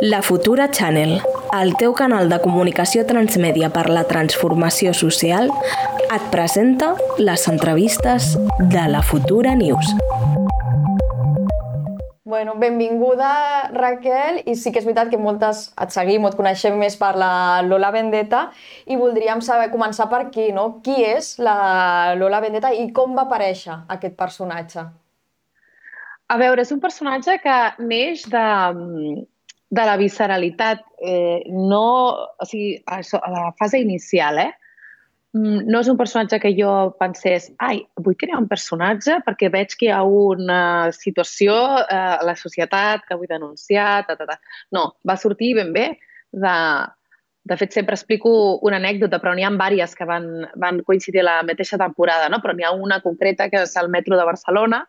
La 0.00 0.22
Futura 0.22 0.70
Channel, 0.70 1.20
el 1.60 1.72
teu 1.74 1.90
canal 1.90 2.28
de 2.30 2.36
comunicació 2.38 3.02
transmèdia 3.02 3.66
per 3.74 3.88
la 3.90 4.04
transformació 4.06 4.92
social, 4.94 5.48
et 6.14 6.26
presenta 6.30 6.92
les 7.18 7.46
entrevistes 7.50 8.28
de 8.60 8.84
la 8.92 9.00
Futura 9.02 9.56
News. 9.58 9.88
Bueno, 12.22 12.54
benvinguda, 12.62 13.72
Raquel, 13.72 14.38
i 14.46 14.54
sí 14.54 14.70
que 14.70 14.78
és 14.78 14.86
veritat 14.86 15.10
que 15.10 15.18
moltes 15.18 15.64
et 15.82 15.90
seguim 15.90 16.22
o 16.22 16.30
et 16.30 16.36
coneixem 16.38 16.78
més 16.78 16.94
per 17.00 17.16
la 17.18 17.58
Lola 17.66 17.90
Vendetta 17.90 18.44
i 18.86 18.94
voldríem 19.00 19.42
saber, 19.42 19.72
començar 19.72 20.06
per 20.12 20.20
aquí, 20.28 20.52
no? 20.54 20.76
Qui 20.84 20.94
és 21.08 21.32
la 21.42 22.14
Lola 22.20 22.38
Vendetta 22.44 22.70
i 22.70 22.86
com 22.94 23.18
va 23.18 23.26
aparèixer 23.26 23.80
aquest 23.96 24.14
personatge? 24.14 24.86
A 26.30 26.38
veure, 26.38 26.62
és 26.62 26.70
un 26.70 26.78
personatge 26.86 27.40
que 27.42 27.58
neix 27.82 28.22
de, 28.30 28.46
de 29.70 29.84
la 29.84 29.96
visceralitat. 29.96 30.84
Eh, 30.98 31.42
no, 31.50 31.84
o 32.38 32.48
sigui, 32.48 32.78
a, 32.86 33.02
a 33.02 33.30
la 33.34 33.52
fase 33.58 33.80
inicial, 33.80 34.38
eh? 34.42 34.52
Mm, 35.36 35.66
no 35.68 35.82
és 35.82 35.88
un 35.92 35.98
personatge 35.98 36.38
que 36.40 36.54
jo 36.56 36.70
pensés 36.96 37.50
ai, 37.60 37.82
vull 38.00 38.16
crear 38.16 38.38
un 38.40 38.46
personatge 38.48 39.18
perquè 39.26 39.50
veig 39.52 39.74
que 39.76 39.90
hi 39.90 39.92
ha 39.92 40.00
una 40.00 40.88
situació 40.96 41.52
eh, 41.82 41.98
a 42.16 42.24
la 42.24 42.32
societat 42.32 43.04
que 43.04 43.18
vull 43.18 43.28
denunciar, 43.28 44.06
ta, 44.08 44.16
ta, 44.16 44.24
ta. 44.30 44.38
No, 44.72 44.94
va 45.08 45.18
sortir 45.20 45.56
ben 45.60 45.74
bé 45.76 45.90
de... 46.32 46.54
De 47.48 47.56
fet, 47.56 47.72
sempre 47.72 47.96
explico 47.96 48.30
una 48.68 48.76
anècdota, 48.76 49.16
però 49.22 49.30
n'hi 49.32 49.44
ha 49.46 49.48
diverses 49.48 49.96
que 49.96 50.04
van, 50.04 50.26
van 50.60 50.82
coincidir 50.84 51.22
la 51.24 51.38
mateixa 51.48 51.78
temporada, 51.80 52.26
no? 52.28 52.42
però 52.44 52.52
n'hi 52.52 52.66
ha 52.66 52.74
una 52.76 52.98
concreta 53.00 53.46
que 53.48 53.62
és 53.64 53.72
el 53.80 53.88
metro 53.88 54.18
de 54.18 54.26
Barcelona, 54.28 54.82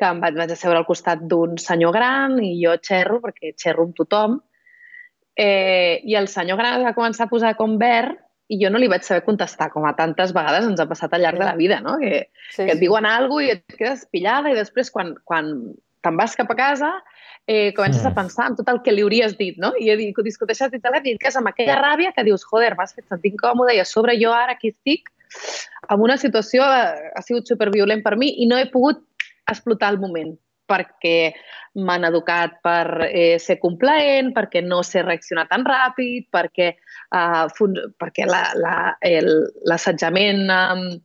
que 0.00 0.08
em 0.08 0.22
vaig, 0.22 0.38
vaig 0.38 0.54
asseure 0.54 0.80
al 0.80 0.88
costat 0.88 1.20
d'un 1.28 1.58
senyor 1.60 1.92
gran 1.96 2.38
i 2.42 2.54
jo 2.62 2.72
xerro, 2.80 3.20
perquè 3.24 3.52
xerro 3.60 3.84
amb 3.86 3.98
tothom, 3.98 4.40
eh, 5.36 6.00
i 6.08 6.16
el 6.18 6.28
senyor 6.32 6.58
gran 6.60 6.86
va 6.86 6.96
començar 6.96 7.28
a 7.28 7.32
posar 7.32 7.54
com 7.58 7.76
verd 7.80 8.18
i 8.50 8.58
jo 8.58 8.70
no 8.72 8.80
li 8.82 8.88
vaig 8.90 9.04
saber 9.06 9.22
contestar, 9.22 9.68
com 9.70 9.84
a 9.86 9.94
tantes 9.98 10.32
vegades 10.34 10.66
ens 10.66 10.80
ha 10.82 10.88
passat 10.90 11.12
al 11.14 11.22
llarg 11.22 11.38
de 11.38 11.46
la 11.46 11.54
vida, 11.58 11.78
no? 11.84 11.98
Que, 12.00 12.24
sí, 12.50 12.64
que 12.64 12.74
et 12.74 12.80
diuen 12.82 13.06
alguna 13.06 13.46
i 13.46 13.52
et 13.54 13.76
quedes 13.76 14.08
pillada 14.10 14.50
i 14.50 14.58
després 14.58 14.90
quan, 14.90 15.14
quan 15.28 15.52
te'n 16.02 16.18
vas 16.18 16.34
cap 16.34 16.50
a 16.50 16.56
casa 16.58 16.90
eh, 17.46 17.70
comences 17.76 18.02
mm. 18.02 18.10
a 18.10 18.14
pensar 18.16 18.48
en 18.50 18.56
tot 18.58 18.68
el 18.72 18.80
que 18.82 18.96
li 18.96 19.04
hauries 19.06 19.36
dit, 19.38 19.60
no? 19.62 19.70
I 19.78 19.92
discuteixes 20.26 20.74
i 20.74 20.82
tal, 20.82 20.98
i 20.98 21.14
et 21.14 21.38
amb 21.38 21.52
aquella 21.52 21.78
ràbia 21.78 22.10
que 22.16 22.26
dius, 22.26 22.42
joder, 22.48 22.74
m'has 22.74 22.96
fet 22.96 23.06
sentir 23.06 23.36
incòmode 23.36 23.76
i 23.76 23.80
a 23.84 23.86
sobre 23.86 24.18
jo 24.18 24.34
ara 24.34 24.58
aquí 24.58 24.74
estic 24.74 25.12
en 25.90 26.02
una 26.02 26.16
situació 26.18 26.66
eh, 26.66 27.12
ha 27.14 27.22
sigut 27.22 27.48
superviolent 27.48 28.02
per 28.02 28.16
mi 28.18 28.32
i 28.42 28.48
no 28.50 28.58
he 28.58 28.66
pogut 28.72 29.02
explotar 29.54 29.94
el 29.94 30.00
moment 30.02 30.34
perquè 30.70 31.32
m'han 31.82 32.06
educat 32.06 32.60
per 32.62 33.08
eh, 33.08 33.38
ser 33.42 33.58
complaent, 33.62 34.30
perquè 34.36 34.62
no 34.62 34.84
sé 34.86 35.02
reaccionar 35.02 35.48
tan 35.50 35.64
ràpid, 35.66 36.28
perquè, 36.30 36.68
uh, 37.10 37.50
perquè 37.98 38.28
l'assetjament 38.30 40.44
la, 40.46 40.54
la, 40.54 40.60
um, 40.76 41.00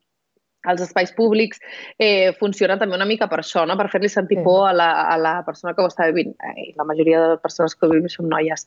als 0.65 0.81
espais 0.81 1.11
públics 1.13 1.59
eh, 1.99 2.33
funciona 2.39 2.77
també 2.77 2.97
una 2.97 3.05
mica 3.05 3.29
per 3.29 3.39
això, 3.41 3.65
no? 3.69 3.77
per 3.77 3.87
fer-li 3.93 4.09
sentir 4.09 4.41
por 4.43 4.67
a 4.69 4.73
la, 4.73 4.89
a 5.13 5.15
la 5.21 5.35
persona 5.45 5.75
que 5.75 5.83
ho 5.83 5.89
està 5.91 6.09
vivint. 6.09 6.33
Eh, 6.41 6.71
la 6.77 6.87
majoria 6.89 7.21
de 7.21 7.37
persones 7.43 7.75
que 7.75 7.85
ho 7.85 7.91
vivim 7.93 8.09
són 8.11 8.29
noies. 8.31 8.65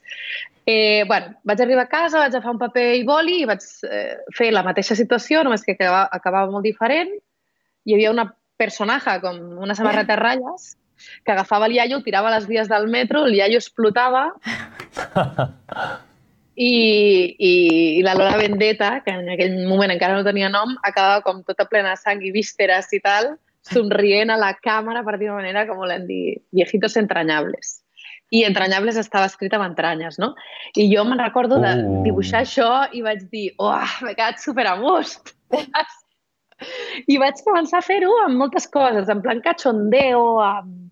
Eh, 0.64 1.04
bueno, 1.10 1.34
vaig 1.48 1.64
arribar 1.64 1.88
a 1.88 1.92
casa, 1.92 2.22
vaig 2.22 2.34
agafar 2.34 2.54
un 2.54 2.62
paper 2.62 2.88
i 3.00 3.06
boli 3.08 3.40
i 3.42 3.48
vaig 3.50 3.64
eh, 3.90 4.18
fer 4.36 4.52
la 4.54 4.64
mateixa 4.66 4.96
situació, 4.98 5.42
només 5.42 5.66
que 5.66 5.74
acabava, 5.74 6.06
acabava 6.14 6.54
molt 6.54 6.68
diferent. 6.68 7.16
Hi 7.88 7.96
havia 7.96 8.14
una 8.14 8.28
personaje 8.58 9.16
com 9.22 9.38
una 9.62 9.78
samarreta 9.78 10.16
de 10.16 10.20
ratlles 10.20 10.74
que 11.24 11.32
agafava 11.32 11.66
el 11.66 11.76
iaio, 11.78 11.98
el 11.98 12.04
tirava 12.04 12.28
a 12.28 12.34
les 12.34 12.46
vies 12.50 12.68
del 12.68 12.88
metro, 12.90 13.24
el 13.26 13.36
iaio 13.38 13.60
explotava 13.62 14.32
i, 16.58 16.72
i, 17.38 17.52
i 17.98 18.02
la 18.02 18.16
Lola 18.18 18.36
Vendetta, 18.36 18.98
que 19.04 19.14
en 19.14 19.28
aquell 19.30 19.54
moment 19.70 19.94
encara 19.94 20.18
no 20.18 20.26
tenia 20.26 20.50
nom, 20.50 20.74
acabava 20.82 21.22
com 21.22 21.44
tota 21.46 21.68
plena 21.70 21.94
de 21.94 22.00
sang 22.02 22.24
i 22.26 22.32
vísceres 22.34 22.90
i 22.98 23.00
tal, 23.04 23.36
somrient 23.68 24.32
a 24.34 24.38
la 24.40 24.54
càmera, 24.58 25.04
per 25.06 25.18
dir 25.20 25.30
manera, 25.30 25.66
com 25.68 25.78
volem 25.78 26.08
dir, 26.08 26.40
viejitos 26.56 26.98
entrañables. 26.98 27.78
I 28.34 28.42
entrañables 28.44 28.98
estava 29.00 29.28
escrit 29.30 29.54
amb 29.56 29.64
entranyes, 29.70 30.18
no? 30.20 30.34
I 30.76 30.88
jo 30.90 31.04
me'n 31.06 31.22
recordo 31.22 31.60
de 31.62 31.70
uh. 31.78 32.02
dibuixar 32.04 32.42
això 32.42 32.72
i 32.92 33.00
vaig 33.06 33.24
dir, 33.30 33.52
oh, 33.56 33.78
m'he 34.02 34.16
quedat 34.18 34.42
superamust. 34.42 35.32
I 37.06 37.18
vaig 37.22 37.40
començar 37.46 37.80
a 37.80 37.86
fer-ho 37.86 38.10
amb 38.24 38.40
moltes 38.40 38.66
coses, 38.72 39.08
en 39.12 39.22
plan 39.22 39.42
cachondeo, 39.44 40.38
amb 40.42 40.88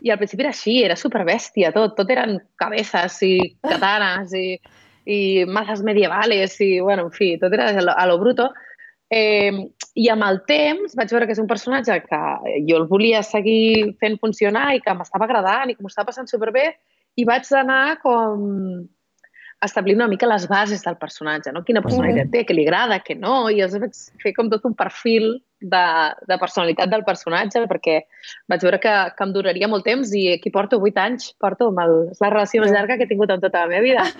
i 0.00 0.12
al 0.12 0.18
principi 0.20 0.44
era 0.44 0.52
així, 0.54 0.76
era 0.84 0.96
superbèstia, 0.98 1.72
tot, 1.74 1.96
tot 1.98 2.10
eren 2.14 2.36
cabezas 2.60 3.18
i 3.26 3.34
katanas 3.66 4.34
i, 4.36 4.52
i 5.10 5.18
mazas 5.50 5.82
medievales 5.86 6.54
i, 6.62 6.76
bueno, 6.84 7.08
en 7.08 7.14
fi, 7.14 7.32
tot 7.40 7.54
era 7.56 7.70
a 7.72 7.82
lo, 7.82 7.94
a 7.94 8.06
lo 8.06 8.18
bruto. 8.22 8.52
Eh, 9.10 9.50
I 9.98 10.06
amb 10.12 10.26
el 10.26 10.42
temps 10.46 10.94
vaig 10.98 11.10
veure 11.14 11.26
que 11.26 11.34
és 11.34 11.40
un 11.42 11.48
personatge 11.50 11.96
que 12.04 12.20
jo 12.68 12.78
el 12.78 12.86
volia 12.90 13.24
seguir 13.26 13.96
fent 14.02 14.18
funcionar 14.22 14.68
i 14.76 14.82
que 14.84 14.94
m'estava 14.94 15.26
agradant 15.26 15.72
i 15.72 15.74
que 15.74 15.82
m'ho 15.82 15.90
estava 15.90 16.12
passant 16.12 16.28
superbé 16.30 16.68
i 17.18 17.24
vaig 17.26 17.48
anar 17.56 17.98
com 18.04 18.44
establir 19.64 19.96
una 19.96 20.08
mica 20.08 20.26
les 20.30 20.46
bases 20.48 20.84
del 20.84 20.96
personatge, 20.96 21.52
no? 21.52 21.64
quina 21.66 21.82
personalitat 21.82 22.30
té, 22.30 22.44
què 22.46 22.54
li 22.54 22.66
agrada, 22.66 23.00
què 23.02 23.14
no, 23.18 23.50
i 23.50 23.60
els 23.64 23.74
vaig 23.80 23.94
fer 24.22 24.32
com 24.36 24.50
tot 24.52 24.64
un 24.68 24.74
perfil 24.78 25.42
de, 25.60 25.86
de 26.30 26.36
personalitat 26.38 26.88
del 26.92 27.04
personatge 27.06 27.66
perquè 27.70 27.96
vaig 28.50 28.60
veure 28.62 28.78
que, 28.82 28.94
que 29.16 29.24
em 29.26 29.32
duraria 29.34 29.68
molt 29.70 29.84
temps 29.88 30.08
i 30.14 30.16
aquí 30.36 30.50
porto 30.54 30.74
8 30.78 31.02
anys, 31.02 31.22
porto 31.42 31.62
amb 31.72 31.80
el, 31.82 31.92
és 32.14 32.20
la 32.22 32.32
relació 32.34 32.58
més 32.62 32.74
llarga 32.74 32.96
que 32.96 33.04
he 33.08 33.10
tingut 33.10 33.30
en 33.34 33.42
tota 33.42 33.58
la 33.64 33.70
meva 33.72 33.82
vida. 33.82 34.04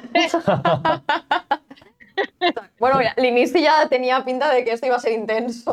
bueno, 2.82 2.96
l'inici 3.22 3.58
ja 3.62 3.74
tenia 3.90 4.16
pinta 4.26 4.46
de 4.54 4.60
que 4.66 4.72
esto 4.74 4.86
iba 4.90 4.98
a 4.98 5.04
ser 5.04 5.14
intenso. 5.14 5.70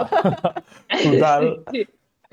Total. 1.09 1.43
Sí. 1.73 1.81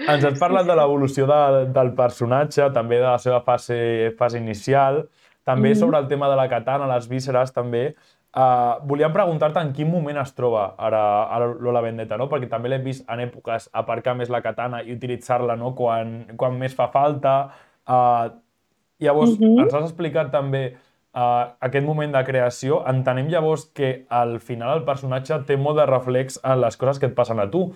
Ens 0.03 0.25
has 0.25 0.39
parlat 0.41 0.67
de 0.67 0.75
l'evolució 0.77 1.27
de, 1.29 1.67
del 1.73 1.93
personatge, 1.97 2.69
també 2.75 2.99
de 2.99 3.07
la 3.07 3.19
seva 3.23 3.41
fase, 3.45 3.77
fase 4.19 4.41
inicial, 4.41 5.05
també 5.45 5.69
mm 5.69 5.73
-hmm. 5.73 5.79
sobre 5.79 5.99
el 5.99 6.09
tema 6.09 6.29
de 6.29 6.37
la 6.37 6.49
katana, 6.49 6.95
les 6.95 7.09
vísceres, 7.09 7.53
també. 7.53 7.95
Uh, 8.33 8.81
volíem 8.89 9.13
preguntar-te 9.13 9.61
en 9.61 9.75
quin 9.77 9.91
moment 9.91 10.17
es 10.17 10.31
troba 10.33 10.75
ara 10.79 11.25
a 11.29 11.39
Lola 11.61 11.83
Vendetta, 11.85 12.17
no? 12.17 12.31
perquè 12.31 12.49
també 12.49 12.71
l'hem 12.71 12.83
vist 12.83 13.05
en 13.13 13.21
èpoques 13.21 13.67
aparcar 13.77 14.15
més 14.17 14.31
la 14.33 14.41
katana 14.41 14.81
i 14.83 14.95
utilitzar-la 14.95 15.57
no? 15.61 15.75
quan, 15.75 16.25
quan 16.41 16.57
més 16.57 16.75
fa 16.75 16.89
falta. 16.89 17.51
Uh, 17.85 18.33
llavors, 18.99 19.39
mm 19.39 19.45
-hmm. 19.45 19.63
ens 19.63 19.75
has 19.75 19.85
explicat 19.85 20.31
també 20.33 20.77
uh, 21.15 21.53
aquest 21.61 21.87
moment 21.87 22.13
de 22.13 22.25
creació. 22.25 22.83
Entenem 22.89 23.29
llavors 23.29 23.67
que 23.75 24.07
al 24.09 24.39
final 24.41 24.79
el 24.79 24.85
personatge 24.85 25.39
té 25.47 25.57
molt 25.57 25.77
de 25.77 25.87
reflex 25.87 26.41
en 26.43 26.61
les 26.61 26.77
coses 26.77 26.99
que 26.99 27.07
et 27.07 27.15
passen 27.15 27.41
a 27.41 27.51
tu. 27.51 27.67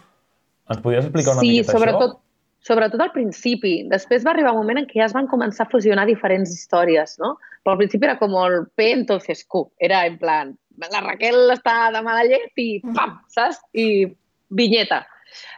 Ens 0.70 0.80
podries 0.80 1.04
explicar 1.04 1.34
una 1.34 1.40
sí, 1.40 1.50
miqueta 1.50 1.72
sobretot, 1.72 2.16
això? 2.16 2.66
sobretot 2.70 3.00
al 3.00 3.12
principi. 3.12 3.74
Després 3.90 4.24
va 4.24 4.30
arribar 4.30 4.54
un 4.54 4.62
moment 4.64 4.78
en 4.78 4.86
què 4.86 5.02
ja 5.02 5.04
es 5.04 5.12
van 5.12 5.28
començar 5.28 5.66
a 5.66 5.70
fusionar 5.70 6.06
diferents 6.06 6.50
històries, 6.50 7.18
no? 7.18 7.36
Però 7.66 7.74
al 7.74 7.80
principi 7.80 8.06
era 8.06 8.14
com 8.20 8.30
el 8.38 8.60
P, 8.78 8.92
entonces 8.94 9.40
Q. 9.50 9.64
Era 9.82 10.04
en 10.06 10.20
plan, 10.20 10.52
la 10.78 11.00
Raquel 11.02 11.50
està 11.50 11.88
de 11.90 12.02
mala 12.06 12.22
llet 12.22 12.62
i 12.62 12.68
pam, 12.94 13.16
saps? 13.34 13.58
I 13.74 14.06
vinyeta. 14.54 15.00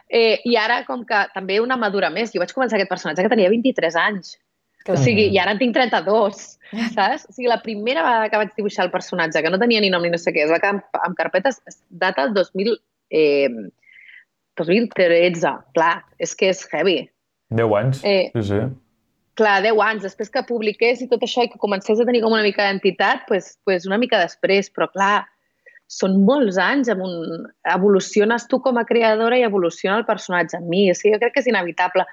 Eh, 0.09 0.39
I 0.49 0.55
ara, 0.57 0.79
com 0.87 1.03
que 1.05 1.19
també 1.35 1.59
una 1.61 1.77
madura 1.77 2.09
més, 2.09 2.31
jo 2.33 2.41
vaig 2.41 2.55
començar 2.55 2.79
aquest 2.79 2.89
personatge 2.89 3.21
que 3.21 3.29
tenia 3.35 3.51
23 3.53 3.99
anys. 4.07 4.33
Que... 4.81 4.95
O 4.95 4.97
sigui, 4.97 5.27
i 5.29 5.37
ara 5.37 5.53
en 5.53 5.61
tinc 5.61 5.77
32, 5.77 6.41
saps? 6.95 7.27
O 7.29 7.37
sigui, 7.37 7.45
la 7.51 7.59
primera 7.61 8.01
vegada 8.07 8.33
que 8.33 8.41
vaig 8.41 8.57
dibuixar 8.57 8.87
el 8.87 8.93
personatge, 8.95 9.45
que 9.45 9.53
no 9.53 9.61
tenia 9.61 9.85
ni 9.85 9.93
nom 9.93 10.01
ni 10.01 10.09
no 10.09 10.17
sé 10.17 10.33
què, 10.33 10.47
es 10.47 10.53
va 10.53 10.57
quedar 10.63 10.79
amb, 10.79 11.01
amb 11.05 11.19
carpetes, 11.19 11.61
data 11.93 12.25
el 12.25 12.33
2000, 12.33 12.73
eh, 13.13 13.69
2013, 14.57 15.55
clar, 15.77 15.95
és 16.17 16.33
que 16.33 16.49
és 16.55 16.65
heavy. 16.73 17.03
10 17.53 17.81
anys, 17.83 18.01
eh, 18.01 18.31
sí, 18.33 18.47
sí. 18.49 18.63
Clar, 19.39 19.59
10 19.63 19.79
anys, 19.85 20.03
després 20.03 20.31
que 20.33 20.43
publiqués 20.47 21.01
i 21.03 21.07
tot 21.07 21.21
això 21.23 21.45
i 21.45 21.49
que 21.51 21.61
comencés 21.61 21.99
a 21.99 22.05
tenir 22.07 22.19
com 22.25 22.33
una 22.35 22.43
mica 22.43 22.65
d'entitat, 22.65 23.23
pues, 23.29 23.53
pues 23.63 23.85
una 23.87 23.99
mica 24.01 24.19
després, 24.19 24.67
però 24.75 24.89
clar, 24.91 25.29
són 25.89 26.19
molts 26.27 26.59
anys, 26.61 26.91
amb 26.91 27.05
un... 27.07 27.45
evoluciones 27.73 28.49
tu 28.51 28.59
com 28.65 28.77
a 28.77 28.85
creadora 28.89 29.39
i 29.39 29.45
evoluciona 29.47 29.97
el 30.01 30.05
personatge 30.05 30.59
en 30.59 30.67
mi. 30.69 30.89
O 30.91 30.97
sigui, 30.97 31.15
jo 31.15 31.21
crec 31.23 31.37
que 31.37 31.43
és 31.45 31.49
inevitable. 31.49 32.05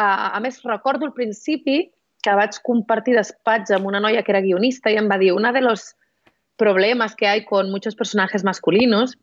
A, 0.00 0.06
a 0.34 0.40
més, 0.40 0.62
recordo 0.64 1.06
al 1.06 1.14
principi 1.14 1.82
que 2.24 2.36
vaig 2.36 2.58
compartir 2.66 3.16
despatx 3.16 3.76
amb 3.76 3.86
una 3.92 4.00
noia 4.02 4.24
que 4.24 4.32
era 4.34 4.42
guionista 4.44 4.90
i 4.90 4.98
em 5.00 5.08
va 5.10 5.20
dir 5.20 5.34
una 5.36 5.52
de 5.52 5.62
los 5.64 5.92
problemas 6.60 7.14
que 7.16 7.28
hay 7.28 7.44
con 7.44 7.70
muchos 7.70 7.94
personajes 7.94 8.44
masculinos 8.44 9.16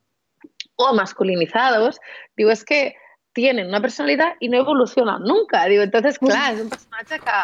o 0.78 0.94
masculinizados, 0.94 2.00
digo, 2.36 2.52
es 2.52 2.64
que 2.64 2.96
tienen 3.38 3.68
una 3.68 3.82
personalidad 3.82 4.34
y 4.40 4.50
no 4.50 4.58
evolucionan 4.58 5.22
nunca. 5.22 5.66
Digo, 5.66 5.84
entonces, 5.84 6.18
clar, 6.18 6.56
és 6.56 6.62
un 6.64 6.72
personatge 6.74 7.20
que 7.22 7.36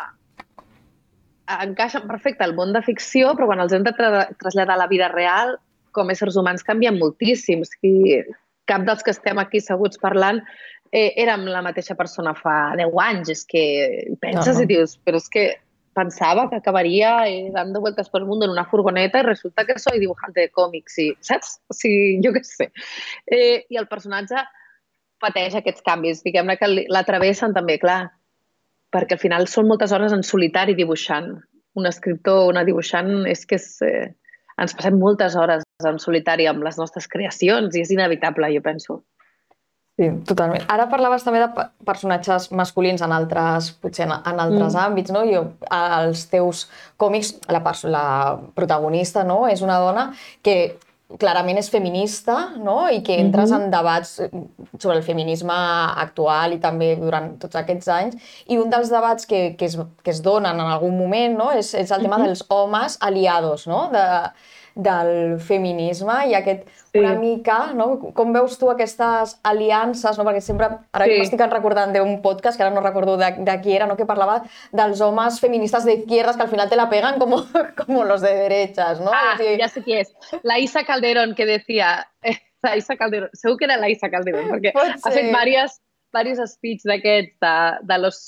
encaixa 1.67 1.99
perfecte 2.09 2.41
al 2.41 2.55
món 2.57 2.71
de 2.73 2.81
ficció, 2.81 3.35
però 3.37 3.51
quan 3.51 3.61
els 3.61 3.75
hem 3.77 3.85
de 3.85 3.93
tra 3.93 4.23
traslladar 4.41 4.73
a 4.73 4.81
la 4.81 4.87
vida 4.89 5.11
real, 5.13 5.59
com 5.93 6.09
a 6.09 6.15
éssers 6.15 6.39
humans 6.41 6.65
canvien 6.65 6.97
moltíssim. 6.97 7.61
I 7.85 8.23
cap 8.65 8.87
dels 8.87 9.05
que 9.05 9.13
estem 9.13 9.37
aquí 9.37 9.61
seguts 9.61 10.01
parlant 10.01 10.41
eh, 10.89 11.11
érem 11.21 11.45
la 11.53 11.61
mateixa 11.61 11.93
persona 11.99 12.33
fa 12.33 12.73
10 12.79 12.97
anys. 13.05 13.29
És 13.35 13.45
que 13.45 13.63
penses 14.17 14.55
uh 14.55 14.61
-huh. 14.61 14.65
i 14.65 14.71
dius, 14.73 14.97
però 15.05 15.21
és 15.21 15.29
que 15.29 15.45
pensava 15.93 16.49
que 16.49 16.57
acabaria 16.57 17.29
eh, 17.29 17.51
dando 17.53 17.81
vueltas 17.81 18.09
por 18.09 18.21
el 18.21 18.27
mundo 18.27 18.45
en 18.45 18.51
una 18.57 18.65
furgoneta 18.65 19.19
i 19.19 19.29
resulta 19.29 19.63
que 19.63 19.77
soy 19.77 19.99
dibujante 19.99 20.41
de 20.41 20.49
còmics, 20.49 20.97
i, 20.97 21.07
saps? 21.21 21.59
O 21.69 21.77
sigui, 21.77 22.19
jo 22.25 22.33
què 22.33 22.41
sé. 22.41 22.71
Eh, 23.27 23.67
I 23.69 23.77
el 23.77 23.87
personatge 23.87 24.41
pateix 25.23 25.55
aquests 25.57 25.85
canvis, 25.85 26.21
diguem-ne 26.25 26.57
que 26.59 26.69
l'atravessen 26.91 27.55
també, 27.55 27.79
clar, 27.81 28.01
perquè 28.93 29.17
al 29.17 29.23
final 29.23 29.47
són 29.49 29.69
moltes 29.71 29.95
hores 29.95 30.13
en 30.15 30.25
solitari 30.27 30.75
dibuixant. 30.77 31.31
Un 31.79 31.89
escriptor, 31.89 32.45
una 32.51 32.65
dibuixant, 32.67 33.23
és 33.29 33.47
que 33.49 33.57
és, 33.57 33.69
eh, 33.81 34.11
ens 34.61 34.75
passem 34.77 34.99
moltes 34.99 35.35
hores 35.39 35.65
en 35.87 35.97
solitari 35.99 36.45
amb 36.47 36.63
les 36.63 36.77
nostres 36.77 37.09
creacions 37.09 37.73
i 37.75 37.81
és 37.81 37.91
inevitable, 37.95 38.51
jo 38.53 38.61
penso. 38.61 39.01
Sí, 39.93 40.07
totalment. 40.25 40.63
Ara 40.73 40.87
parlaves 40.89 41.21
també 41.21 41.41
de 41.43 41.65
personatges 41.85 42.47
masculins 42.57 43.03
en 43.05 43.11
altres, 43.13 43.69
potser 43.81 44.07
en, 44.07 44.15
en 44.15 44.39
altres 44.41 44.73
mm. 44.73 44.79
àmbits, 44.87 45.13
no? 45.13 45.21
Jo, 45.29 45.43
als 45.69 46.25
teus 46.31 46.63
còmics, 46.97 47.35
la, 47.53 47.61
la 47.93 48.07
protagonista 48.57 49.21
no? 49.27 49.43
és 49.49 49.61
una 49.61 49.77
dona 49.83 50.07
que 50.41 50.55
clarament 51.19 51.59
és 51.59 51.69
feminista 51.69 52.35
no? 52.57 52.87
i 52.89 53.01
que 53.05 53.17
entres 53.19 53.51
mm 53.51 53.57
-hmm. 53.57 53.63
en 53.63 53.71
debats 53.71 54.21
sobre 54.79 54.97
el 54.97 55.03
feminisme 55.03 55.53
actual 56.05 56.53
i 56.53 56.59
també 56.59 56.95
durant 56.95 57.37
tots 57.39 57.55
aquests 57.55 57.87
anys. 57.87 58.15
I 58.47 58.57
un 58.57 58.69
dels 58.69 58.89
debats 58.89 59.25
que, 59.25 59.55
que, 59.57 59.65
es, 59.65 59.77
que 60.03 60.11
es 60.11 60.21
donen 60.21 60.59
en 60.59 60.67
algun 60.67 60.97
moment 60.97 61.37
no? 61.37 61.51
és, 61.51 61.73
és 61.73 61.91
el 61.91 62.01
tema 62.01 62.17
mm 62.17 62.21
-hmm. 62.21 62.25
dels 62.25 62.45
homes 62.49 62.97
aliados, 62.99 63.67
no? 63.67 63.89
de, 63.91 64.31
del 64.75 65.39
feminisme 65.39 66.15
i 66.29 66.33
aquest 66.33 66.63
sí. 66.65 66.99
una 66.99 67.13
mica, 67.19 67.57
no? 67.77 67.87
Com 68.17 68.33
veus 68.33 68.55
tu 68.57 68.69
aquestes 68.71 69.35
aliances, 69.45 70.17
no? 70.17 70.25
Perquè 70.25 70.41
sempre, 70.41 70.69
ara 70.91 71.07
sí. 71.09 71.17
m'estic 71.19 71.43
recordant 71.51 71.93
d'un 71.93 72.15
podcast, 72.23 72.57
que 72.57 72.65
ara 72.65 72.73
no 72.73 72.81
recordo 72.81 73.17
de, 73.17 73.31
de 73.45 73.57
qui 73.61 73.75
era, 73.75 73.87
no? 73.89 73.97
que 73.97 74.07
parlava 74.09 74.41
dels 74.71 75.01
homes 75.01 75.39
feministes 75.43 75.85
de 75.85 75.99
izquierdas 76.01 76.37
que 76.37 76.45
al 76.47 76.53
final 76.53 76.69
te 76.69 76.79
la 76.79 76.89
pegan 76.89 77.19
como, 77.19 77.43
como 77.85 78.03
los 78.03 78.21
de 78.21 78.33
derechas, 78.33 78.99
¿no? 78.99 79.11
Ah, 79.13 79.35
sí. 79.37 79.55
ja 79.59 79.69
sé 79.69 79.83
qui 79.85 79.99
és. 80.01 80.13
La 80.43 80.59
Isa 80.59 80.85
Calderón, 80.85 81.35
que 81.35 81.45
decía... 81.45 82.07
Eh, 82.21 82.37
la 82.63 82.77
Isa 82.77 82.95
Calderón, 82.95 83.29
segur 83.33 83.57
que 83.57 83.65
era 83.65 83.77
la 83.77 83.89
Isa 83.89 84.09
Calderón, 84.09 84.47
perquè 84.49 84.71
ha 84.73 85.11
fet 85.11 85.27
diversos, 85.27 85.81
diversos 86.15 86.53
speech 86.55 86.85
d'aquests, 86.87 87.35
de, 87.43 87.55
de 87.89 87.97
los, 87.99 88.21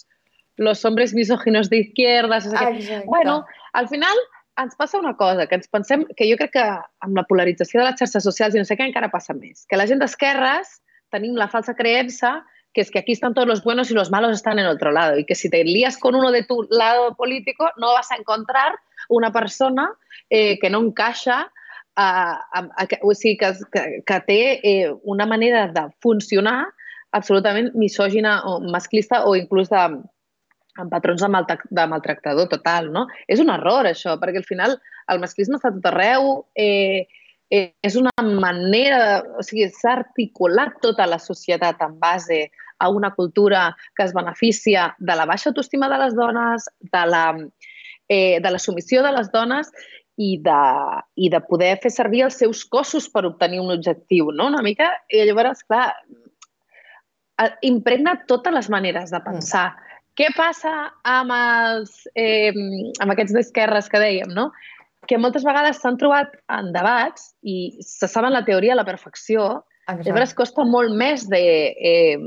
los 0.57 0.85
hombres 0.85 1.13
misóginos 1.13 1.69
de 1.69 1.85
izquierdas... 1.87 2.49
Ah, 2.53 2.71
bueno, 3.05 3.45
al 3.73 3.87
final 3.87 4.17
ens 4.61 4.75
passa 4.79 4.99
una 4.99 5.15
cosa, 5.19 5.47
que 5.47 5.57
ens 5.59 5.67
pensem, 5.67 6.05
que 6.15 6.27
jo 6.29 6.37
crec 6.39 6.53
que 6.55 6.65
amb 7.05 7.17
la 7.17 7.25
polarització 7.27 7.81
de 7.81 7.89
les 7.89 7.99
xarxes 7.99 8.23
socials 8.23 8.55
i 8.55 8.61
no 8.61 8.67
sé 8.67 8.77
què 8.79 8.87
encara 8.87 9.11
passa 9.11 9.35
més, 9.35 9.65
que 9.69 9.79
la 9.79 9.87
gent 9.89 10.01
d'esquerres 10.01 10.79
tenim 11.13 11.35
la 11.39 11.49
falsa 11.51 11.75
creença 11.75 12.39
que 12.75 12.81
es 12.81 12.91
que 12.91 12.99
aquí 12.99 13.13
están 13.13 13.33
todos 13.33 13.47
los 13.47 13.63
buenos 13.63 13.89
y 13.89 13.93
los 13.93 14.11
malos 14.11 14.33
están 14.33 14.59
en 14.59 14.65
otro 14.65 14.91
lado 14.91 15.17
y 15.17 15.25
que 15.25 15.33
si 15.33 15.49
te 15.49 15.63
lías 15.63 15.97
con 15.97 16.13
uno 16.13 16.29
de 16.31 16.43
tu 16.43 16.67
lado 16.69 17.15
político 17.15 17.69
no 17.77 17.93
vas 17.93 18.11
a 18.11 18.17
encontrar 18.17 18.75
una 19.07 19.31
persona 19.31 19.93
eh, 20.29 20.59
que 20.59 20.69
no 20.69 20.81
encaixa 20.81 21.51
a, 21.95 22.33
a, 22.51 22.59
a, 22.59 22.87
o 23.01 23.13
sigui, 23.15 23.37
que, 23.37 23.53
que, 23.71 24.03
que 24.05 24.19
té 24.27 24.59
eh, 24.61 24.91
una 25.03 25.25
manera 25.25 25.69
de 25.71 25.87
funcionar 26.03 26.67
absolutament 27.15 27.71
misògina 27.79 28.41
o 28.43 28.59
masclista 28.59 29.23
o 29.23 29.37
inclús 29.39 29.71
de, 29.71 29.85
amb 30.81 30.91
patrons 30.91 31.21
de, 31.23 31.29
mal, 31.31 31.45
de 31.47 31.85
maltractador 31.87 32.49
total, 32.51 32.91
no? 32.93 33.05
És 33.31 33.41
un 33.43 33.51
error, 33.53 33.87
això, 33.87 34.17
perquè 34.21 34.41
al 34.41 34.47
final 34.47 34.75
el 35.11 35.21
masclisme 35.23 35.59
està 35.59 35.71
tot 35.73 35.87
arreu, 35.91 36.45
eh, 36.57 37.07
eh, 37.53 37.71
és 37.85 37.95
una 37.99 38.11
manera, 38.25 38.99
de, 39.05 39.35
o 39.39 39.45
sigui, 39.45 39.69
s'ha 39.71 39.95
articulat 40.01 40.79
tota 40.83 41.07
la 41.07 41.19
societat 41.21 41.81
en 41.85 41.99
base 42.01 42.45
a 42.79 42.89
una 42.91 43.13
cultura 43.15 43.69
que 43.95 44.03
es 44.03 44.13
beneficia 44.13 44.89
de 44.99 45.15
la 45.15 45.25
baixa 45.25 45.49
autoestima 45.51 45.89
de 45.89 45.99
les 46.01 46.15
dones, 46.15 46.67
de 46.91 47.05
la, 47.07 47.25
eh, 48.09 48.41
de 48.41 48.51
la 48.51 48.59
submissió 48.59 49.03
de 49.03 49.13
les 49.15 49.31
dones 49.31 49.71
i 50.17 50.35
de, 50.43 50.59
i 51.15 51.29
de 51.31 51.41
poder 51.47 51.75
fer 51.83 51.91
servir 51.91 52.25
els 52.27 52.37
seus 52.39 52.63
cossos 52.67 53.07
per 53.11 53.25
obtenir 53.27 53.61
un 53.63 53.71
objectiu, 53.71 54.31
no? 54.31 54.47
Una 54.51 54.63
mica, 54.63 54.91
i 55.11 55.23
llavors, 55.27 55.63
clar, 55.67 55.89
impregna 57.67 58.15
totes 58.27 58.53
les 58.55 58.71
maneres 58.71 59.11
de 59.11 59.23
pensar. 59.23 59.69
Mm 59.71 59.85
què 60.15 60.29
passa 60.35 60.73
amb, 61.03 61.33
els, 61.35 62.05
eh, 62.15 62.53
amb 63.03 63.13
aquests 63.13 63.35
d'esquerres 63.35 63.89
que 63.91 64.01
dèiem, 64.01 64.31
no? 64.35 64.49
que 65.05 65.19
moltes 65.21 65.45
vegades 65.45 65.79
s'han 65.81 65.99
trobat 66.01 66.33
en 66.49 66.71
debats 66.73 67.33
i 67.45 67.77
se 67.85 68.09
saben 68.09 68.33
la 68.33 68.45
teoria 68.45 68.73
a 68.73 68.79
la 68.79 68.85
perfecció, 68.87 69.63
Exacte. 69.85 70.07
llavors 70.07 70.33
costa 70.37 70.65
molt 70.67 70.95
més 70.97 71.27
de... 71.29 71.41
Eh, 71.75 72.19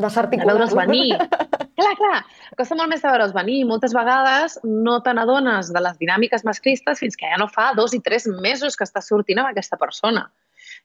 de 0.00 0.08
veure'ls 0.08 0.72
venir. 0.72 1.12
clar, 1.76 1.92
clar, 1.98 2.20
costa 2.56 2.76
molt 2.78 2.88
més 2.88 3.02
de 3.02 3.10
veure'ls 3.10 3.34
venir. 3.36 3.58
Moltes 3.68 3.92
vegades 3.92 4.56
no 4.64 4.96
te 5.04 5.12
n'adones 5.12 5.68
de 5.74 5.82
les 5.84 5.98
dinàmiques 6.00 6.46
masclistes 6.48 7.02
fins 7.02 7.18
que 7.20 7.28
ja 7.28 7.36
no 7.40 7.50
fa 7.52 7.74
dos 7.76 7.92
i 7.92 8.00
tres 8.00 8.24
mesos 8.40 8.78
que 8.78 8.86
està 8.88 9.02
sortint 9.04 9.42
amb 9.42 9.52
aquesta 9.52 9.76
persona. 9.76 10.24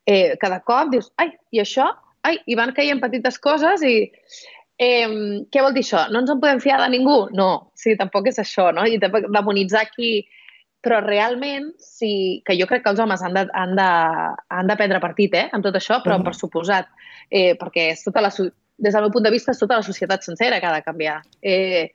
Eh, 0.06 0.36
cada 0.42 0.60
cop 0.68 0.92
dius, 0.92 1.14
ai, 1.22 1.32
i 1.56 1.64
això? 1.64 1.88
Ai, 2.28 2.42
i 2.46 2.58
van 2.60 2.74
caient 2.76 3.00
petites 3.00 3.40
coses 3.40 3.86
i 3.86 3.96
Eh, 4.78 5.08
què 5.52 5.62
vol 5.64 5.76
dir 5.76 5.86
això? 5.86 6.06
No 6.12 6.22
ens 6.22 6.32
en 6.34 6.40
podem 6.42 6.60
fiar 6.64 6.82
de 6.82 6.90
ningú? 6.92 7.30
No, 7.36 7.72
sí, 7.80 7.96
tampoc 8.00 8.28
és 8.32 8.42
això, 8.44 8.72
no? 8.76 8.88
I 8.88 9.00
tampoc 9.02 9.30
demonitzar 9.34 9.88
qui... 9.94 10.18
Però 10.86 11.00
realment, 11.02 11.72
sí, 11.82 12.44
que 12.46 12.54
jo 12.60 12.68
crec 12.70 12.84
que 12.86 12.92
els 12.92 13.00
homes 13.02 13.24
han 13.26 13.34
de, 13.34 13.42
han 13.58 13.72
de, 13.74 13.86
han 14.54 14.68
de 14.70 14.76
prendre 14.78 15.00
partit 15.02 15.34
eh, 15.34 15.48
en 15.58 15.64
tot 15.66 15.74
això, 15.80 15.98
però 16.04 16.20
uh 16.20 16.22
-huh. 16.22 16.26
per 16.28 16.36
suposat, 16.38 16.92
eh, 17.32 17.56
perquè 17.58 17.88
és 17.90 18.04
tota 18.04 18.22
la, 18.22 18.30
des 18.30 18.94
del 18.94 19.02
meu 19.02 19.12
punt 19.12 19.24
de 19.26 19.32
vista 19.32 19.52
és 19.52 19.60
tota 19.60 19.80
la 19.80 19.82
societat 19.82 20.24
sencera 20.24 20.60
que 20.60 20.68
ha 20.68 20.76
de 20.76 20.84
canviar. 20.84 21.24
Eh, 21.42 21.90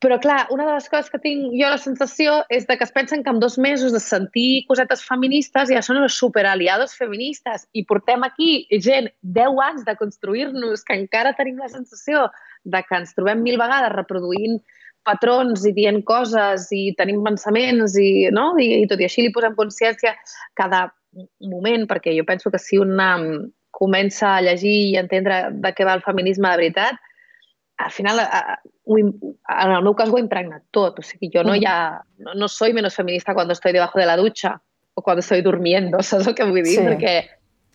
però, 0.00 0.16
clar, 0.20 0.46
una 0.48 0.64
de 0.64 0.74
les 0.78 0.88
coses 0.88 1.10
que 1.12 1.20
tinc 1.20 1.52
jo 1.60 1.68
la 1.68 1.78
sensació 1.80 2.38
és 2.48 2.64
de 2.68 2.76
que 2.80 2.86
es 2.86 2.92
pensen 2.92 3.22
que 3.24 3.32
en 3.34 3.40
dos 3.42 3.58
mesos 3.60 3.92
de 3.92 4.00
sentir 4.00 4.64
cosetes 4.68 5.02
feministes 5.04 5.68
ja 5.68 5.82
són 5.84 6.00
els 6.00 6.16
superaliados 6.16 6.96
feministes 6.96 7.66
i 7.76 7.84
portem 7.84 8.24
aquí 8.24 8.64
gent 8.86 9.10
10 9.36 9.60
anys 9.66 9.84
de 9.84 9.96
construir-nos 10.00 10.86
que 10.88 10.96
encara 10.96 11.34
tenim 11.36 11.60
la 11.60 11.68
sensació 11.68 12.30
de 12.64 12.80
que 12.86 12.96
ens 13.02 13.12
trobem 13.16 13.44
mil 13.44 13.60
vegades 13.60 13.92
reproduint 13.92 14.56
patrons 15.04 15.66
i 15.68 15.74
dient 15.76 16.00
coses 16.08 16.68
i 16.76 16.94
tenim 16.96 17.20
pensaments 17.24 17.96
i, 18.00 18.28
no? 18.32 18.54
I, 18.56 18.82
i 18.82 18.88
tot 18.88 19.00
i 19.00 19.08
així 19.08 19.26
li 19.26 19.34
posem 19.36 19.56
consciència 19.58 20.16
cada 20.56 20.86
moment, 21.44 21.86
perquè 21.90 22.16
jo 22.16 22.24
penso 22.24 22.50
que 22.50 22.60
si 22.60 22.78
un 22.80 22.96
comença 23.70 24.36
a 24.36 24.42
llegir 24.44 24.76
i 24.90 24.98
entendre 25.00 25.48
de 25.52 25.72
què 25.76 25.86
va 25.86 25.94
el 25.98 26.04
feminisme 26.04 26.48
de 26.48 26.60
veritat, 26.60 26.98
al 27.84 27.90
final, 27.90 28.20
ho, 28.84 28.98
en 28.98 29.72
el 29.72 29.82
meu 29.82 29.94
cas 29.96 30.10
ho 30.10 30.18
he 30.18 30.22
impregnat 30.22 30.64
tot. 30.74 30.98
O 31.00 31.04
sigui, 31.06 31.30
jo 31.32 31.44
no, 31.46 31.54
ja, 31.58 32.02
no, 32.18 32.34
no 32.34 32.48
soy 32.48 32.74
menos 32.76 32.96
feminista 32.96 33.34
cuando 33.34 33.52
estoy 33.52 33.72
debajo 33.72 33.98
de 33.98 34.06
la 34.06 34.16
ducha 34.16 34.60
o 34.94 35.02
cuando 35.02 35.20
estoy 35.20 35.42
durmiendo, 35.42 36.02
saps 36.02 36.28
el 36.28 36.34
que 36.34 36.44
vull 36.44 36.62
dir? 36.62 36.76
Sí. 36.76 36.84
Perquè 36.86 37.14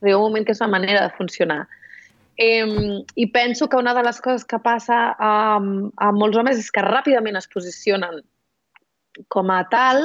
arriba 0.01 0.19
un 0.19 0.29
moment 0.29 0.45
que 0.45 0.53
és 0.53 0.61
una 0.61 0.73
manera 0.75 1.07
de 1.07 1.15
funcionar. 1.17 1.65
Eh, 2.37 3.01
I 3.15 3.25
penso 3.31 3.69
que 3.69 3.77
una 3.77 3.93
de 3.95 4.03
les 4.03 4.19
coses 4.21 4.43
que 4.45 4.59
passa 4.59 5.15
a, 5.17 5.33
a 5.57 6.11
molts 6.11 6.37
homes 6.37 6.59
és 6.59 6.71
que 6.71 6.83
ràpidament 6.83 7.39
es 7.39 7.47
posicionen 7.47 8.19
com 9.31 9.51
a 9.55 9.61
tal 9.71 10.03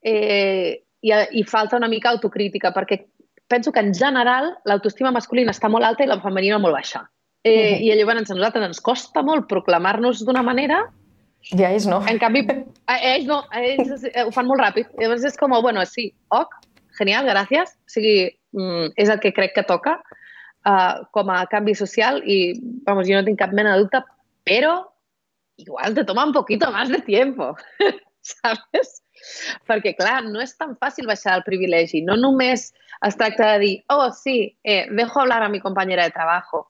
eh, 0.00 0.80
i, 1.04 1.12
i 1.12 1.44
falta 1.44 1.76
una 1.76 1.90
mica 1.92 2.08
autocrítica, 2.10 2.72
perquè 2.72 3.02
penso 3.50 3.72
que 3.72 3.84
en 3.84 3.92
general 3.94 4.54
l'autoestima 4.64 5.12
masculina 5.12 5.52
està 5.52 5.68
molt 5.68 5.84
alta 5.84 6.06
i 6.06 6.08
la 6.08 6.20
femenina 6.22 6.58
molt 6.58 6.78
baixa. 6.78 7.04
Eh, 7.44 7.78
I 7.80 7.92
llavors 7.96 8.28
a 8.28 8.36
nosaltres 8.36 8.66
ens 8.66 8.82
costa 8.84 9.22
molt 9.24 9.46
proclamar-nos 9.48 10.24
d'una 10.26 10.42
manera 10.44 10.82
i 11.56 11.64
a 11.64 11.70
ells 11.72 11.86
no. 11.88 12.00
En 12.08 12.18
canvi, 12.20 12.44
a 12.90 12.98
ells 13.14 13.26
no, 13.28 13.40
a 13.48 13.62
ells 13.64 14.04
ho 14.26 14.32
fan 14.34 14.48
molt 14.48 14.62
ràpid. 14.62 14.90
Llavors 15.00 15.24
és 15.26 15.38
com, 15.40 15.54
bueno, 15.64 15.82
sí, 15.88 16.10
ok, 16.36 16.52
genial, 16.98 17.28
gràcies. 17.28 17.72
O 17.88 17.94
sigui, 17.94 18.28
mm, 18.56 18.92
és 19.00 19.12
el 19.12 19.20
que 19.22 19.32
crec 19.36 19.56
que 19.56 19.66
toca 19.66 19.96
uh, 20.00 21.00
com 21.16 21.32
a 21.32 21.42
canvi 21.50 21.74
social 21.78 22.20
i, 22.22 22.54
vamos, 22.86 23.08
jo 23.08 23.16
no 23.16 23.26
tinc 23.26 23.40
cap 23.40 23.54
mena 23.56 23.74
de 23.74 23.86
dubte, 23.86 24.02
però 24.46 24.76
igual 25.60 25.96
te 25.96 26.04
toma 26.08 26.26
un 26.28 26.32
poquito 26.32 26.70
más 26.72 26.88
de 26.88 27.00
tiempo, 27.04 27.54
¿sabes? 28.20 29.00
Perquè, 29.68 29.94
clar, 29.96 30.22
no 30.28 30.40
és 30.40 30.54
tan 30.56 30.76
fàcil 30.80 31.08
baixar 31.08 31.34
el 31.38 31.44
privilegi. 31.44 32.00
No 32.04 32.16
només 32.16 32.70
es 33.04 33.16
tracta 33.16 33.54
de 33.54 33.58
dir, 33.64 33.74
oh, 33.92 34.08
sí, 34.12 34.56
eh, 34.64 34.86
dejo 34.92 35.20
hablar 35.20 35.42
a 35.42 35.50
mi 35.52 35.60
compañera 35.60 36.04
de 36.04 36.16
trabajo, 36.16 36.68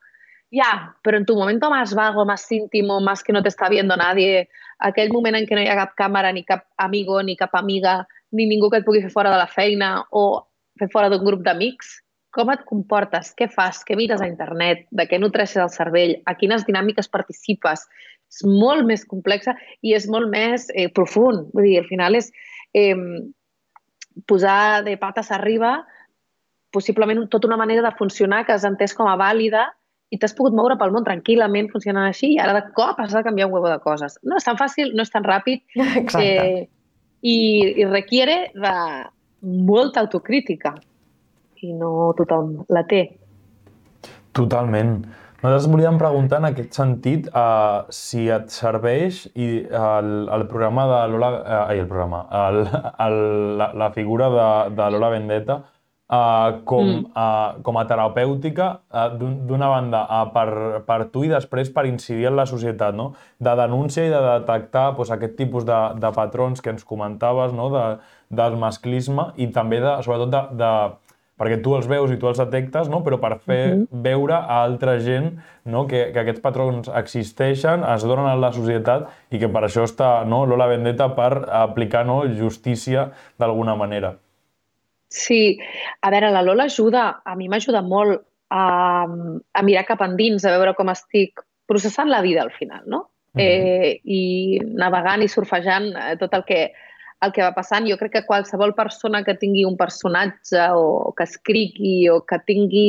ya, 0.50 0.96
pero 1.02 1.16
en 1.16 1.26
tu 1.26 1.36
momento 1.36 1.70
más 1.70 1.94
vago, 1.94 2.24
más 2.24 2.50
íntimo, 2.50 3.00
más 3.00 3.22
que 3.22 3.32
no 3.32 3.42
te 3.42 3.48
está 3.48 3.68
viendo 3.68 3.96
nadie, 3.96 4.48
aquell 4.78 5.12
moment 5.12 5.36
en 5.38 5.46
què 5.46 5.54
no 5.54 5.62
hi 5.62 5.70
ha 5.70 5.78
cap 5.78 5.96
càmera, 5.98 6.32
ni 6.34 6.44
cap 6.44 6.66
amigo, 6.76 7.22
ni 7.22 7.36
cap 7.36 7.54
amiga, 7.54 8.06
ni 8.32 8.46
ningú 8.50 8.70
que 8.70 8.80
et 8.80 8.86
pugui 8.86 9.02
fer 9.04 9.12
fora 9.12 9.30
de 9.30 9.38
la 9.38 9.48
feina 9.50 10.00
o 10.10 10.46
fer 10.78 10.88
fora 10.92 11.10
d'un 11.12 11.24
grup 11.24 11.44
d'amics, 11.46 12.00
com 12.34 12.50
et 12.54 12.62
comportes? 12.66 13.32
Què 13.38 13.50
fas? 13.50 13.82
Què 13.86 13.96
mires 13.98 14.22
a 14.22 14.28
internet? 14.30 14.86
De 14.90 15.06
què 15.10 15.18
nutreixes 15.18 15.62
el 15.62 15.72
cervell? 15.74 16.14
A 16.30 16.36
quines 16.38 16.66
dinàmiques 16.66 17.10
participes? 17.10 17.86
És 18.30 18.44
molt 18.46 18.86
més 18.86 19.02
complexa 19.06 19.56
i 19.82 19.94
és 19.98 20.06
molt 20.06 20.30
més 20.30 20.68
eh, 20.70 20.86
profund. 20.94 21.48
Vull 21.54 21.66
dir, 21.66 21.80
al 21.80 21.88
final 21.90 22.18
és 22.18 22.30
eh, 22.74 22.94
posar 24.30 24.86
de 24.86 24.94
pates 24.98 25.30
arriba 25.34 25.80
possiblement 26.70 27.26
tota 27.26 27.48
una 27.50 27.58
manera 27.58 27.82
de 27.82 27.96
funcionar 27.98 28.44
que 28.46 28.54
has 28.54 28.64
entès 28.64 28.94
com 28.94 29.10
a 29.10 29.18
vàlida 29.18 29.66
i 30.10 30.18
t'has 30.18 30.34
pogut 30.34 30.54
moure 30.56 30.76
pel 30.78 30.92
món 30.94 31.06
tranquil·lament 31.06 31.70
funcionant 31.72 32.08
així 32.10 32.32
i 32.34 32.40
ara 32.42 32.56
de 32.56 32.64
cop 32.76 32.98
has 32.98 33.14
de 33.14 33.22
canviar 33.26 33.46
un 33.48 33.54
huevo 33.54 33.70
de 33.70 33.78
coses. 33.84 34.18
No 34.26 34.40
és 34.40 34.46
tan 34.46 34.58
fàcil, 34.58 34.92
no 34.98 35.06
és 35.06 35.12
tan 35.14 35.26
ràpid 35.26 35.62
Exacte. 36.02 36.26
eh, 36.26 36.66
i, 37.22 37.38
i 37.78 37.86
requiere 37.86 38.50
de 38.54 38.74
molta 39.40 40.02
autocrítica 40.02 40.74
i 41.62 41.72
no 41.76 42.10
tothom 42.18 42.60
la 42.72 42.84
té. 42.90 43.04
Totalment. 44.36 45.00
Nosaltres 45.40 45.70
volíem 45.72 45.96
preguntar 46.00 46.40
en 46.42 46.50
aquest 46.50 46.76
sentit 46.76 47.28
uh, 47.32 47.86
si 47.94 48.26
et 48.28 48.50
serveix 48.52 49.22
i 49.32 49.48
el, 49.64 50.10
el 50.28 50.44
programa 50.50 50.84
de 50.90 50.98
Lola... 51.14 51.30
Uh, 51.38 51.60
ai, 51.62 51.78
el 51.80 51.88
programa. 51.88 52.26
El, 52.42 52.60
el, 53.06 53.16
la, 53.60 53.70
la 53.84 53.88
figura 53.94 54.28
de, 54.34 54.48
de 54.76 54.88
Lola 54.92 55.08
Vendetta 55.14 55.62
uh, 56.10 56.60
com, 56.64 56.84
mm. 56.84 57.04
uh, 57.14 57.62
com 57.62 57.78
a 57.78 57.84
terapèutica, 57.86 58.70
uh, 58.90 59.08
d'una 59.46 59.68
banda 59.70 60.02
uh, 60.04 60.22
per, 60.34 60.82
per 60.86 61.00
tu 61.14 61.24
i 61.24 61.30
després 61.32 61.70
per 61.74 61.86
incidir 61.88 62.28
en 62.30 62.38
la 62.38 62.46
societat, 62.50 62.96
no? 62.96 63.12
de 63.38 63.54
denúncia 63.62 64.06
i 64.06 64.12
de 64.12 64.22
detectar 64.26 64.90
pues, 64.98 65.12
aquest 65.14 65.38
tipus 65.38 65.66
de, 65.68 65.78
de 66.00 66.10
patrons 66.16 66.60
que 66.60 66.74
ens 66.74 66.84
comentaves, 66.84 67.54
no? 67.56 67.70
de, 67.74 67.84
del 68.30 68.58
masclisme 68.58 69.30
i 69.38 69.48
també, 69.54 69.80
de, 69.82 69.96
sobretot, 70.04 70.34
de, 70.34 70.42
de 70.60 70.72
perquè 71.40 71.56
tu 71.64 71.72
els 71.72 71.86
veus 71.88 72.10
i 72.12 72.18
tu 72.20 72.28
els 72.28 72.36
detectes, 72.36 72.90
no? 72.92 73.00
però 73.06 73.16
per 73.20 73.38
fer 73.38 73.62
uh 73.72 73.78
-huh. 73.80 74.02
veure 74.04 74.34
a 74.34 74.60
altra 74.62 74.98
gent 75.00 75.38
no? 75.64 75.86
que, 75.86 76.10
que 76.12 76.20
aquests 76.20 76.42
patrons 76.44 76.90
existeixen, 76.94 77.84
es 77.84 78.04
donen 78.04 78.26
a 78.26 78.36
la 78.36 78.52
societat 78.52 79.08
i 79.30 79.38
que 79.38 79.48
per 79.48 79.64
això 79.64 79.86
està 79.88 80.26
no? 80.26 80.44
Lola 80.44 80.66
Vendetta 80.66 81.08
per 81.14 81.48
aplicar 81.48 82.04
no? 82.04 82.24
justícia 82.28 83.10
d'alguna 83.38 83.74
manera. 83.74 84.16
Sí, 85.10 85.58
a 86.00 86.10
veure, 86.14 86.30
la 86.30 86.42
Lola 86.46 86.68
ajuda, 86.70 87.22
a 87.26 87.34
mi 87.36 87.48
m'ajuda 87.50 87.82
molt 87.82 88.22
a, 88.54 89.06
a 89.06 89.62
mirar 89.66 89.86
cap 89.88 90.04
endins, 90.06 90.44
a 90.46 90.54
veure 90.54 90.76
com 90.78 90.90
estic 90.92 91.42
processant 91.66 92.10
la 92.10 92.22
vida 92.22 92.44
al 92.44 92.52
final, 92.54 92.84
no? 92.86 93.08
Uh 93.34 93.38
-huh. 93.38 93.46
eh, 93.46 94.00
I 94.04 94.60
navegant 94.62 95.22
i 95.22 95.28
surfejant 95.28 95.92
eh, 95.96 96.16
tot 96.18 96.34
el 96.34 96.44
que 96.44 96.72
el 97.20 97.32
que 97.32 97.42
va 97.42 97.54
passant. 97.54 97.86
Jo 97.88 97.98
crec 98.00 98.12
que 98.12 98.26
qualsevol 98.26 98.74
persona 98.74 99.22
que 99.24 99.36
tingui 99.40 99.66
un 99.68 99.76
personatge 99.76 100.70
o 100.72 101.12
que 101.16 101.26
escrigui 101.28 102.08
o 102.08 102.22
que 102.24 102.38
tingui 102.46 102.86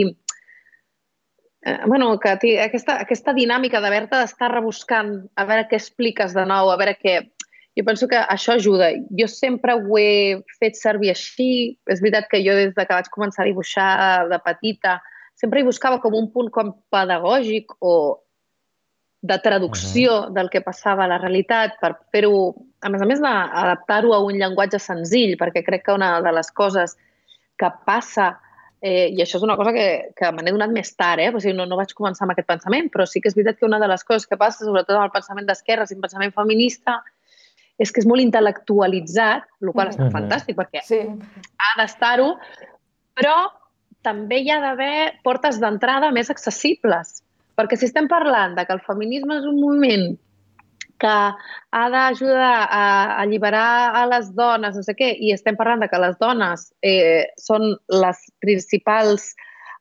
eh, 1.65 1.79
bueno, 1.85 2.17
que 2.19 2.35
tingui 2.37 2.59
aquesta, 2.63 2.99
aquesta 3.01 3.35
dinàmica 3.37 3.81
d'haver-te 3.81 4.17
d'estar 4.17 4.51
rebuscant 4.53 5.13
a 5.35 5.45
veure 5.45 5.67
què 5.67 5.79
expliques 5.79 6.33
de 6.37 6.45
nou, 6.45 6.71
a 6.71 6.77
veure 6.77 6.97
què... 6.97 7.19
Jo 7.77 7.85
penso 7.87 8.07
que 8.11 8.19
això 8.19 8.57
ajuda. 8.57 8.91
Jo 9.15 9.27
sempre 9.31 9.77
ho 9.77 9.97
he 9.97 10.41
fet 10.59 10.75
servir 10.75 11.13
així. 11.13 11.77
És 11.87 12.01
veritat 12.03 12.27
que 12.31 12.41
jo 12.43 12.57
des 12.57 12.75
de 12.75 12.85
que 12.85 12.97
vaig 12.97 13.07
començar 13.13 13.45
a 13.45 13.49
dibuixar 13.49 13.91
de 14.29 14.39
petita 14.43 14.99
sempre 15.41 15.61
hi 15.61 15.65
buscava 15.65 15.99
com 16.01 16.15
un 16.17 16.29
punt 16.33 16.51
com 16.53 16.75
pedagògic 16.93 17.73
o 17.79 17.93
de 19.21 19.37
traducció 19.37 20.11
uh 20.11 20.25
-huh. 20.25 20.33
del 20.33 20.49
que 20.49 20.61
passava 20.61 21.03
a 21.03 21.07
la 21.07 21.17
realitat 21.17 21.79
per 21.81 21.95
fer-ho, 22.11 22.55
a 22.81 22.89
més 22.89 23.01
a 23.01 23.05
més 23.05 23.19
d'adaptar-ho 23.21 24.13
a 24.13 24.23
un 24.27 24.33
llenguatge 24.33 24.79
senzill, 24.79 25.37
perquè 25.37 25.63
crec 25.65 25.85
que 25.85 25.93
una 25.93 26.21
de 26.21 26.31
les 26.31 26.51
coses 26.51 26.97
que 27.57 27.69
passa, 27.85 28.39
eh, 28.81 29.09
i 29.09 29.21
això 29.21 29.35
és 29.37 29.43
una 29.43 29.55
cosa 29.55 29.71
que, 29.71 30.11
que 30.15 30.31
me 30.31 30.41
n'he 30.41 30.51
donat 30.51 30.71
més 30.71 30.95
tard, 30.95 31.19
eh? 31.19 31.29
o 31.29 31.39
sigui, 31.39 31.55
no, 31.55 31.65
no 31.65 31.77
vaig 31.77 31.93
començar 31.93 32.23
amb 32.23 32.31
aquest 32.31 32.47
pensament, 32.47 32.89
però 32.89 33.05
sí 33.05 33.21
que 33.21 33.27
és 33.29 33.35
veritat 33.35 33.59
que 33.59 33.65
una 33.65 33.79
de 33.79 33.87
les 33.87 34.03
coses 34.03 34.25
que 34.25 34.37
passa, 34.37 34.65
sobretot 34.65 34.95
amb 34.95 35.05
el 35.05 35.11
pensament 35.11 35.45
d'esquerres 35.45 35.91
i 35.91 35.95
el 35.95 36.01
pensament 36.01 36.33
feminista, 36.33 37.03
és 37.81 37.91
que 37.91 38.03
és 38.03 38.07
molt 38.09 38.21
intel·lectualitzat, 38.21 39.47
el 39.63 39.73
qual 39.73 39.89
-huh. 39.89 39.95
està 39.95 40.11
fantàstic, 40.13 40.55
perquè 40.59 40.83
sí. 40.85 41.01
ha 41.01 41.71
d'estar-ho, 41.81 42.35
però 43.17 43.49
també 44.01 44.41
hi 44.41 44.49
ha 44.51 44.61
d'haver 44.61 45.21
portes 45.23 45.59
d'entrada 45.61 46.11
més 46.11 46.29
accessibles 46.29 47.21
perquè 47.61 47.77
si 47.77 47.87
estem 47.89 48.09
parlant 48.11 48.55
de 48.57 48.65
que 48.65 48.75
el 48.75 48.83
feminisme 48.85 49.37
és 49.39 49.47
un 49.47 49.59
moviment 49.61 50.11
que 51.01 51.13
ha 51.77 51.85
d'ajudar 51.89 52.57
a 52.69 52.83
alliberar 53.21 53.93
a 53.97 54.03
les 54.09 54.33
dones, 54.37 54.75
no 54.77 54.83
sé 54.85 54.93
què, 54.97 55.09
i 55.17 55.31
estem 55.33 55.57
parlant 55.57 55.81
de 55.81 55.89
que 55.89 56.01
les 56.01 56.17
dones 56.21 56.67
eh, 56.85 57.25
són 57.41 57.71
les 58.03 58.19
principals 58.43 59.31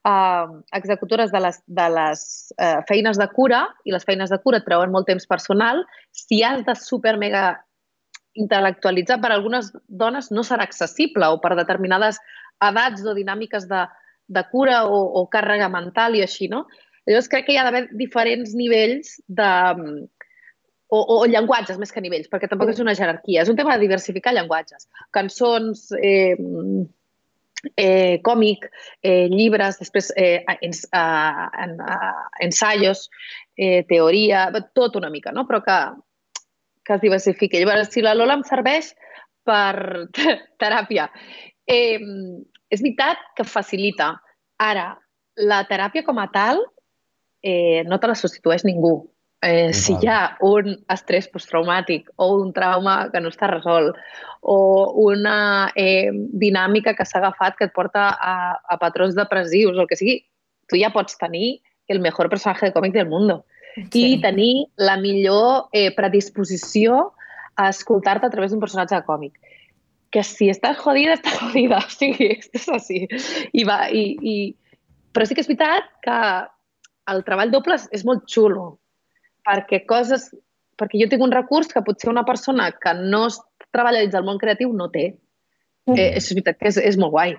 eh, 0.09 0.47
executores 0.79 1.33
de 1.35 1.43
les, 1.45 1.61
de 1.69 1.89
les 1.93 2.23
eh, 2.57 2.79
feines 2.89 3.21
de 3.21 3.29
cura, 3.37 3.67
i 3.85 3.93
les 3.93 4.07
feines 4.09 4.33
de 4.33 4.41
cura 4.41 4.63
et 4.63 4.69
treuen 4.69 4.93
molt 4.95 5.11
temps 5.13 5.29
personal, 5.29 5.85
si 6.17 6.41
has 6.41 6.65
de 6.65 6.77
super 6.81 7.19
mega 7.21 7.51
intel·lectualitzar 8.39 9.19
per 9.23 9.33
a 9.33 9.39
algunes 9.39 9.73
dones 9.89 10.31
no 10.31 10.45
serà 10.47 10.67
accessible 10.69 11.29
o 11.33 11.41
per 11.43 11.57
determinades 11.59 12.21
edats 12.63 13.03
o 13.07 13.17
dinàmiques 13.17 13.67
de, 13.71 13.85
de 14.31 14.45
cura 14.53 14.85
o, 14.87 15.01
o 15.21 15.27
càrrega 15.33 15.71
mental 15.73 16.17
i 16.17 16.23
així, 16.25 16.49
no? 16.53 16.67
Llavors 17.09 17.31
crec 17.33 17.49
que 17.49 17.55
hi 17.55 17.59
ha 17.59 17.67
d'haver 17.67 17.89
diferents 17.99 18.55
nivells 18.55 19.19
de... 19.27 19.51
O, 20.91 20.99
o, 20.99 21.17
o 21.23 21.27
llenguatges 21.31 21.77
més 21.79 21.93
que 21.95 22.03
nivells, 22.03 22.27
perquè 22.31 22.49
tampoc 22.51 22.73
és 22.73 22.81
una 22.83 22.97
jerarquia. 22.99 23.45
És 23.45 23.51
un 23.51 23.59
tema 23.59 23.77
de 23.77 23.85
diversificar 23.85 24.33
llenguatges. 24.35 24.89
Cançons, 25.15 25.85
eh, 25.95 26.35
eh, 27.77 28.19
còmic, 28.27 28.67
eh, 29.03 29.29
llibres, 29.31 29.79
després 29.79 30.11
eh, 30.19 30.43
ens, 30.67 30.83
eh, 30.91 31.47
en, 31.65 31.77
eh, 31.79 32.25
ensaios, 32.47 33.05
eh, 33.55 33.85
teoria, 33.87 34.49
tot 34.75 34.99
una 34.99 35.13
mica, 35.15 35.31
no? 35.31 35.47
però 35.47 35.63
que, 35.63 35.79
que 36.85 36.97
es 36.97 37.05
diversifiqui. 37.05 37.61
Llavors, 37.61 37.93
si 37.93 38.03
la 38.05 38.17
Lola 38.17 38.39
em 38.39 38.45
serveix 38.49 38.93
per 39.47 40.09
teràpia, 40.63 41.09
eh, 41.67 42.01
és 42.71 42.83
veritat 42.83 43.23
que 43.37 43.47
facilita. 43.47 44.15
Ara, 44.61 44.93
la 45.41 45.63
teràpia 45.69 46.05
com 46.07 46.19
a 46.21 46.29
tal 46.33 46.61
eh, 47.43 47.83
no 47.89 47.99
te 48.01 48.11
la 48.11 48.19
substitueix 48.19 48.67
ningú. 48.69 48.99
Eh, 49.41 49.73
si 49.73 49.95
hi 49.97 50.09
ha 50.13 50.37
un 50.45 50.75
estrès 50.93 51.31
posttraumàtic 51.33 52.11
o 52.21 52.27
un 52.43 52.51
trauma 52.53 53.07
que 53.09 53.23
no 53.25 53.31
està 53.33 53.49
resolt 53.49 53.97
o 54.45 54.57
una 55.01 55.71
eh, 55.81 56.13
dinàmica 56.13 56.93
que 56.93 57.07
s'ha 57.09 57.23
agafat 57.23 57.57
que 57.57 57.71
et 57.71 57.73
porta 57.73 58.11
a, 58.13 58.35
a 58.61 58.77
patrons 58.83 59.17
depressius 59.17 59.79
o 59.79 59.81
el 59.81 59.89
que 59.89 59.97
sigui, 59.97 60.19
tu 60.69 60.77
ja 60.77 60.93
pots 60.93 61.17
tenir 61.17 61.63
el 61.89 62.03
millor 62.05 62.29
personatge 62.29 62.69
de 62.69 62.75
còmic 62.77 62.93
del 62.99 63.09
món 63.09 63.33
sí. 63.77 64.05
i 64.15 64.21
tenir 64.23 64.67
la 64.81 64.97
millor 65.01 65.69
eh, 65.73 65.91
predisposició 65.97 67.11
a 67.57 67.69
escoltar-te 67.71 68.27
a 68.27 68.33
través 68.33 68.53
d'un 68.53 68.63
personatge 68.63 69.01
còmic. 69.07 69.37
Que 70.11 70.25
si 70.27 70.49
estàs 70.51 70.79
jodida, 70.83 71.17
estàs 71.19 71.39
jodida. 71.43 71.81
O 71.87 71.93
sigui, 71.93 72.33
és 72.41 72.69
així. 72.69 73.05
I 73.53 73.67
va, 73.69 73.85
i, 73.93 74.05
i... 74.21 74.37
Però 75.15 75.27
sí 75.27 75.37
que 75.37 75.45
és 75.45 75.51
veritat 75.51 75.91
que 76.05 76.21
el 77.11 77.25
treball 77.27 77.53
doble 77.53 77.77
és, 77.79 78.07
molt 78.07 78.27
xulo, 78.31 78.73
perquè 79.47 79.85
coses... 79.89 80.31
Perquè 80.81 80.97
jo 80.97 81.11
tinc 81.13 81.21
un 81.21 81.33
recurs 81.35 81.69
que 81.69 81.83
potser 81.85 82.09
una 82.09 82.23
persona 82.25 82.71
que 82.73 82.95
no 82.97 83.27
treballa 83.69 84.01
dins 84.01 84.15
del 84.15 84.25
món 84.25 84.39
creatiu 84.41 84.71
no 84.73 84.87
té. 84.89 85.11
Mm. 85.91 85.97
Eh, 85.99 86.07
és 86.17 86.31
veritat 86.33 86.57
que 86.57 86.71
és, 86.71 86.79
és 86.81 86.97
molt 86.97 87.13
guai. 87.13 87.35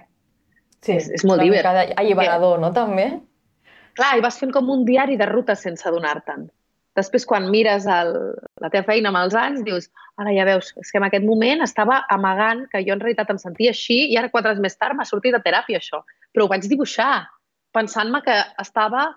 Sí, 0.86 0.94
és, 0.94 1.08
és 1.18 1.26
molt 1.26 1.42
divert. 1.42 1.66
alliberador, 1.98 2.62
no, 2.62 2.70
també? 2.76 3.08
Clar, 3.98 4.16
i 4.18 4.24
vas 4.24 4.40
fent 4.40 4.52
com 4.56 4.70
un 4.72 4.86
diari 4.88 5.18
de 5.20 5.28
ruta 5.30 5.56
sense 5.60 5.88
adonar-te'n. 5.88 6.48
Després, 6.96 7.24
quan 7.28 7.48
mires 7.52 7.86
el, 7.88 8.10
la 8.60 8.70
teva 8.72 8.90
feina 8.90 9.12
amb 9.12 9.22
els 9.22 9.36
anys, 9.40 9.62
dius, 9.64 9.88
ara 10.20 10.34
ja 10.36 10.44
veus, 10.48 10.74
és 10.82 10.92
que 10.92 11.00
en 11.00 11.08
aquest 11.08 11.24
moment 11.24 11.64
estava 11.64 12.02
amagant 12.12 12.66
que 12.72 12.82
jo 12.84 12.98
en 12.98 13.04
realitat 13.04 13.32
em 13.32 13.40
sentia 13.40 13.72
així 13.72 14.02
i 14.12 14.18
ara 14.20 14.32
quatre 14.34 14.52
anys 14.52 14.64
més 14.64 14.76
tard 14.76 14.98
m'ha 14.98 15.08
sortit 15.08 15.36
de 15.36 15.40
teràpia 15.44 15.80
això. 15.80 16.02
Però 16.36 16.46
ho 16.46 16.52
vaig 16.52 16.68
dibuixar, 16.68 17.30
pensant-me 17.72 18.20
que 18.26 18.36
estava 18.60 19.08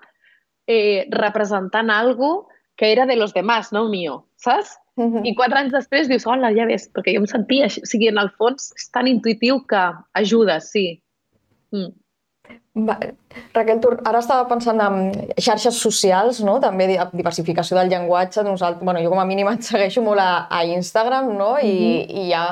eh, 0.71 1.07
representant 1.11 1.91
algo 1.91 2.47
que 2.79 2.93
era 2.93 3.07
de 3.07 3.17
los 3.17 3.35
demás, 3.35 3.73
no 3.73 3.89
mío, 3.89 4.25
saps? 4.37 4.79
Uh 4.97 5.11
-huh. 5.11 5.27
I 5.27 5.35
quatre 5.35 5.59
anys 5.59 5.73
després 5.73 6.09
dius, 6.09 6.27
hola, 6.27 6.53
ja 6.55 6.67
ves, 6.67 6.91
perquè 6.95 7.15
jo 7.15 7.21
em 7.21 7.27
sentia 7.27 7.65
així. 7.65 7.81
O 7.83 7.87
sigui, 7.87 8.09
en 8.09 8.19
el 8.19 8.31
fons 8.31 8.73
és 8.77 8.91
tan 8.91 9.07
intuïtiu 9.07 9.67
que 9.67 9.93
ajuda, 10.13 10.61
sí. 10.61 11.03
Mm. 11.73 11.91
Va, 12.75 12.97
Raquel, 13.55 13.79
tu 13.79 13.93
ara 14.03 14.19
estava 14.19 14.49
pensant 14.51 14.81
en 14.83 15.13
xarxes 15.39 15.77
socials, 15.79 16.41
no? 16.43 16.57
també 16.63 16.89
diversificació 17.15 17.79
del 17.79 17.93
llenguatge. 17.93 18.43
Nosaltres, 18.43 18.83
bueno, 18.83 19.03
jo 19.05 19.13
com 19.13 19.23
a 19.23 19.27
mínim 19.29 19.51
et 19.55 19.63
segueixo 19.67 20.03
molt 20.03 20.23
a, 20.23 20.47
a 20.51 20.65
Instagram 20.67 21.35
no? 21.39 21.57
I, 21.59 21.75
mm 21.75 22.01
-hmm. 22.03 22.23
i 22.25 22.31
ja 22.33 22.47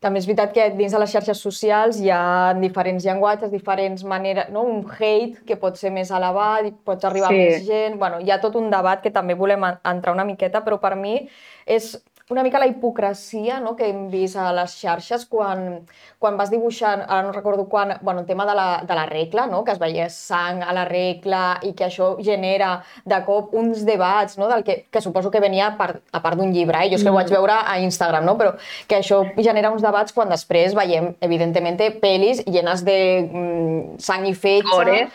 també 0.00 0.18
és 0.18 0.26
veritat 0.26 0.54
que 0.56 0.70
dins 0.72 0.92
de 0.92 0.98
les 0.98 1.12
xarxes 1.12 1.40
socials 1.44 1.98
hi 2.00 2.08
ha 2.08 2.54
diferents 2.56 3.04
llenguatges, 3.04 3.50
diferents 3.52 4.02
maneres, 4.08 4.48
no? 4.48 4.62
un 4.62 4.86
hate 4.88 5.44
que 5.44 5.58
pot 5.60 5.76
ser 5.76 5.90
més 5.92 6.10
elevat, 6.10 6.70
pots 6.84 7.04
arribar 7.04 7.28
sí. 7.28 7.34
a 7.34 7.36
més 7.36 7.66
gent... 7.66 7.98
Bueno, 8.00 8.20
hi 8.24 8.30
ha 8.30 8.40
tot 8.40 8.56
un 8.56 8.70
debat 8.72 9.02
que 9.02 9.12
també 9.12 9.34
volem 9.34 9.66
entrar 9.68 10.14
una 10.14 10.24
miqueta, 10.24 10.64
però 10.64 10.80
per 10.80 10.94
mi 10.96 11.28
és 11.66 11.98
una 12.30 12.42
mica 12.42 12.58
la 12.58 12.66
hipocresia 12.66 13.58
no, 13.60 13.74
que 13.76 13.88
hem 13.90 14.06
vist 14.10 14.38
a 14.38 14.50
les 14.54 14.74
xarxes 14.78 15.26
quan, 15.30 15.82
quan 16.22 16.36
vas 16.38 16.50
dibuixant, 16.52 17.02
ara 17.06 17.24
no 17.26 17.32
recordo 17.34 17.66
quan, 17.68 17.96
bueno, 18.02 18.20
el 18.20 18.26
tema 18.26 18.46
de 18.46 18.54
la, 18.54 18.68
de 18.86 18.94
la 18.94 19.06
regla, 19.06 19.46
no, 19.50 19.62
que 19.64 19.74
es 19.74 19.80
veia 19.82 20.08
sang 20.10 20.62
a 20.62 20.74
la 20.76 20.84
regla 20.88 21.42
i 21.66 21.72
que 21.74 21.88
això 21.88 22.12
genera 22.22 22.76
de 23.04 23.18
cop 23.26 23.54
uns 23.58 23.84
debats, 23.88 24.38
no, 24.38 24.48
del 24.50 24.64
que, 24.64 24.84
que 24.90 25.02
suposo 25.02 25.30
que 25.30 25.42
venia 25.42 25.72
a 25.72 25.76
part, 25.78 26.02
a 26.12 26.22
part 26.22 26.38
d'un 26.38 26.54
llibre, 26.54 26.84
eh? 26.84 26.92
jo 26.92 27.00
és 27.00 27.02
que 27.02 27.10
mm. 27.10 27.16
ho 27.16 27.20
vaig 27.20 27.34
veure 27.34 27.58
a 27.64 27.78
Instagram, 27.82 28.28
no, 28.28 28.36
però 28.38 28.54
que 28.86 29.00
això 29.00 29.22
genera 29.38 29.72
uns 29.74 29.82
debats 29.82 30.14
quan 30.14 30.30
després 30.30 30.76
veiem, 30.78 31.12
evidentment, 31.20 31.80
pel·lis 32.00 32.44
llenes 32.46 32.86
de 32.86 33.00
mm, 33.26 33.98
sang 34.02 34.26
i 34.28 34.34
fetge, 34.38 35.10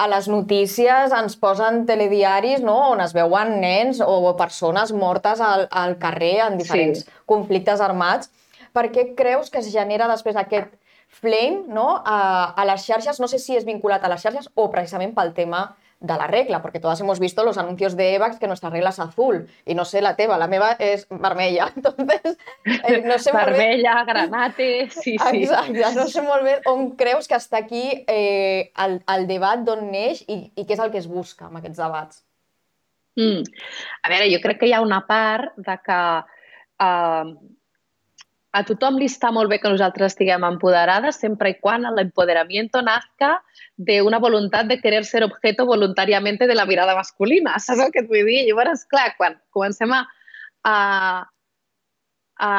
a 0.00 0.06
les 0.08 0.28
notícies 0.32 1.12
ens 1.12 1.34
posen 1.36 1.82
telediaris 1.88 2.62
no? 2.64 2.76
on 2.94 3.02
es 3.04 3.12
veuen 3.12 3.58
nens 3.60 4.00
o 4.00 4.32
persones 4.38 4.94
mortes 4.96 5.42
al, 5.44 5.66
al 5.70 5.98
carrer 6.00 6.38
en 6.46 6.56
diferents 6.60 7.04
sí. 7.04 7.18
conflictes 7.28 7.82
armats. 7.84 8.30
Per 8.72 8.86
què 8.94 9.10
creus 9.18 9.50
que 9.52 9.60
es 9.60 9.68
genera 9.72 10.08
després 10.08 10.38
aquest 10.40 10.72
flame 11.20 11.66
no? 11.68 12.00
a, 12.00 12.20
a 12.56 12.66
les 12.70 12.86
xarxes? 12.86 13.20
No 13.20 13.28
sé 13.28 13.42
si 13.42 13.58
és 13.58 13.68
vinculat 13.68 14.04
a 14.04 14.12
les 14.12 14.24
xarxes 14.24 14.48
o 14.54 14.70
precisament 14.72 15.12
pel 15.16 15.34
tema 15.36 15.66
de 16.00 16.16
la 16.16 16.26
regla, 16.26 16.62
porque 16.62 16.80
todas 16.80 16.98
hemos 17.00 17.20
visto 17.20 17.44
los 17.44 17.58
anuncios 17.58 17.94
de 17.94 18.14
Evax 18.14 18.38
que 18.38 18.46
nuestra 18.46 18.70
regla 18.70 18.88
es 18.88 18.98
azul 18.98 19.48
y 19.66 19.74
no 19.74 19.84
sé 19.84 20.00
la 20.00 20.16
teva, 20.16 20.38
la 20.38 20.48
meva 20.48 20.72
és 20.78 21.06
vermella. 21.10 21.70
Entonces, 21.76 22.38
eh, 22.64 23.02
no 23.04 23.18
sé 23.18 23.32
Vermella, 23.32 23.94
molt 23.94 24.06
bé... 24.06 24.12
granate, 24.12 24.90
sí, 24.90 25.18
sí. 25.18 25.42
Exacte, 25.42 25.94
no 25.94 26.06
sé 26.08 26.22
molt 26.22 26.42
bé 26.42 26.56
on 26.72 26.96
creus 26.96 27.28
que 27.28 27.36
està 27.36 27.60
aquí 27.60 27.84
eh, 28.08 28.72
el, 28.80 29.02
el 29.12 29.28
debat 29.28 29.60
d'on 29.60 29.90
neix 29.92 30.24
i, 30.26 30.40
i 30.56 30.64
què 30.64 30.78
és 30.78 30.80
el 30.80 30.90
que 30.90 31.02
es 31.04 31.08
busca 31.08 31.50
amb 31.50 31.60
aquests 31.60 31.82
debats. 31.84 32.24
Mm. 33.20 33.44
A 34.00 34.12
veure, 34.14 34.32
jo 34.32 34.40
crec 34.40 34.62
que 34.62 34.70
hi 34.70 34.72
ha 34.72 34.80
una 34.80 35.02
part 35.06 35.52
de 35.60 35.76
que 35.84 36.02
eh, 36.80 37.34
a 38.52 38.62
tothom 38.66 38.96
li 38.98 39.06
està 39.06 39.30
molt 39.30 39.50
bé 39.50 39.60
que 39.62 39.70
nosaltres 39.70 40.12
estiguem 40.12 40.42
empoderades 40.46 41.20
sempre 41.22 41.52
i 41.52 41.58
quan 41.62 41.86
l'empoderamiento 41.94 42.82
nazca 42.82 43.36
de 43.76 44.00
una 44.02 44.18
voluntat 44.18 44.66
de 44.66 44.80
querer 44.80 45.04
ser 45.06 45.22
objeto 45.24 45.66
voluntàriament 45.68 46.40
de 46.40 46.54
la 46.54 46.66
mirada 46.66 46.96
masculina. 46.98 47.58
Saps 47.58 47.84
el 47.84 47.92
que 47.94 48.02
et 48.02 48.08
vull 48.10 48.26
dir? 48.26 48.42
Llavors, 48.48 48.82
clar, 48.90 49.12
quan 49.18 49.38
comencem 49.54 49.94
a, 49.94 50.02
a, 50.66 50.74
a 52.42 52.52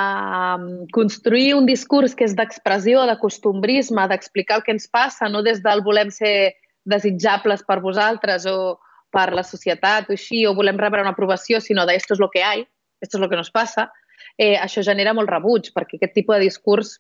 construir 0.95 1.57
un 1.59 1.67
discurs 1.67 2.15
que 2.15 2.23
és 2.29 2.37
d'expressió, 2.39 3.03
de 3.09 3.17
costumbrisme, 3.19 4.07
d'explicar 4.07 4.61
el 4.61 4.67
que 4.67 4.77
ens 4.77 4.87
passa, 4.87 5.27
no 5.27 5.43
des 5.43 5.59
del 5.65 5.83
volem 5.83 6.13
ser 6.15 6.53
desitjables 6.87 7.67
per 7.67 7.81
vosaltres 7.83 8.47
o 8.47 8.79
per 9.11 9.33
la 9.35 9.43
societat 9.43 10.07
o 10.07 10.15
així, 10.15 10.45
o 10.47 10.55
volem 10.55 10.79
rebre 10.79 11.03
una 11.03 11.11
aprovació, 11.11 11.59
sinó 11.59 11.85
de 11.85 11.99
esto 11.99 12.15
es 12.15 12.23
lo 12.23 12.29
que 12.31 12.45
hay, 12.47 12.63
esto 13.01 13.17
es 13.17 13.21
lo 13.21 13.27
que 13.27 13.35
nos 13.35 13.51
passa, 13.51 13.91
eh, 14.37 14.57
això 14.57 14.83
genera 14.83 15.13
molt 15.13 15.29
rebuig, 15.29 15.71
perquè 15.75 15.97
aquest 15.97 16.13
tipus 16.17 16.37
de 16.37 16.47
discurs, 16.47 16.95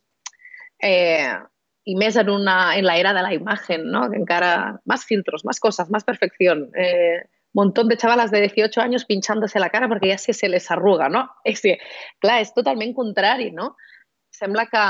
eh, 0.81 1.35
i 1.85 1.95
més 1.97 2.15
en, 2.17 2.29
una, 2.29 2.75
en 2.77 2.85
la 2.85 2.97
era 2.97 3.13
de 3.13 3.21
la 3.25 3.33
imagen, 3.33 3.89
¿no? 3.89 4.09
que 4.09 4.17
encara 4.17 4.79
más 4.85 5.05
filtros, 5.05 5.45
más 5.45 5.59
cosas, 5.59 5.89
más 5.89 6.03
perfección. 6.03 6.69
Eh, 6.75 7.23
montón 7.53 7.87
de 7.87 7.97
chavalas 7.97 8.31
de 8.31 8.41
18 8.41 8.81
años 8.81 9.05
pinchándose 9.05 9.59
la 9.59 9.69
cara 9.69 9.89
perquè 9.89 10.11
ja 10.13 10.17
se, 10.17 10.33
se 10.33 10.47
les 10.49 10.69
arruga, 10.71 11.09
no? 11.09 11.27
És 11.43 11.61
que, 11.61 11.77
clar, 12.21 12.39
és 12.41 12.53
totalment 12.55 12.93
contrari, 12.95 13.51
no? 13.51 13.75
Sembla 14.31 14.65
que, 14.71 14.85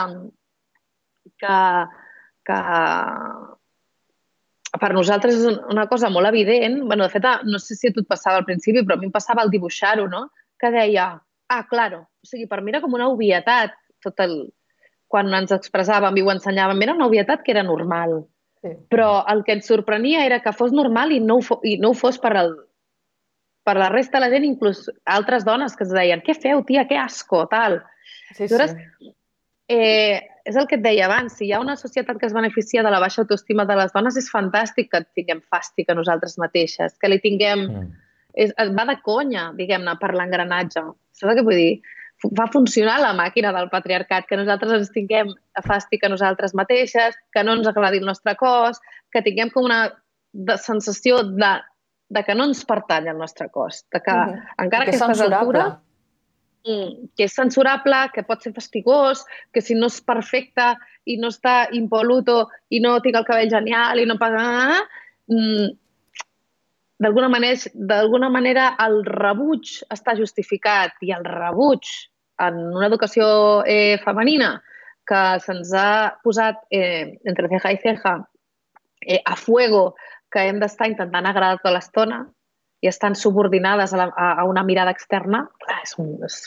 que, 1.42 1.56
que 2.46 2.60
per 4.82 4.92
nosaltres 4.94 5.42
és 5.42 5.60
una 5.74 5.88
cosa 5.90 6.10
molt 6.10 6.30
evident. 6.30 6.84
bueno, 6.86 7.04
de 7.04 7.10
fet, 7.10 7.26
no 7.44 7.60
sé 7.60 7.76
si 7.76 7.90
a 7.90 7.94
tu 7.94 8.02
et 8.06 8.08
passava 8.08 8.38
al 8.38 8.46
principi, 8.46 8.86
però 8.86 8.96
a 8.96 9.02
mi 9.02 9.10
em 9.10 9.12
passava 9.12 9.44
el 9.44 9.50
dibuixar-ho, 9.50 10.08
no? 10.08 10.30
Que 10.60 10.70
deia, 10.72 11.18
ah, 11.50 11.64
claro, 11.68 12.11
o 12.22 12.30
sigui, 12.30 12.48
per 12.50 12.62
mi 12.62 12.74
era 12.74 12.82
com 12.82 12.94
una 12.98 13.10
obvietat 13.12 13.78
tot 14.04 14.20
el... 14.24 14.36
quan 15.12 15.28
ens 15.36 15.51
expressàvem 15.51 16.16
i 16.18 16.22
ho 16.24 16.30
ensenyàvem, 16.32 16.82
era 16.86 16.94
una 16.96 17.08
obvietat 17.10 17.42
que 17.44 17.51
era 17.51 17.66
normal. 17.68 18.22
Sí. 18.63 18.70
Però 18.94 19.25
el 19.28 19.42
que 19.44 19.58
ens 19.58 19.68
sorprenia 19.68 20.25
era 20.25 20.40
que 20.40 20.54
fos 20.56 20.72
normal 20.72 21.12
i 21.12 21.20
no 21.20 21.40
ho, 21.40 21.44
fos, 21.44 21.66
i 21.68 21.75
no 21.82 21.92
ho 21.92 21.98
fos 21.98 22.20
per, 22.22 22.32
el, 22.40 22.54
per 23.68 23.75
la 23.75 23.90
resta 23.92 24.20
de 24.20 24.24
la 24.24 24.30
gent, 24.32 24.46
inclús 24.48 24.86
altres 25.04 25.44
dones 25.44 25.75
que 25.75 25.84
es 25.84 25.92
deien 25.92 26.24
què 26.24 26.38
feu, 26.38 26.63
tia, 26.68 26.86
que 26.88 27.00
asco, 27.01 27.44
tal. 27.51 27.82
Sí, 28.38 28.48
Llavors, 28.48 28.78
sí. 28.78 29.12
Eh, 29.72 30.22
és 30.46 30.58
el 30.58 30.68
que 30.68 30.78
et 30.80 30.84
deia 30.84 31.06
abans, 31.08 31.36
si 31.38 31.48
hi 31.48 31.54
ha 31.56 31.62
una 31.63 31.78
societat 31.80 32.18
que 32.20 32.28
es 32.28 32.36
beneficia 32.36 32.84
de 32.84 32.92
la 32.92 33.00
baixa 33.00 33.22
autoestima 33.24 33.66
de 33.68 33.78
les 33.80 33.94
dones, 33.96 34.18
és 34.20 34.32
fantàstic 34.32 34.90
que 34.92 35.04
tinguem 35.16 35.42
fàstic 35.54 35.92
a 35.92 35.98
nosaltres 35.98 36.38
mateixes, 36.42 36.98
que 37.01 37.12
li 37.12 37.20
tinguem... 37.24 37.68
Mm. 37.68 37.92
És, 38.42 38.54
va 38.56 38.86
de 38.88 38.96
conya, 39.04 39.50
diguem-ne, 39.58 39.98
per 40.00 40.13
l'engranatge. 40.16 40.86
Saps 41.20 41.36
què 41.36 41.44
vull 41.44 41.58
dir? 41.60 41.82
Va 42.38 42.46
funcionar 42.54 43.00
la 43.01 43.16
màquina 43.18 43.50
del 43.56 43.70
patriarcat, 43.72 44.28
que 44.30 44.38
nosaltres 44.38 44.75
ens 44.78 44.92
tinguem 44.94 45.32
fàstic 45.66 46.06
a 46.06 46.12
nosaltres 46.13 46.54
mateixes, 46.58 47.18
que 47.34 47.44
no 47.44 47.56
ens 47.58 47.70
agradi 47.72 47.98
el 47.98 48.06
nostre 48.06 48.36
cos, 48.38 48.77
que 49.12 49.24
tinguem 49.25 49.50
com 49.50 49.66
una 49.66 49.88
de 50.31 50.57
sensació 50.62 51.24
de, 51.24 51.51
de 52.14 52.24
que 52.27 52.36
no 52.38 52.46
ens 52.50 52.62
pertany 52.68 53.10
el 53.12 53.18
nostre 53.18 53.50
cos, 53.50 53.84
de 53.92 54.00
que, 54.00 54.12
uh 54.12 54.29
-huh. 54.29 54.44
encara 54.64 54.86
que, 54.86 54.92
que 54.92 54.98
estàs 54.98 55.22
altura, 55.22 55.81
mm, 56.68 57.10
que 57.18 57.24
és 57.25 57.34
censurable, 57.34 58.10
que 58.14 58.24
pot 58.24 58.42
ser 58.42 58.53
fastigós, 58.53 59.25
que 59.51 59.62
si 59.62 59.74
no 59.75 59.88
és 59.88 60.01
perfecte 60.01 60.75
i 61.05 61.18
no 61.18 61.27
està 61.27 61.68
impoluto 61.72 62.48
i 62.70 62.79
no 62.79 63.00
tinc 63.01 63.16
el 63.16 63.25
cabell 63.25 63.50
genial 63.50 64.00
i 64.00 64.05
no 64.05 64.18
passa... 64.18 64.84
Mm, 65.27 65.77
d'alguna 67.01 67.29
manera, 67.29 68.29
manera 68.29 68.66
el 68.85 69.01
rebuig 69.05 69.79
està 69.90 70.14
justificat 70.18 70.94
i 71.01 71.14
el 71.16 71.25
rebuig 71.25 71.87
en 72.46 72.59
una 72.72 72.87
educació 72.87 73.64
eh, 73.66 73.98
femenina 74.03 74.59
que 75.07 75.22
se'ns 75.44 75.74
ha 75.74 76.18
posat 76.24 76.61
eh, 76.70 77.18
entre 77.27 77.50
ceja 77.50 77.72
i 77.74 77.79
ceja 77.81 78.14
eh, 79.01 79.22
a 79.25 79.35
fuego 79.35 79.96
que 80.31 80.46
hem 80.48 80.61
d'estar 80.61 80.90
intentant 80.92 81.27
agradar 81.27 81.59
tota 81.59 81.74
l'estona 81.75 82.22
i 82.81 82.90
estan 82.90 83.16
subordinades 83.18 83.94
a, 83.94 83.98
la, 83.98 84.07
a, 84.16 84.46
una 84.50 84.64
mirada 84.64 84.94
externa, 84.96 85.44
clar, 85.61 85.79
és, 85.83 85.96
un, 86.01 86.14
és, 86.25 86.37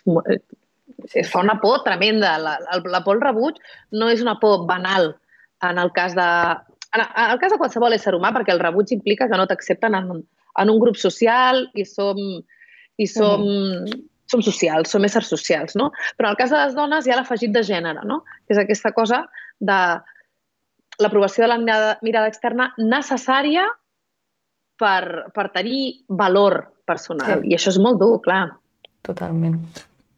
és, 1.12 1.28
fa 1.30 1.42
una 1.44 1.60
por 1.62 1.84
tremenda. 1.86 2.34
La, 2.42 2.56
la, 2.62 2.80
la 2.96 3.02
por 3.06 3.18
al 3.18 3.22
rebuig 3.22 3.60
no 3.94 4.08
és 4.10 4.22
una 4.24 4.38
por 4.42 4.64
banal 4.66 5.12
en 5.62 5.78
el 5.78 5.92
cas 5.94 6.16
de 6.18 6.28
en 6.94 7.02
el 7.02 7.38
cas 7.42 7.50
de 7.50 7.58
qualsevol 7.58 7.94
ésser 7.96 8.14
humà, 8.14 8.30
perquè 8.34 8.52
el 8.54 8.62
rebuig 8.62 8.92
implica 8.94 9.26
que 9.30 9.38
no 9.38 9.48
t'accepten 9.50 9.96
en, 9.98 10.22
en 10.58 10.70
un 10.70 10.80
grup 10.80 10.98
social 11.00 11.64
i 11.74 11.84
som, 11.88 12.18
i 12.96 13.06
som, 13.10 13.42
mm. 13.42 14.02
som 14.30 14.42
socials, 14.44 14.90
som 14.92 15.04
éssers 15.06 15.30
socials, 15.30 15.76
no? 15.78 15.90
Però 16.18 16.30
en 16.30 16.34
el 16.34 16.40
cas 16.40 16.52
de 16.54 16.60
les 16.60 16.74
dones 16.76 17.06
hi 17.06 17.14
ha 17.14 17.20
l'afegit 17.20 17.54
de 17.54 17.64
gènere, 17.66 18.04
no? 18.06 18.22
Que 18.46 18.56
és 18.56 18.62
aquesta 18.62 18.94
cosa 18.96 19.24
de 19.60 19.78
l'aprovació 21.02 21.44
de 21.44 21.50
la 21.50 21.58
mirada, 21.58 21.96
mirada 22.06 22.30
externa 22.30 22.70
necessària 22.78 23.66
per, 24.78 25.30
per 25.34 25.48
tenir 25.54 26.04
valor 26.08 26.60
personal. 26.86 27.42
Sí. 27.42 27.50
I 27.50 27.58
això 27.58 27.74
és 27.74 27.80
molt 27.82 27.98
dur, 28.02 28.20
clar. 28.22 28.46
Totalment. 29.06 29.58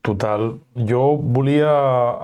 Total. 0.07 0.53
Jo 0.87 1.17
volia 1.19 1.73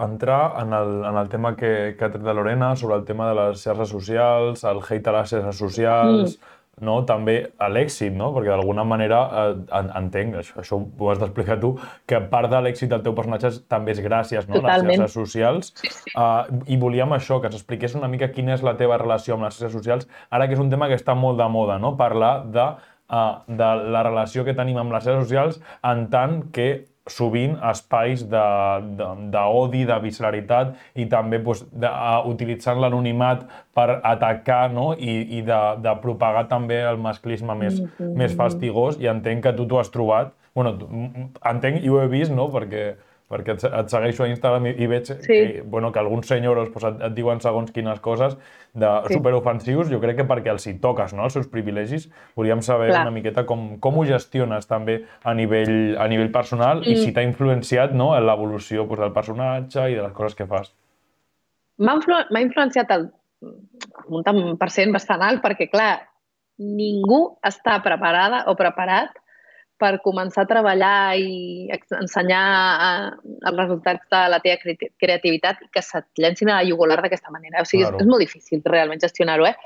entrar 0.04 0.52
en 0.60 0.70
el, 0.76 0.92
en 1.08 1.16
el 1.18 1.30
tema 1.32 1.56
que, 1.58 1.96
que 1.98 2.04
ha 2.06 2.12
tret 2.12 2.22
de 2.22 2.34
Lorena 2.36 2.76
sobre 2.78 3.00
el 3.00 3.06
tema 3.08 3.26
de 3.30 3.34
les 3.40 3.64
xarxes 3.64 3.90
socials, 3.90 4.62
el 4.68 4.78
hate 4.84 5.10
a 5.10 5.16
les 5.16 5.32
xarxes 5.32 5.62
socials, 5.64 6.36
mm 6.36 6.60
no? 6.80 6.94
també 7.08 7.36
a 7.60 7.68
l'èxit, 7.68 8.14
no? 8.16 8.30
perquè 8.34 8.52
d'alguna 8.52 8.84
manera 8.88 9.20
eh, 9.42 9.82
entenc, 9.98 10.38
això, 10.40 10.56
això 10.62 10.78
ho 10.80 11.10
has 11.12 11.20
d'explicar 11.20 11.58
tu, 11.60 11.74
que 12.08 12.20
part 12.32 12.50
de 12.52 12.62
l'èxit 12.64 12.90
del 12.92 13.02
teu 13.04 13.14
personatge 13.18 13.52
també 13.70 13.92
és 13.92 14.00
gràcies 14.04 14.48
no? 14.48 14.62
a 14.62 14.78
les 14.78 14.86
xarxes 14.86 15.16
socials. 15.18 15.72
Sí, 15.78 15.90
sí. 15.92 16.14
Uh, 16.16 16.62
I 16.72 16.78
volíem 16.80 17.12
això, 17.16 17.40
que 17.40 17.50
ens 17.50 17.58
expliqués 17.60 17.96
una 17.98 18.08
mica 18.12 18.30
quina 18.32 18.56
és 18.56 18.64
la 18.64 18.76
teva 18.80 18.98
relació 19.00 19.36
amb 19.36 19.46
les 19.46 19.58
xarxes 19.58 19.76
socials, 19.76 20.08
ara 20.30 20.48
que 20.48 20.56
és 20.56 20.62
un 20.62 20.72
tema 20.72 20.88
que 20.88 20.98
està 20.98 21.16
molt 21.18 21.40
de 21.40 21.50
moda, 21.52 21.76
no? 21.82 21.94
parlar 22.00 22.32
de, 22.54 22.68
uh, 23.12 23.34
de 23.46 23.74
la 23.92 24.06
relació 24.08 24.46
que 24.48 24.56
tenim 24.56 24.80
amb 24.80 24.96
les 24.96 25.04
xarxes 25.04 25.28
socials 25.28 25.60
en 25.92 26.08
tant 26.12 26.40
que 26.56 26.70
sovint 27.10 27.56
espais 27.66 28.22
d'odi, 28.22 28.92
de, 28.96 29.06
de, 29.32 29.86
de 29.88 29.98
visceralitat 30.04 30.74
i 30.94 31.08
també 31.10 31.40
doncs, 31.42 31.64
de, 31.72 31.88
uh, 31.88 32.22
utilitzant 32.30 32.78
l'anonimat 32.82 33.42
per 33.74 33.98
atacar 34.06 34.68
no? 34.70 34.92
I, 34.94 35.38
i 35.38 35.42
de, 35.46 35.60
de 35.82 35.96
propagar 36.02 36.46
també 36.50 36.78
el 36.86 37.00
masclisme 37.02 37.56
més, 37.58 37.80
mm 37.80 37.88
-hmm. 37.98 38.14
més 38.16 38.36
fastigós 38.38 39.00
i 39.00 39.10
entenc 39.10 39.42
que 39.42 39.52
tu 39.52 39.66
t'ho 39.66 39.80
has 39.80 39.90
trobat. 39.90 40.32
bueno, 40.54 40.76
entenc 41.48 41.82
i 41.82 41.88
ho 41.88 42.02
he 42.02 42.08
vist, 42.08 42.30
no? 42.30 42.48
perquè 42.52 42.94
perquè 43.32 43.56
et, 43.56 43.64
et 43.64 43.92
segueixo 43.92 44.26
a 44.26 44.28
Instagram 44.30 44.68
i, 44.68 44.74
i 44.84 44.88
veig 44.90 45.08
sí. 45.08 45.22
que, 45.26 45.62
bueno, 45.64 45.90
que 45.92 46.00
alguns 46.02 46.28
senyors 46.28 46.68
pues, 46.74 46.84
et, 46.90 47.00
et 47.08 47.16
diuen 47.16 47.40
segons 47.40 47.72
quines 47.72 48.02
coses 48.04 48.36
de 48.72 48.90
sí. 49.06 49.16
superofensius, 49.16 49.88
jo 49.92 50.00
crec 50.02 50.20
que 50.20 50.28
perquè 50.28 50.52
els 50.52 50.68
hi 50.68 50.76
toques 50.82 51.14
no, 51.16 51.24
els 51.26 51.36
seus 51.38 51.48
privilegis, 51.52 52.08
volíem 52.38 52.62
saber 52.64 52.90
Clar. 52.92 53.06
una 53.06 53.14
miqueta 53.14 53.46
com, 53.48 53.78
com 53.82 53.98
ho 53.98 54.04
gestiones 54.08 54.68
també 54.68 55.00
a 55.24 55.34
nivell, 55.38 55.96
a 56.00 56.08
nivell 56.12 56.32
personal 56.34 56.84
mm. 56.84 56.92
i 56.92 57.00
si 57.00 57.16
t'ha 57.16 57.24
influenciat 57.26 57.96
no, 57.96 58.12
en 58.16 58.28
l'evolució 58.28 58.86
pues, 58.90 59.00
del 59.02 59.16
personatge 59.16 59.88
i 59.88 59.98
de 59.98 60.04
les 60.04 60.14
coses 60.16 60.38
que 60.38 60.48
fas. 60.50 60.72
M'ha 61.82 61.96
influ 61.96 62.20
influenciat 62.42 62.92
el, 62.94 63.08
un 64.12 64.24
tant 64.26 64.42
per 64.60 64.70
cent 64.74 64.92
bastant 64.94 65.24
alt 65.24 65.42
perquè, 65.44 65.70
clar, 65.72 65.94
ningú 66.62 67.24
està 67.46 67.78
preparada 67.84 68.44
o 68.50 68.54
preparat 68.58 69.16
per 69.82 69.96
començar 70.04 70.44
a 70.44 70.50
treballar 70.50 71.18
i 71.18 71.68
ensenyar 71.98 72.42
els 73.20 73.56
resultats 73.56 74.06
de 74.12 74.20
la 74.30 74.38
teva 74.44 74.76
creativitat 75.02 75.64
i 75.64 75.70
que 75.74 75.82
se't 75.82 76.22
llencin 76.22 76.52
a 76.52 76.60
la 76.60 76.68
jugular 76.68 77.00
d'aquesta 77.02 77.34
manera. 77.34 77.64
O 77.64 77.68
sigui, 77.68 77.82
claro. 77.84 77.98
és, 77.98 78.06
és 78.06 78.12
molt 78.12 78.22
difícil 78.22 78.62
realment 78.68 79.02
gestionar-ho, 79.02 79.48
eh? 79.50 79.56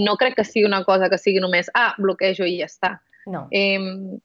No 0.00 0.16
crec 0.20 0.38
que 0.38 0.46
sigui 0.48 0.64
una 0.68 0.82
cosa 0.88 1.10
que 1.12 1.20
sigui 1.20 1.42
només, 1.44 1.68
ah, 1.76 1.92
bloquejo 2.00 2.48
i 2.48 2.60
ja 2.62 2.70
està. 2.70 2.96
No. 3.28 3.46
Eh, 3.50 4.16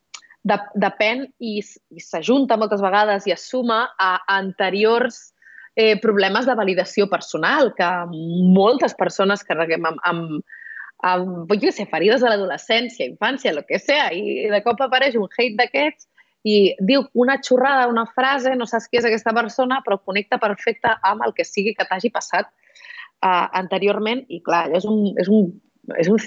de, 0.47 0.57
depèn 0.81 1.27
i, 1.39 1.59
i 1.61 2.01
s'ajunta 2.01 2.57
moltes 2.57 2.81
vegades 2.81 3.27
i 3.29 3.35
es 3.35 3.43
suma 3.49 3.83
a 3.99 4.13
anteriors 4.37 5.31
eh, 5.75 5.99
problemes 6.01 6.47
de 6.49 6.55
validació 6.57 7.07
personal 7.11 7.73
que 7.77 7.89
moltes 8.11 8.95
persones 8.97 9.45
carreguem 9.47 9.85
amb, 9.91 10.01
amb, 10.07 10.57
amb, 11.01 11.51
jo 11.61 11.71
sé, 11.73 11.87
ferides 11.89 12.21
de 12.21 12.29
l'adolescència, 12.29 13.07
infància, 13.07 13.53
el 13.53 13.63
que 13.67 13.79
sea, 13.79 14.09
i 14.13 14.47
de 14.51 14.61
cop 14.65 14.81
apareix 14.85 15.17
un 15.19 15.29
hate 15.31 15.57
d'aquests 15.59 16.07
i 16.47 16.73
diu 16.81 17.03
una 17.13 17.37
xorrada, 17.41 17.89
una 17.89 18.07
frase, 18.15 18.55
no 18.57 18.65
saps 18.69 18.87
qui 18.89 18.97
és 19.01 19.05
aquesta 19.05 19.33
persona, 19.37 19.81
però 19.85 19.99
connecta 20.01 20.39
perfecte 20.41 20.95
amb 21.05 21.25
el 21.25 21.35
que 21.37 21.45
sigui 21.45 21.75
que 21.77 21.85
t'hagi 21.85 22.09
passat 22.13 22.49
uh, 22.49 23.47
anteriorment 23.57 24.25
i 24.29 24.41
clar, 24.45 24.67
és 24.77 24.87
un, 24.89 25.11
és 25.21 25.29
un 25.29 25.51
és 25.97 26.07
un, 26.07 26.19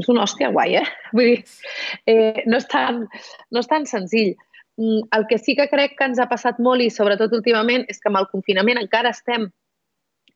és 0.00 0.08
un 0.08 0.18
hòstia 0.18 0.48
guai, 0.54 0.78
eh? 0.80 0.86
Vull 1.14 1.26
dir, 1.28 1.40
eh, 2.08 2.44
no, 2.46 2.58
és 2.58 2.68
tan, 2.70 3.04
no 3.52 3.62
és 3.62 3.68
tan 3.70 3.84
senzill. 3.86 4.32
Mm, 4.80 5.04
el 5.16 5.26
que 5.28 5.38
sí 5.38 5.54
que 5.58 5.68
crec 5.68 5.98
que 5.98 6.08
ens 6.08 6.18
ha 6.18 6.28
passat 6.30 6.58
molt 6.62 6.82
i 6.82 6.88
sobretot 6.90 7.34
últimament 7.36 7.84
és 7.92 8.00
que 8.00 8.08
amb 8.10 8.22
el 8.22 8.30
confinament 8.32 8.80
encara 8.80 9.12
estem 9.12 9.50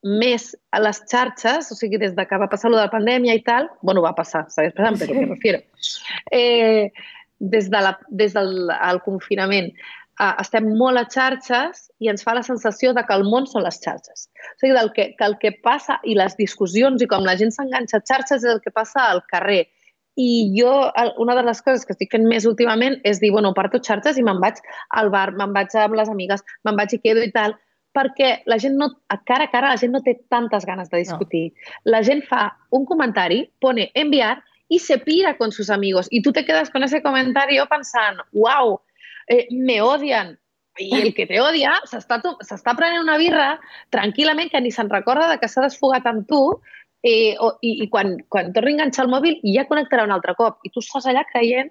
més 0.04 0.50
a 0.70 0.82
les 0.84 1.00
xarxes, 1.08 1.70
o 1.72 1.76
sigui, 1.78 1.98
des 1.98 2.12
de 2.14 2.26
que 2.28 2.38
va 2.38 2.50
passar 2.52 2.70
lo 2.70 2.76
de 2.76 2.84
la 2.84 2.92
pandèmia 2.92 3.34
i 3.38 3.42
tal, 3.44 3.70
bueno, 3.82 4.02
va 4.04 4.12
passar, 4.16 4.44
segueix 4.52 4.74
passant, 4.76 4.98
però 5.00 5.16
me 5.16 5.26
refiero. 5.30 5.62
Eh, 6.30 6.92
des, 7.40 7.70
de 7.72 7.80
la, 7.80 7.94
des 8.10 8.34
del 8.36 8.68
el 8.74 9.00
confinament 9.04 9.70
eh, 10.20 10.34
estem 10.42 10.68
molt 10.78 11.00
a 11.00 11.06
xarxes 11.10 11.88
i 12.04 12.10
ens 12.12 12.24
fa 12.26 12.34
la 12.36 12.44
sensació 12.46 12.92
de 12.94 13.04
que 13.06 13.16
el 13.16 13.24
món 13.24 13.48
són 13.50 13.64
les 13.64 13.80
xarxes. 13.80 14.28
O 14.28 14.58
sigui, 14.60 14.74
del 14.76 14.92
que, 14.92 15.08
que 15.16 15.28
el 15.28 15.38
que 15.40 15.54
passa 15.64 15.98
i 16.04 16.18
les 16.18 16.36
discussions 16.36 17.02
i 17.02 17.08
com 17.10 17.24
la 17.24 17.38
gent 17.40 17.54
s'enganxa 17.54 18.02
a 18.02 18.04
xarxes 18.04 18.44
és 18.44 18.52
el 18.56 18.62
que 18.64 18.74
passa 18.74 19.08
al 19.08 19.24
carrer. 19.32 19.64
I 20.20 20.52
jo, 20.54 20.70
una 21.18 21.34
de 21.34 21.42
les 21.42 21.64
coses 21.64 21.82
que 21.82 21.96
estic 21.96 22.12
fent 22.12 22.28
més 22.30 22.44
últimament 22.46 23.00
és 23.08 23.18
dir, 23.24 23.32
bueno, 23.34 23.50
parto 23.56 23.80
xarxes 23.82 24.20
i 24.20 24.22
me'n 24.22 24.38
vaig 24.42 24.60
al 25.00 25.10
bar, 25.10 25.32
me'n 25.34 25.56
vaig 25.56 25.74
amb 25.80 25.96
les 25.98 26.12
amigues, 26.12 26.44
me'n 26.62 26.76
vaig 26.78 26.94
i 26.94 27.00
quedo 27.02 27.24
i 27.24 27.32
tal, 27.34 27.56
perquè 27.94 28.42
la 28.50 28.58
gent 28.58 28.74
no, 28.80 28.90
a 29.08 29.20
cara 29.22 29.46
a 29.46 29.52
cara 29.52 29.70
la 29.70 29.78
gent 29.80 29.94
no 29.94 30.02
té 30.02 30.16
tantes 30.28 30.66
ganes 30.66 30.90
de 30.90 31.04
discutir. 31.04 31.44
No. 31.52 31.94
La 31.94 32.02
gent 32.06 32.24
fa 32.26 32.48
un 32.74 32.84
comentari, 32.84 33.44
pone 33.60 33.90
enviar 33.94 34.42
y 34.68 34.80
se 34.80 34.98
pira 34.98 35.36
con 35.36 35.52
sus 35.52 35.70
amigos. 35.70 36.08
Y 36.10 36.22
tú 36.22 36.32
te 36.32 36.44
quedas 36.44 36.70
con 36.70 36.82
ese 36.82 37.02
comentario 37.02 37.66
pensant, 37.66 38.18
wow, 38.32 38.80
eh, 39.28 39.46
me 39.50 39.80
odian. 39.80 40.38
I 40.76 40.90
el 40.98 41.12
que 41.14 41.22
te 41.30 41.38
odia 41.38 41.76
s'està 41.86 42.72
prenent 42.74 42.98
una 42.98 43.14
birra 43.14 43.60
tranquil·lament 43.94 44.50
que 44.50 44.58
ni 44.58 44.72
se'n 44.74 44.88
recorda 44.90 45.28
de 45.30 45.36
que 45.38 45.46
s'ha 45.46 45.62
desfogat 45.62 46.08
amb 46.10 46.26
tu 46.26 46.40
eh, 47.06 47.36
o, 47.38 47.52
i, 47.62 47.84
i 47.84 47.86
quan, 47.92 48.16
quan 48.26 48.50
torni 48.56 48.72
a 48.72 48.74
enganxar 48.80 49.04
el 49.04 49.12
mòbil 49.12 49.38
ja 49.54 49.68
connectarà 49.68 50.02
un 50.02 50.14
altre 50.16 50.34
cop. 50.34 50.58
I 50.66 50.72
tu 50.74 50.82
estàs 50.82 51.06
allà 51.06 51.22
creient, 51.30 51.70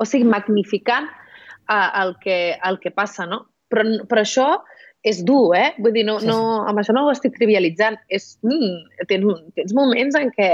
o 0.00 0.08
sigui, 0.08 0.24
magnificant 0.24 1.10
eh, 1.10 1.90
el, 2.00 2.14
que, 2.24 2.38
el 2.64 2.80
que 2.80 2.94
passa, 2.96 3.28
no? 3.28 3.42
Però, 3.68 3.84
però 4.08 4.24
això 4.24 4.48
és 5.06 5.22
dur, 5.24 5.54
eh? 5.56 5.70
Vull 5.80 5.94
dir, 5.96 6.04
no, 6.04 6.18
sí, 6.20 6.26
sí. 6.26 6.30
no, 6.30 6.60
amb 6.68 6.80
això 6.82 6.94
no 6.96 7.06
ho 7.06 7.12
estic 7.14 7.36
trivialitzant. 7.38 7.96
És, 8.12 8.34
mm, 8.44 9.04
tens, 9.08 9.44
tens 9.56 9.74
moments 9.76 10.18
en 10.18 10.32
què 10.34 10.50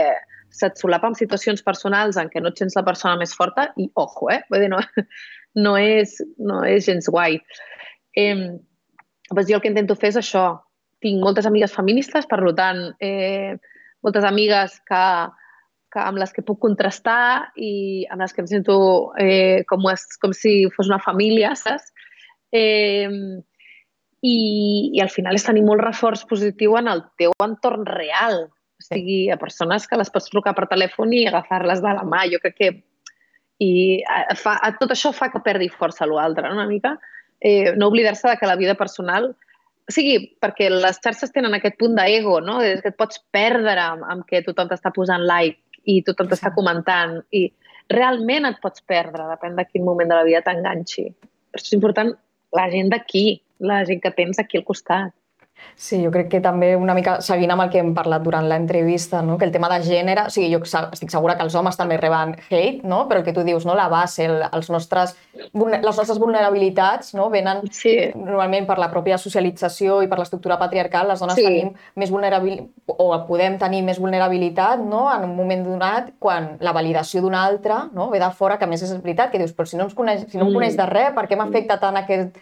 se't 0.57 0.79
solapa 0.81 1.11
amb 1.11 1.19
situacions 1.19 1.65
personals 1.67 2.17
en 2.21 2.31
què 2.33 2.41
no 2.41 2.53
et 2.53 2.61
sents 2.61 2.77
la 2.79 2.85
persona 2.87 3.19
més 3.21 3.35
forta 3.37 3.69
i, 3.77 3.89
ojo, 3.99 4.31
eh? 4.33 4.41
Vull 4.51 4.63
dir, 4.63 4.71
no, 4.73 4.81
no, 5.67 5.75
és, 5.81 6.21
no 6.39 6.63
és 6.69 6.87
gens 6.87 7.11
guai. 7.11 7.41
Eh, 8.17 8.37
doncs 9.33 9.51
jo 9.51 9.59
el 9.59 9.65
que 9.65 9.73
intento 9.73 9.99
fer 9.99 10.13
és 10.15 10.21
això. 10.23 10.47
Tinc 11.03 11.21
moltes 11.23 11.49
amigues 11.49 11.75
feministes, 11.75 12.29
per 12.31 12.39
tant, 12.57 12.87
eh, 13.05 13.59
moltes 14.07 14.25
amigues 14.25 14.79
que, 14.87 15.03
que 15.93 16.07
amb 16.07 16.23
les 16.23 16.33
que 16.33 16.47
puc 16.47 16.63
contrastar 16.63 17.51
i 17.59 18.07
amb 18.15 18.23
les 18.23 18.33
que 18.33 18.45
em 18.45 18.49
sento 18.49 18.79
eh, 19.21 19.67
com, 19.69 19.83
es, 19.91 20.07
com 20.23 20.33
si 20.33 20.71
fos 20.77 20.89
una 20.89 21.03
família, 21.03 21.53
saps? 21.59 21.91
Eh, 22.55 23.11
i, 24.25 24.37
i 24.97 25.01
al 25.03 25.11
final 25.13 25.37
és 25.37 25.47
tenir 25.47 25.65
molt 25.67 25.85
reforç 25.85 26.25
positiu 26.29 26.77
en 26.79 26.89
el 26.93 27.03
teu 27.21 27.35
entorn 27.45 27.87
real. 27.89 28.47
O 28.77 28.85
sigui, 28.85 29.27
a 29.33 29.39
persones 29.41 29.87
que 29.89 29.99
les 29.99 30.13
pots 30.13 30.29
trucar 30.33 30.55
per 30.57 30.69
telèfon 30.71 31.13
i 31.17 31.27
agafar-les 31.27 31.83
de 31.85 31.97
la 31.97 32.05
mà. 32.05 32.27
Jo 32.31 32.41
crec 32.43 32.57
que 32.61 32.71
i 33.63 34.03
fa, 34.37 34.59
tot 34.81 34.93
això 34.93 35.13
fa 35.17 35.31
que 35.33 35.41
perdi 35.45 35.71
força 35.73 36.09
l'altre, 36.09 36.49
no? 36.49 36.59
una 36.59 36.69
mica. 36.69 36.97
Eh, 37.41 37.73
no 37.77 37.89
oblidar-se 37.89 38.29
de 38.29 38.39
que 38.41 38.49
la 38.49 38.61
vida 38.61 38.77
personal... 38.79 39.35
O 39.87 39.93
sigui, 39.95 40.17
perquè 40.43 40.67
les 40.67 40.97
xarxes 40.99 41.31
tenen 41.31 41.55
aquest 41.55 41.77
punt 41.79 41.93
d'ego, 41.95 42.41
no? 42.43 42.57
És 42.59 42.81
que 42.83 42.91
et 42.91 42.97
pots 42.99 43.21
perdre 43.31 43.77
amb, 43.79 44.03
amb 44.11 44.25
que 44.27 44.41
tothom 44.43 44.67
t'està 44.67 44.91
posant 44.91 45.23
like 45.23 45.79
i 45.87 46.01
tothom 46.03 46.27
t'està 46.27 46.51
comentant 46.57 47.21
i 47.31 47.45
realment 47.95 48.49
et 48.49 48.59
pots 48.65 48.83
perdre, 48.83 49.29
depèn 49.31 49.55
de 49.55 49.65
quin 49.69 49.85
moment 49.87 50.11
de 50.11 50.19
la 50.19 50.25
vida 50.27 50.43
t'enganxi. 50.43 51.05
Per 51.23 51.61
això 51.61 51.71
és 51.71 51.77
important 51.79 52.11
la 52.59 52.67
gent 52.73 52.91
d'aquí, 52.91 53.25
la 53.59 53.85
gent 53.85 54.03
que 54.03 54.15
tens 54.15 54.39
aquí 54.43 54.59
al 54.59 54.65
costat. 54.65 55.15
Sí, 55.77 55.99
jo 56.03 56.11
crec 56.13 56.31
que 56.33 56.39
també 56.41 56.71
una 56.77 56.95
mica 56.97 57.19
seguint 57.25 57.51
amb 57.53 57.67
el 57.67 57.71
que 57.73 57.81
hem 57.83 57.91
parlat 57.97 58.23
durant 58.25 58.47
l'entrevista, 58.49 59.21
no? 59.25 59.37
que 59.37 59.45
el 59.45 59.53
tema 59.53 59.69
de 59.69 59.83
gènere, 59.85 60.25
o 60.29 60.33
sigui, 60.33 60.49
jo 60.55 60.63
estic 60.65 61.13
segura 61.13 61.35
que 61.37 61.45
els 61.45 61.55
homes 61.57 61.77
també 61.77 61.99
reben 62.01 62.33
hate, 62.49 62.81
no? 62.89 63.03
però 63.09 63.21
el 63.21 63.27
que 63.27 63.35
tu 63.37 63.45
dius, 63.45 63.67
no? 63.69 63.75
la 63.77 63.89
base, 63.93 64.25
el, 64.25 64.39
els 64.47 64.71
nostres, 64.73 65.13
les 65.37 65.85
nostres 65.85 66.19
vulnerabilitats 66.23 67.13
no? 67.19 67.29
venen 67.33 67.61
sí. 67.69 67.93
normalment 68.15 68.69
per 68.69 68.79
la 68.81 68.89
pròpia 68.93 69.21
socialització 69.21 70.01
i 70.05 70.09
per 70.09 70.21
l'estructura 70.21 70.57
patriarcal, 70.61 71.11
les 71.13 71.21
dones 71.21 71.37
sí. 71.37 71.45
tenim 71.45 71.73
més 71.97 72.13
vulnerabilitat 72.15 72.97
o 72.97 73.11
podem 73.29 73.59
tenir 73.61 73.83
més 73.85 74.01
vulnerabilitat 74.01 74.81
no? 74.81 75.05
en 75.13 75.29
un 75.29 75.37
moment 75.37 75.65
donat 75.67 76.13
quan 76.23 76.55
la 76.65 76.73
validació 76.77 77.21
d'un 77.21 77.37
altre 77.37 77.83
no? 77.93 78.09
ve 78.13 78.21
de 78.23 78.33
fora, 78.33 78.57
que 78.57 78.69
més 78.71 78.85
és 78.87 78.97
veritat, 78.97 79.33
que 79.33 79.43
dius, 79.43 79.53
però 79.57 79.69
si 79.69 79.77
no, 79.77 79.91
ens 79.91 79.97
coneix, 79.97 80.25
si 80.31 80.41
no 80.41 80.47
em 80.47 80.53
mm. 80.53 80.61
coneix 80.61 80.81
de 80.81 80.89
res, 80.89 81.13
per 81.17 81.29
què 81.29 81.37
m'afecta 81.37 81.81
tant 81.83 82.01
aquest 82.01 82.41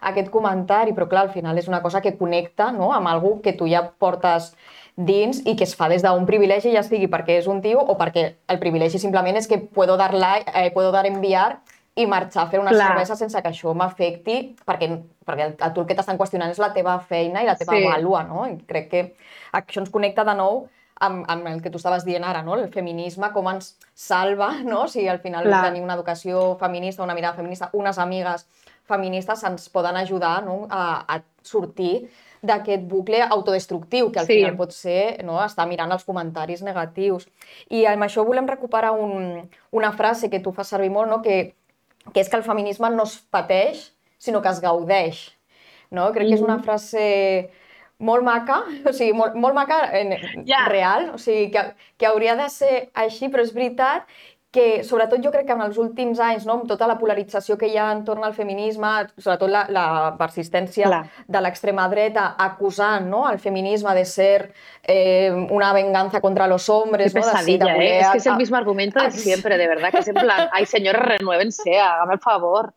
aquest 0.00 0.30
comentari, 0.30 0.94
però 0.96 1.08
clar, 1.08 1.26
al 1.26 1.34
final 1.34 1.58
és 1.58 1.68
una 1.68 1.82
cosa 1.82 2.00
que 2.00 2.16
connecta 2.16 2.72
no? 2.72 2.92
amb 2.92 3.08
algú 3.08 3.40
que 3.42 3.52
tu 3.52 3.68
ja 3.70 3.84
portes 3.98 4.54
dins 4.96 5.42
i 5.44 5.56
que 5.56 5.64
es 5.64 5.74
fa 5.76 5.88
des 5.92 6.02
d'un 6.02 6.26
privilegi, 6.26 6.72
ja 6.72 6.82
sigui 6.82 7.08
perquè 7.12 7.36
és 7.40 7.48
un 7.52 7.60
tio 7.62 7.82
o 7.84 7.96
perquè 8.00 8.26
el 8.48 8.58
privilegi 8.58 8.98
simplement 8.98 9.36
és 9.36 9.48
que 9.48 9.58
puedo 9.58 9.96
dar 9.96 10.14
like, 10.14 10.50
eh, 10.54 10.70
puedo 10.72 10.92
dar 10.92 11.06
enviar 11.06 11.60
i 11.96 12.06
marxar 12.06 12.44
a 12.44 12.48
fer 12.52 12.60
una 12.60 12.72
Clar. 12.72 12.92
cervesa 12.92 13.16
sense 13.16 13.40
que 13.40 13.48
això 13.48 13.72
m'afecti, 13.72 14.56
perquè, 14.68 14.88
perquè 15.24 15.44
el, 15.48 15.54
el, 15.56 15.72
tu 15.72 15.80
el 15.80 15.86
que 15.88 15.96
t'estan 15.96 16.18
qüestionant 16.20 16.52
és 16.52 16.60
la 16.60 16.72
teva 16.74 16.98
feina 17.00 17.42
i 17.42 17.48
la 17.48 17.56
teva 17.56 17.76
sí. 17.76 17.84
vàlua, 17.88 18.24
no? 18.28 18.44
I 18.48 18.58
crec 18.68 18.90
que 18.90 19.04
això 19.56 19.80
ens 19.80 19.92
connecta 19.92 20.24
de 20.28 20.34
nou 20.36 20.66
amb, 21.00 21.24
amb 21.28 21.48
el 21.48 21.62
que 21.62 21.70
tu 21.72 21.80
estaves 21.80 22.04
dient 22.04 22.24
ara, 22.24 22.42
no? 22.42 22.56
el 22.56 22.68
feminisme, 22.72 23.30
com 23.32 23.48
ens 23.52 23.74
salva, 23.94 24.52
no? 24.64 24.86
si 24.88 25.06
al 25.08 25.20
final 25.20 25.44
Clar. 25.48 25.64
tenir 25.68 25.82
una 25.84 25.96
educació 25.96 26.56
feminista, 26.60 27.04
una 27.04 27.14
mirada 27.14 27.36
feminista, 27.36 27.70
unes 27.72 27.98
amigues 27.98 28.46
feministes 28.88 29.42
ens 29.46 29.68
poden 29.72 29.96
ajudar 30.00 30.38
no? 30.44 30.64
a, 30.70 31.04
a 31.06 31.20
sortir 31.46 32.06
d'aquest 32.46 32.84
bucle 32.86 33.20
autodestructiu, 33.22 34.10
que 34.12 34.20
al 34.20 34.28
sí. 34.28 34.38
final 34.38 34.56
pot 34.58 34.74
ser 34.74 35.24
no? 35.26 35.38
estar 35.42 35.66
mirant 35.68 35.92
els 35.94 36.06
comentaris 36.06 36.62
negatius. 36.66 37.26
I 37.74 37.86
amb 37.90 38.06
això 38.06 38.24
volem 38.26 38.48
recuperar 38.48 38.92
un, 38.94 39.46
una 39.72 39.92
frase 39.96 40.30
que 40.30 40.42
tu 40.44 40.52
fas 40.54 40.70
servir 40.74 40.92
molt, 40.94 41.10
no? 41.10 41.20
que, 41.24 41.54
que 42.12 42.22
és 42.22 42.30
que 42.30 42.38
el 42.38 42.46
feminisme 42.46 42.90
no 42.94 43.06
es 43.08 43.18
pateix, 43.30 43.90
sinó 44.18 44.42
que 44.42 44.52
es 44.52 44.62
gaudeix. 44.62 45.28
No? 45.90 46.10
Crec 46.12 46.26
mm 46.26 46.30
que 46.30 46.38
és 46.38 46.44
una 46.44 46.58
mm-hmm. 46.58 46.66
frase 46.66 47.66
molt 47.98 48.24
maca, 48.26 48.60
o 48.84 48.92
sigui, 48.92 49.14
molt, 49.16 49.36
molt 49.40 49.56
maca 49.56 49.80
en, 49.96 50.12
yeah. 50.44 50.66
real, 50.68 51.10
o 51.14 51.18
sigui, 51.20 51.48
que, 51.54 51.62
que 51.96 52.08
hauria 52.08 52.36
de 52.36 52.48
ser 52.52 52.88
així, 52.92 53.30
però 53.32 53.44
és 53.46 53.54
veritat 53.56 54.04
que 54.56 54.84
sobretot 54.88 55.20
jo 55.20 55.30
crec 55.34 55.44
que 55.50 55.54
en 55.56 55.62
els 55.66 55.76
últims 55.80 56.20
anys, 56.24 56.46
no, 56.48 56.54
amb 56.56 56.70
tota 56.70 56.88
la 56.88 56.96
polarització 56.96 57.58
que 57.60 57.68
hi 57.68 57.76
ha 57.76 57.90
entorn 57.92 58.24
al 58.24 58.32
feminisme, 58.36 58.92
sobretot 59.18 59.52
la, 59.52 59.66
la 59.72 59.86
persistència 60.16 60.88
Clar. 60.88 61.02
de 61.28 61.42
l'extrema 61.44 61.84
dreta 61.92 62.30
acusant 62.46 63.10
no, 63.10 63.26
el 63.28 63.38
feminisme 63.42 63.92
de 63.98 64.06
ser 64.08 64.38
eh, 64.82 65.30
una 65.50 65.74
venganza 65.76 66.22
contra 66.24 66.48
los 66.48 66.70
hombres. 66.72 67.12
Qué 67.12 67.20
pesadilla, 67.20 67.74
de, 67.74 67.78
de 67.78 67.86
¿eh? 67.86 68.00
Es 68.00 68.10
que 68.12 68.18
es 68.18 68.26
el 68.26 68.36
mismo 68.36 68.56
argumento 68.56 69.02
de 69.02 69.10
siempre, 69.10 69.58
de 69.58 69.68
verdad, 69.68 69.90
que 69.90 69.98
es 69.98 70.08
en 70.08 70.14
plan, 70.14 70.48
ay 70.52 70.64
senyores, 70.64 71.02
renuévense, 71.02 71.78
hágame 71.78 72.14
el 72.14 72.20
favor. 72.20 72.72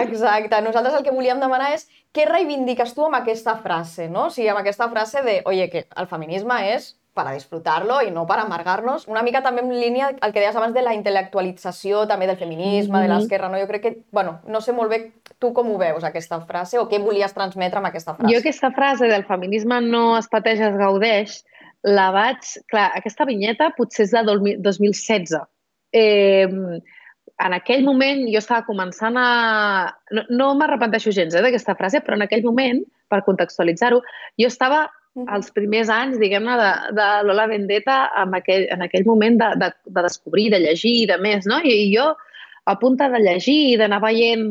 Exacte. 0.00 0.62
Nosaltres 0.62 0.94
el 0.94 1.04
que 1.04 1.12
volíem 1.12 1.40
demanar 1.42 1.72
és 1.76 1.88
què 2.14 2.24
reivindiques 2.28 2.94
tu 2.94 3.04
amb 3.04 3.18
aquesta 3.18 3.56
frase, 3.60 4.08
no? 4.08 4.28
O 4.28 4.32
sigui, 4.32 4.48
amb 4.48 4.62
aquesta 4.62 4.88
frase 4.88 5.22
de, 5.26 5.40
oye, 5.50 5.68
que 5.68 5.88
el 5.90 6.08
feminisme 6.08 6.60
és 6.72 6.94
para 7.14 7.32
disfrutarlo 7.32 8.00
i 8.02 8.10
no 8.10 8.26
per 8.26 8.40
amargar-nos. 8.42 9.06
Una 9.08 9.22
mica 9.22 9.40
també 9.42 9.62
en 9.62 9.70
línia 9.72 10.10
el 10.12 10.32
que 10.34 10.42
deies 10.42 10.56
abans 10.58 10.74
de 10.74 10.82
la 10.82 10.94
intel·lectualització 10.96 12.04
també 12.10 12.26
del 12.26 12.36
feminisme, 12.36 12.98
mm 12.98 13.00
-hmm. 13.00 13.08
de 13.08 13.14
l'esquerra, 13.14 13.48
no? 13.48 13.58
Jo 13.58 13.68
crec 13.70 13.82
que, 13.82 13.96
bueno, 14.10 14.40
no 14.46 14.60
sé 14.60 14.72
molt 14.72 14.90
bé 14.90 15.12
tu 15.38 15.52
com 15.52 15.70
ho 15.70 15.78
veus, 15.78 16.04
aquesta 16.04 16.40
frase, 16.40 16.78
o 16.78 16.88
què 16.88 17.00
volies 17.00 17.32
transmetre 17.32 17.78
amb 17.78 17.86
aquesta 17.86 18.14
frase? 18.14 18.32
Jo 18.32 18.38
aquesta 18.40 18.70
frase 18.72 19.06
del 19.06 19.24
feminisme 19.24 19.80
no 19.80 20.18
es 20.18 20.28
pateix, 20.28 20.60
es 20.60 20.76
gaudeix, 20.76 21.44
la 21.82 22.10
vaig... 22.10 22.38
Clar, 22.66 22.90
aquesta 22.96 23.24
vinyeta 23.24 23.72
potser 23.76 24.04
és 24.04 24.10
de 24.10 24.22
2016. 24.58 25.38
Eh, 25.92 26.48
en 27.46 27.52
aquell 27.52 27.84
moment 27.84 28.26
jo 28.30 28.38
estava 28.38 28.64
començant 28.66 29.16
a... 29.18 29.94
No, 30.10 30.24
no 30.30 30.54
m'arrepenteixo 30.58 31.12
gens 31.12 31.34
eh, 31.34 31.42
d'aquesta 31.42 31.74
frase, 31.78 32.00
però 32.00 32.18
en 32.18 32.26
aquell 32.26 32.44
moment, 32.44 32.82
per 33.08 33.22
contextualitzar-ho, 33.26 34.00
jo 34.40 34.50
estava 34.50 34.86
els 35.14 35.50
primers 35.54 35.90
anys, 35.92 36.18
diguem-ne, 36.18 36.54
de, 36.58 36.70
de 36.98 37.08
Lola 37.26 37.46
Vendetta 37.50 37.98
en 38.22 38.34
aquell, 38.34 38.66
en 38.74 38.82
aquell 38.82 39.06
moment 39.06 39.38
de, 39.38 39.50
de, 39.62 39.70
de 39.86 40.04
descobrir, 40.06 40.48
de 40.54 40.62
llegir 40.64 40.94
i 41.02 41.08
de 41.10 41.18
més, 41.22 41.46
no? 41.46 41.60
I, 41.62 41.74
I 41.86 41.90
jo, 41.94 42.08
a 42.66 42.78
punta 42.80 43.08
de 43.12 43.20
llegir 43.22 43.58
i 43.70 43.76
d'anar 43.78 44.00
veient 44.02 44.48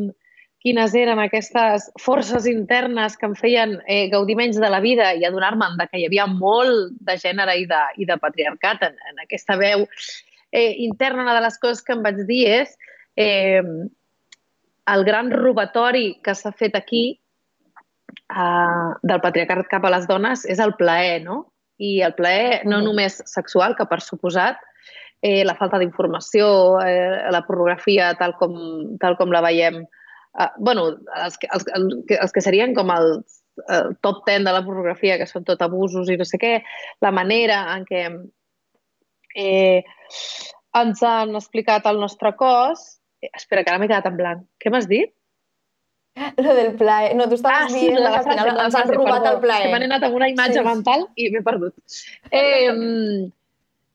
quines 0.64 0.94
eren 0.96 1.20
aquestes 1.20 1.90
forces 2.00 2.46
internes 2.48 3.18
que 3.20 3.28
em 3.28 3.34
feien 3.36 3.74
eh, 3.84 4.06
gaudir 4.08 4.38
menys 4.38 4.56
de 4.56 4.70
la 4.72 4.80
vida 4.80 5.10
i 5.12 5.26
adonar-me 5.28 5.88
que 5.90 6.00
hi 6.00 6.06
havia 6.08 6.24
molt 6.30 6.94
de 7.04 7.18
gènere 7.20 7.58
i 7.60 7.66
de, 7.68 7.82
i 8.00 8.08
de 8.08 8.16
patriarcat 8.22 8.86
en, 8.88 8.96
en 9.10 9.20
aquesta 9.26 9.58
veu 9.60 9.84
eh, 9.84 10.72
interna. 10.86 11.26
Una 11.26 11.36
de 11.36 11.44
les 11.44 11.60
coses 11.60 11.84
que 11.84 11.92
em 11.92 12.00
vaig 12.06 12.24
dir 12.24 12.46
és 12.62 12.72
eh, 13.20 13.60
el 14.94 15.04
gran 15.04 15.28
robatori 15.32 16.14
que 16.24 16.32
s'ha 16.32 16.54
fet 16.56 16.80
aquí 16.80 17.04
eh, 18.14 18.90
del 19.02 19.22
patriarcat 19.24 19.66
cap 19.70 19.84
a 19.84 19.92
les 19.96 20.06
dones 20.10 20.44
és 20.50 20.62
el 20.62 20.74
plaer, 20.78 21.22
no? 21.24 21.44
I 21.82 22.00
el 22.06 22.14
plaer 22.14 22.62
no 22.70 22.80
només 22.84 23.20
sexual, 23.26 23.74
que 23.78 23.86
per 23.90 24.00
suposat, 24.02 24.60
eh, 25.24 25.42
la 25.46 25.56
falta 25.58 25.80
d'informació, 25.80 26.46
eh, 26.84 27.30
la 27.34 27.42
pornografia 27.46 28.12
tal 28.20 28.36
com, 28.40 28.54
tal 29.00 29.16
com 29.18 29.32
la 29.32 29.42
veiem 29.44 29.82
uh, 29.82 30.50
bueno, 30.58 30.90
els 31.24 31.38
que, 31.40 31.48
els, 31.54 31.66
els 31.74 32.34
que 32.34 32.42
serien 32.44 32.74
com 32.76 32.92
el, 32.92 33.22
el 33.68 33.96
top 34.04 34.24
10 34.26 34.44
de 34.44 34.54
la 34.54 34.62
pornografia, 34.66 35.18
que 35.18 35.28
són 35.30 35.46
tot 35.46 35.62
abusos 35.62 36.10
i 36.10 36.18
no 36.20 36.26
sé 36.28 36.40
què, 36.42 36.54
la 37.04 37.12
manera 37.14 37.62
en 37.74 37.86
què 37.88 38.04
eh, 39.34 39.82
ens 40.80 41.02
han 41.06 41.34
explicat 41.38 41.86
el 41.90 42.00
nostre 42.02 42.34
cos... 42.38 42.84
Eh, 43.22 43.30
espera, 43.32 43.64
que 43.64 43.72
ara 43.72 43.80
m'he 43.80 43.88
quedat 43.88 44.10
en 44.10 44.18
blanc. 44.18 44.42
Què 44.60 44.72
m'has 44.72 44.90
dit? 44.90 45.14
Lo 46.36 46.54
del 46.54 46.74
plaer. 46.76 47.16
No, 47.16 47.28
tu 47.28 47.34
estaves 47.34 47.66
ah, 47.66 47.70
sí, 47.70 47.80
dient 47.80 47.98
que 47.98 48.18
al 48.18 48.26
final 48.26 48.60
ens 48.66 48.76
han 48.78 48.90
robat 48.92 49.22
perdó, 49.22 49.32
el 49.32 49.40
plaer. 49.42 49.70
M'han 49.72 49.86
anat 49.88 50.04
amb 50.06 50.18
una 50.20 50.28
imatge 50.30 50.60
sí. 50.60 50.66
mental 50.66 51.08
i 51.18 51.30
m'he 51.34 51.42
perdut. 51.46 51.74
Eh, 52.30 52.70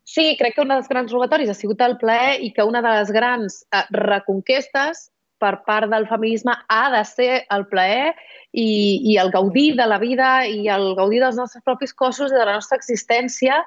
sí, 0.03 0.33
crec 0.39 0.57
que 0.57 0.65
un 0.65 0.73
dels 0.73 0.89
grans 0.91 1.13
robatoris 1.15 1.51
ha 1.53 1.55
sigut 1.55 1.79
el 1.85 1.95
plaer 2.01 2.41
i 2.43 2.51
que 2.55 2.65
una 2.67 2.83
de 2.83 2.91
les 2.97 3.13
grans 3.15 3.61
eh, 3.71 3.85
reconquestes 3.95 5.07
per 5.39 5.61
part 5.63 5.87
del 5.87 6.09
feminisme 6.09 6.51
ha 6.67 6.83
de 6.91 7.05
ser 7.07 7.31
el 7.55 7.63
plaer 7.71 8.11
i, 8.51 8.67
i 9.13 9.15
el 9.21 9.31
gaudir 9.31 9.77
de 9.77 9.85
la 9.87 9.99
vida 10.01 10.43
i 10.43 10.67
el 10.67 10.91
gaudir 10.97 11.21
dels 11.23 11.39
nostres 11.39 11.63
propis 11.63 11.95
cossos 11.95 12.33
i 12.33 12.35
de 12.35 12.43
la 12.43 12.57
nostra 12.57 12.75
existència 12.81 13.61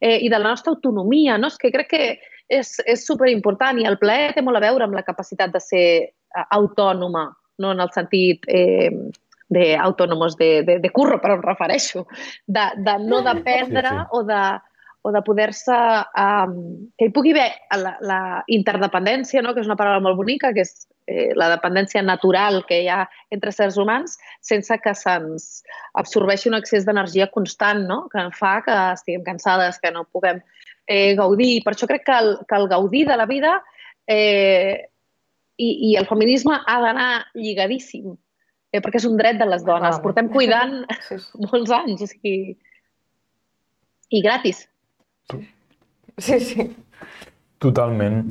eh, 0.00 0.16
i 0.16 0.30
de 0.32 0.38
la 0.38 0.54
nostra 0.54 0.72
autonomia. 0.72 1.36
No? 1.36 1.52
És 1.52 1.60
que 1.60 1.72
crec 1.74 1.92
que 1.92 2.04
és, 2.48 2.72
és 2.88 3.04
superimportant 3.04 3.78
i 3.80 3.84
el 3.88 3.98
plaer 4.00 4.32
té 4.32 4.44
molt 4.44 4.56
a 4.56 4.64
veure 4.64 4.88
amb 4.88 4.96
la 4.96 5.04
capacitat 5.04 5.52
de 5.52 5.60
ser 5.60 5.84
eh, 6.08 6.46
autònoma, 6.56 7.28
no 7.58 7.72
en 7.74 7.82
el 7.84 7.90
sentit 7.94 8.46
eh, 8.48 8.90
d'autònomos 9.48 10.36
de, 10.36 10.62
de, 10.62 10.78
de 10.82 10.90
curro, 10.92 11.20
però 11.22 11.38
em 11.38 11.44
refereixo, 11.44 12.04
de, 12.46 12.66
de 12.84 12.96
no 13.04 13.22
dependre 13.24 13.88
sí, 13.88 14.02
sí. 14.02 14.08
o 14.18 14.24
de, 14.28 14.42
o 15.02 15.12
de 15.12 15.22
poder-se... 15.22 15.78
Um, 16.20 16.58
que 16.98 17.08
hi 17.08 17.14
pugui 17.14 17.32
haver 17.32 17.48
la, 17.80 17.94
la 18.04 18.20
interdependència, 18.52 19.42
no? 19.42 19.54
que 19.54 19.64
és 19.64 19.70
una 19.70 19.78
paraula 19.78 20.02
molt 20.04 20.18
bonica, 20.20 20.52
que 20.52 20.66
és 20.66 20.74
eh, 21.08 21.30
la 21.38 21.48
dependència 21.54 22.02
natural 22.04 22.60
que 22.68 22.82
hi 22.82 22.90
ha 22.92 23.00
entre 23.34 23.54
certs 23.54 23.78
humans, 23.80 24.18
sense 24.44 24.76
que 24.84 24.94
se'ns 24.98 25.48
absorbeixi 25.98 26.52
un 26.52 26.58
excés 26.60 26.84
d'energia 26.84 27.30
constant, 27.32 27.86
no? 27.88 28.04
que 28.12 28.28
fa 28.36 28.58
que 28.66 28.76
estiguem 28.98 29.24
cansades, 29.26 29.80
que 29.80 29.94
no 29.94 30.04
puguem 30.04 30.42
eh, 30.86 31.14
gaudir. 31.16 31.62
Per 31.64 31.74
això 31.74 31.88
crec 31.88 32.04
que 32.08 32.20
el, 32.20 32.34
que 32.48 32.60
el 32.60 32.68
gaudir 32.68 33.06
de 33.08 33.16
la 33.16 33.26
vida 33.30 33.58
eh, 34.06 34.90
i, 35.58 35.68
i 35.90 35.96
el 35.98 36.06
feminisme 36.06 36.54
ha 36.54 36.78
d'anar 36.84 37.10
lligadíssim, 37.34 38.14
eh, 38.72 38.80
perquè 38.80 39.02
és 39.02 39.08
un 39.08 39.18
dret 39.18 39.40
de 39.40 39.48
les 39.48 39.66
dones. 39.66 39.98
Ah, 39.98 40.02
Portem 40.04 40.30
cuidant 40.32 40.80
sí, 41.02 41.18
sí. 41.18 41.42
molts 41.50 41.74
anys, 41.74 42.06
o 42.06 42.10
sigui, 42.10 42.54
i 44.14 44.22
gratis. 44.24 44.64
Sí, 46.18 46.38
sí. 46.40 46.70
Totalment. 47.62 48.24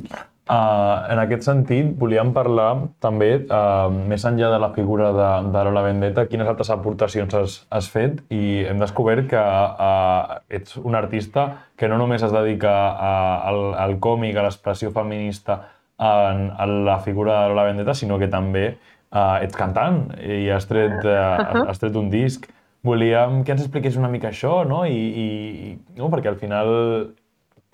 Uh, 0.48 1.04
en 1.12 1.20
aquest 1.20 1.44
sentit, 1.44 1.90
volíem 2.00 2.30
parlar 2.32 2.70
també, 3.04 3.34
uh, 3.52 3.92
més 4.08 4.22
enllà 4.24 4.48
de 4.54 4.60
la 4.62 4.70
figura 4.72 5.10
de, 5.12 5.26
de 5.52 5.64
Lola 5.66 5.82
Vendetta, 5.84 6.24
quines 6.30 6.48
altres 6.48 6.70
aportacions 6.72 7.36
has, 7.36 7.56
has 7.68 7.90
fet 7.92 8.22
i 8.32 8.64
hem 8.64 8.80
descobert 8.80 9.28
que 9.28 9.42
uh, 9.42 10.38
ets 10.48 10.78
un 10.80 10.96
artista 10.96 11.44
que 11.76 11.92
no 11.92 12.00
només 12.00 12.24
es 12.24 12.32
dedica 12.32 12.72
a, 12.72 13.12
al, 13.50 13.60
al 13.76 13.98
còmic, 14.00 14.40
a 14.40 14.46
l'expressió 14.48 14.88
feminista 14.96 15.60
en, 15.98 16.52
en 16.58 16.84
la 16.84 16.98
figura 17.00 17.42
de 17.42 17.48
Lola 17.48 17.64
Vendetta, 17.64 17.94
sinó 17.94 18.18
que 18.18 18.28
també 18.30 18.68
uh, 19.10 19.38
ets 19.42 19.56
cantant 19.58 20.04
i 20.22 20.48
has 20.54 20.68
tret, 20.70 21.00
uh, 21.04 21.64
has 21.66 21.80
tret 21.82 21.96
un 21.98 22.10
disc. 22.12 22.46
Volíem 22.86 23.42
que 23.44 23.52
ens 23.52 23.64
expliqués 23.64 23.98
una 23.98 24.10
mica 24.10 24.30
això, 24.30 24.62
no? 24.68 24.84
I, 24.86 24.94
i, 24.94 25.72
no? 25.98 26.10
Perquè 26.12 26.30
al 26.30 26.38
final 26.38 26.70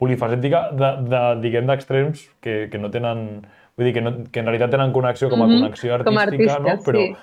polifacètica 0.01 0.71
de, 0.75 0.91
de 1.11 1.21
diguem, 1.45 1.69
d'extrems 1.69 2.25
que, 2.45 2.65
que 2.73 2.81
no 2.81 2.91
tenen... 2.95 3.45
Vull 3.75 3.89
dir, 3.89 3.95
que, 3.97 4.03
no, 4.05 4.13
que 4.31 4.39
en 4.39 4.47
realitat 4.47 4.71
tenen 4.71 4.93
connexió 4.95 5.29
com 5.29 5.43
a 5.43 5.47
mm 5.47 5.51
-hmm. 5.51 5.63
connexió 5.63 5.95
artística, 5.95 6.23
artista, 6.23 6.59
no? 6.63 6.75
Però, 6.87 7.01
sí. 7.03 7.17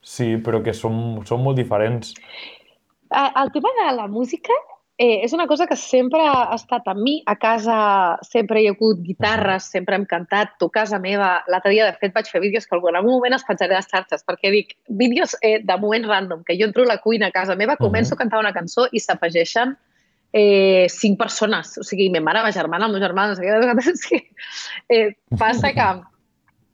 sí, 0.00 0.28
però 0.44 0.62
que 0.64 0.72
són, 0.72 1.20
són 1.26 1.42
molt 1.44 1.56
diferents. 1.56 2.14
El 3.12 3.52
tema 3.52 3.68
de 3.76 3.96
la 3.96 4.06
música 4.08 4.54
eh, 5.02 5.24
és 5.24 5.32
una 5.34 5.48
cosa 5.50 5.66
que 5.66 5.74
sempre 5.74 6.22
ha 6.22 6.54
estat 6.54 6.86
amb 6.86 7.02
mi. 7.02 7.16
A 7.26 7.34
casa 7.34 7.76
sempre 8.22 8.60
hi 8.62 8.68
ha 8.68 8.74
hagut 8.76 9.00
guitarres, 9.02 9.66
sempre 9.74 9.98
hem 9.98 10.04
cantat. 10.06 10.54
Tu, 10.60 10.68
casa 10.70 11.00
meva, 11.02 11.32
l'altre 11.50 11.72
dia, 11.74 11.88
de 11.90 11.98
fet, 11.98 12.12
vaig 12.14 12.30
fer 12.30 12.42
vídeos 12.44 12.68
que 12.70 12.78
en 12.78 12.98
algun 13.00 13.16
moment 13.16 13.34
es 13.34 13.46
penjaré 13.48 13.74
a 13.74 13.80
les 13.80 13.90
xarxes, 13.90 14.22
perquè 14.28 14.52
dic, 14.54 14.76
vídeos 15.02 15.34
eh, 15.42 15.58
de 15.66 15.78
moment 15.82 16.06
random, 16.06 16.44
que 16.46 16.54
jo 16.60 16.70
entro 16.70 16.86
a 16.86 16.92
la 16.92 17.00
cuina 17.02 17.32
a 17.32 17.34
casa 17.34 17.58
meva, 17.58 17.76
començo 17.80 18.12
uh 18.12 18.14
-huh. 18.14 18.20
a 18.20 18.22
cantar 18.22 18.44
una 18.44 18.54
cançó 18.54 18.86
i 18.92 19.00
s'afegeixen 19.00 19.76
eh, 20.32 20.86
cinc 20.88 21.18
persones. 21.18 21.76
O 21.78 21.82
sigui, 21.82 22.08
ma 22.10 22.20
mare, 22.20 22.42
ma 22.42 22.52
germana, 22.52 22.86
el 22.86 22.92
meu 22.92 23.02
germà, 23.02 23.26
no 23.26 23.34
sé 23.34 23.42
què, 23.42 24.22
eh, 24.88 25.16
passa 25.36 25.72
que... 25.72 25.92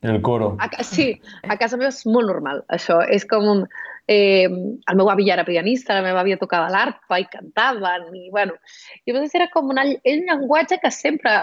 El 0.02 0.20
coro. 0.22 0.56
A, 0.60 0.68
sí, 0.84 1.20
a 1.48 1.56
casa 1.56 1.76
meva 1.76 1.88
és 1.88 2.04
molt 2.06 2.26
normal, 2.26 2.62
això. 2.68 3.00
És 3.08 3.24
com 3.24 3.48
un... 3.48 3.68
Eh, 4.08 4.48
el 4.48 4.96
meu 4.96 5.10
avi 5.12 5.26
ja 5.26 5.34
era 5.34 5.44
pianista, 5.44 5.92
la 5.98 6.04
meva 6.06 6.22
àvia 6.24 6.38
tocava 6.40 6.70
l'arpa 6.72 7.20
i 7.20 7.26
cantaven, 7.28 8.08
i 8.16 8.30
bueno... 8.32 8.56
Llavors 9.04 9.34
era 9.36 9.50
com 9.52 9.68
una, 9.74 9.84
un 9.84 10.22
llenguatge 10.30 10.78
que 10.80 10.90
sempre 10.94 11.34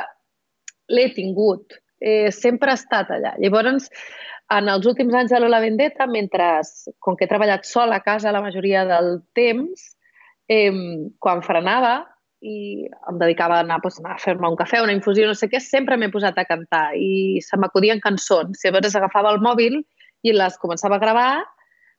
l'he 0.90 1.12
tingut, 1.14 1.78
eh, 2.02 2.32
sempre 2.34 2.74
ha 2.74 2.80
estat 2.80 3.12
allà. 3.14 3.36
Llavors, 3.42 3.92
en 4.56 4.70
els 4.74 4.90
últims 4.90 5.14
anys 5.14 5.34
de 5.34 5.44
Lola 5.44 5.62
Vendetta, 5.62 6.10
mentre, 6.10 6.50
com 7.06 7.18
que 7.18 7.26
he 7.26 7.32
treballat 7.32 7.70
sola 7.70 8.00
a 8.00 8.06
casa 8.06 8.34
la 8.34 8.42
majoria 8.42 8.86
del 8.90 9.20
temps, 9.38 9.92
eh, 10.50 10.74
quan 11.22 11.46
frenava 11.46 11.96
i 12.46 12.86
em 13.10 13.18
dedicava 13.18 13.58
a 13.58 13.64
anar, 13.66 13.80
doncs, 13.82 14.02
a 14.06 14.18
fer-me 14.22 14.50
un 14.50 14.58
cafè, 14.58 14.82
una 14.84 14.94
infusió, 14.94 15.26
no 15.30 15.38
sé 15.38 15.50
què, 15.50 15.62
sempre 15.62 15.98
m'he 15.98 16.12
posat 16.14 16.38
a 16.38 16.46
cantar 16.46 16.88
i 16.98 17.42
se 17.42 17.58
m'acudien 17.58 18.02
cançons. 18.04 18.62
Llavors 18.66 18.98
agafava 18.98 19.34
el 19.34 19.42
mòbil 19.42 19.80
i 20.26 20.34
les 20.34 20.58
començava 20.62 21.00
a 21.00 21.02
gravar, 21.02 21.32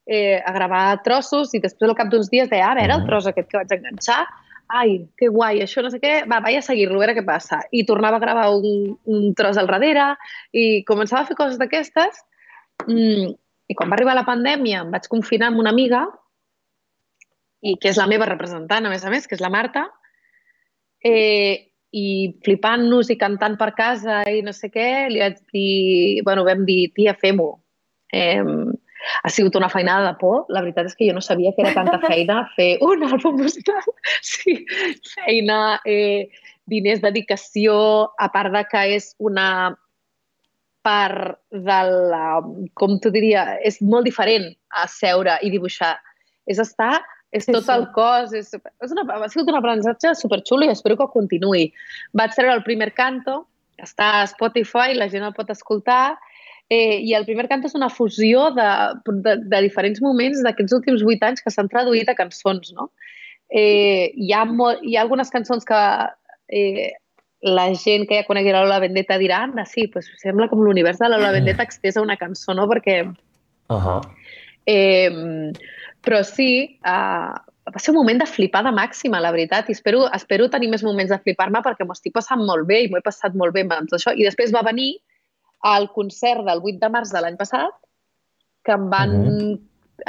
eh, 0.07 0.39
a 0.39 0.53
gravar 0.55 1.03
trossos 1.05 1.53
i 1.55 1.61
després 1.61 1.91
al 1.91 1.99
cap 1.99 2.11
d'uns 2.13 2.31
dies 2.31 2.51
deia, 2.51 2.71
a 2.71 2.77
veure, 2.79 2.95
el 2.95 3.07
tros 3.09 3.27
aquest 3.27 3.51
que 3.51 3.59
vaig 3.59 3.73
enganxar, 3.77 4.23
ai, 4.69 5.01
que 5.19 5.29
guai, 5.31 5.61
això 5.63 5.83
no 5.83 5.91
sé 5.93 6.01
què, 6.03 6.15
va, 6.31 6.41
vaig 6.43 6.59
a 6.59 6.65
seguir-lo, 6.65 6.99
a 6.99 7.05
veure 7.05 7.17
què 7.19 7.25
passa. 7.27 7.61
I 7.71 7.85
tornava 7.87 8.19
a 8.19 8.23
gravar 8.23 8.47
un, 8.55 8.97
un 9.07 9.35
tros 9.39 9.59
al 9.59 9.71
darrere 9.71 10.13
i 10.53 10.83
començava 10.89 11.23
a 11.23 11.29
fer 11.29 11.37
coses 11.39 11.59
d'aquestes. 11.61 12.23
Mm, 12.87 13.35
I 13.67 13.75
quan 13.75 13.91
va 13.91 13.99
arribar 13.99 14.17
la 14.19 14.27
pandèmia 14.27 14.83
em 14.85 14.91
vaig 14.95 15.07
confinar 15.11 15.51
amb 15.51 15.63
una 15.63 15.73
amiga 15.75 16.07
i 17.67 17.77
que 17.83 17.91
és 17.91 17.99
la 17.99 18.09
meva 18.11 18.29
representant, 18.29 18.87
a 18.87 18.93
més 18.93 19.05
a 19.05 19.11
més, 19.11 19.27
que 19.27 19.35
és 19.35 19.43
la 19.43 19.51
Marta, 19.51 19.87
eh, 21.03 21.73
i 21.97 22.09
flipant-nos 22.45 23.11
i 23.11 23.17
cantant 23.19 23.57
per 23.59 23.73
casa 23.75 24.21
i 24.29 24.43
no 24.45 24.53
sé 24.55 24.69
què, 24.71 25.07
li 25.11 25.23
vaig 25.23 25.39
dir, 25.55 26.23
bueno, 26.27 26.45
vam 26.47 26.67
dir, 26.69 26.91
tia, 26.95 27.15
fem-ho. 27.19 27.49
Eh, 28.13 28.43
ha 29.23 29.31
sigut 29.31 29.57
una 29.57 29.71
feinada 29.73 30.11
de 30.11 30.19
por. 30.21 30.45
La 30.53 30.63
veritat 30.65 30.91
és 30.91 30.97
que 30.99 31.09
jo 31.09 31.15
no 31.17 31.23
sabia 31.25 31.53
que 31.55 31.65
era 31.65 31.75
tanta 31.77 31.99
feina 32.09 32.43
fer 32.57 32.77
un 32.85 33.07
àlbum 33.09 33.41
musical. 33.43 33.83
Sí, 34.27 34.59
feina, 35.15 35.81
eh, 35.85 36.29
diners, 36.67 37.03
dedicació, 37.03 37.77
a 38.19 38.31
part 38.35 38.55
de 38.55 38.63
que 38.71 38.85
és 38.97 39.13
una 39.19 39.49
part 40.87 41.39
de 41.51 41.81
la... 42.13 42.41
Com 42.79 42.99
t'ho 43.03 43.11
diria? 43.15 43.57
És 43.67 43.81
molt 43.83 44.07
diferent 44.07 44.53
a 44.71 44.87
seure 44.91 45.39
i 45.43 45.51
dibuixar. 45.55 45.97
És 46.47 46.63
estar 46.63 47.01
és 47.35 47.45
sí, 47.45 47.53
tot 47.53 47.67
sí. 47.67 47.73
el 47.75 47.89
cos, 47.95 48.33
és, 48.37 48.53
és 48.55 48.95
una, 48.95 49.05
ha 49.17 49.29
sigut 49.29 49.51
un 49.51 49.59
aprenentatge 49.59 50.15
superxulo 50.19 50.67
i 50.67 50.73
espero 50.73 50.97
que 51.01 51.09
continuï. 51.13 51.67
Vaig 52.17 52.35
treure 52.37 52.55
el 52.57 52.65
primer 52.67 52.93
canto, 52.97 53.43
està 53.83 54.13
a 54.21 54.27
Spotify, 54.31 54.95
la 54.97 55.11
gent 55.13 55.27
el 55.27 55.35
pot 55.37 55.51
escoltar, 55.53 56.17
eh, 56.71 56.99
i 56.99 57.15
el 57.15 57.25
primer 57.25 57.47
canto 57.49 57.69
és 57.71 57.77
una 57.79 57.91
fusió 57.93 58.51
de, 58.57 58.69
de, 59.25 59.37
de 59.47 59.63
diferents 59.65 60.03
moments 60.03 60.43
d'aquests 60.45 60.75
últims 60.79 61.05
vuit 61.07 61.23
anys 61.23 61.43
que 61.45 61.53
s'han 61.53 61.71
traduït 61.73 62.11
a 62.11 62.17
cançons, 62.19 62.73
no? 62.77 62.91
Eh, 63.47 64.13
hi, 64.19 64.33
ha 64.35 64.45
molt, 64.51 64.83
hi 64.83 64.97
ha 64.97 65.05
algunes 65.05 65.31
cançons 65.31 65.67
que 65.67 65.81
eh, 66.51 66.93
la 67.47 67.69
gent 67.79 68.09
que 68.09 68.19
ja 68.19 68.27
conegui 68.27 68.51
la 68.51 68.65
Lola 68.65 68.81
Vendetta 68.83 69.21
dirà 69.23 69.45
ah, 69.47 69.67
sí, 69.69 69.87
pues 69.93 70.09
sembla 70.19 70.49
com 70.51 70.65
l'univers 70.65 70.99
de 70.99 71.09
la 71.09 71.21
Lola 71.21 71.37
Vendetta 71.37 71.63
extès 71.63 71.97
a 71.97 72.03
una 72.03 72.19
cançó, 72.19 72.55
no? 72.55 72.67
Perquè... 72.67 73.05
Uh 73.69 73.83
-huh. 73.83 74.01
eh, 74.67 75.53
però 76.03 76.23
sí, 76.23 76.79
uh, 76.87 77.35
va 77.75 77.81
ser 77.83 77.91
un 77.91 77.99
moment 77.99 78.21
de 78.21 78.27
flipada 78.31 78.71
màxima, 78.71 79.21
la 79.21 79.33
veritat, 79.35 79.69
i 79.69 79.75
espero, 79.75 80.07
espero 80.15 80.49
tenir 80.51 80.69
més 80.71 80.85
moments 80.87 81.11
de 81.11 81.19
flipar-me 81.19 81.63
perquè 81.65 81.87
m'ho 81.87 81.97
estic 81.97 82.15
passant 82.15 82.45
molt 82.47 82.67
bé 82.69 82.85
i 82.85 82.89
m'ho 82.89 83.01
he 83.01 83.07
passat 83.07 83.35
molt 83.35 83.53
bé 83.57 83.65
amb 83.67 83.91
tot 83.91 83.99
això. 83.99 84.15
I 84.15 84.23
després 84.23 84.55
va 84.55 84.63
venir 84.63 85.01
el 85.75 85.89
concert 85.95 86.45
del 86.47 86.63
8 86.63 86.79
de 86.83 86.93
març 86.93 87.13
de 87.15 87.23
l'any 87.23 87.37
passat, 87.41 87.75
que 88.65 88.73
em 88.75 88.89
van, 88.91 89.11
uh 89.11 89.27
-huh. 89.27 89.61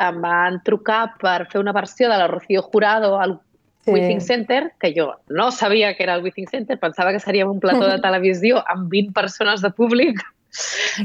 em 0.10 0.22
van 0.22 0.62
trucar 0.64 1.18
per 1.22 1.48
fer 1.52 1.60
una 1.62 1.74
versió 1.74 2.10
de 2.10 2.18
la 2.18 2.28
Rocío 2.28 2.62
Jurado 2.62 3.20
al 3.20 3.40
sí. 3.86 3.92
Withing 3.92 4.22
Center, 4.22 4.74
que 4.80 4.94
jo 4.96 5.14
no 5.30 5.52
sabia 5.52 5.96
que 5.96 6.04
era 6.04 6.16
el 6.16 6.24
Withing 6.24 6.48
Center, 6.48 6.80
pensava 6.80 7.12
que 7.12 7.20
seria 7.20 7.46
un 7.46 7.60
plató 7.60 7.88
de 7.88 8.00
televisió 8.08 8.64
amb 8.68 8.90
20 8.90 9.14
persones 9.14 9.62
de 9.62 9.72
públic 9.72 10.22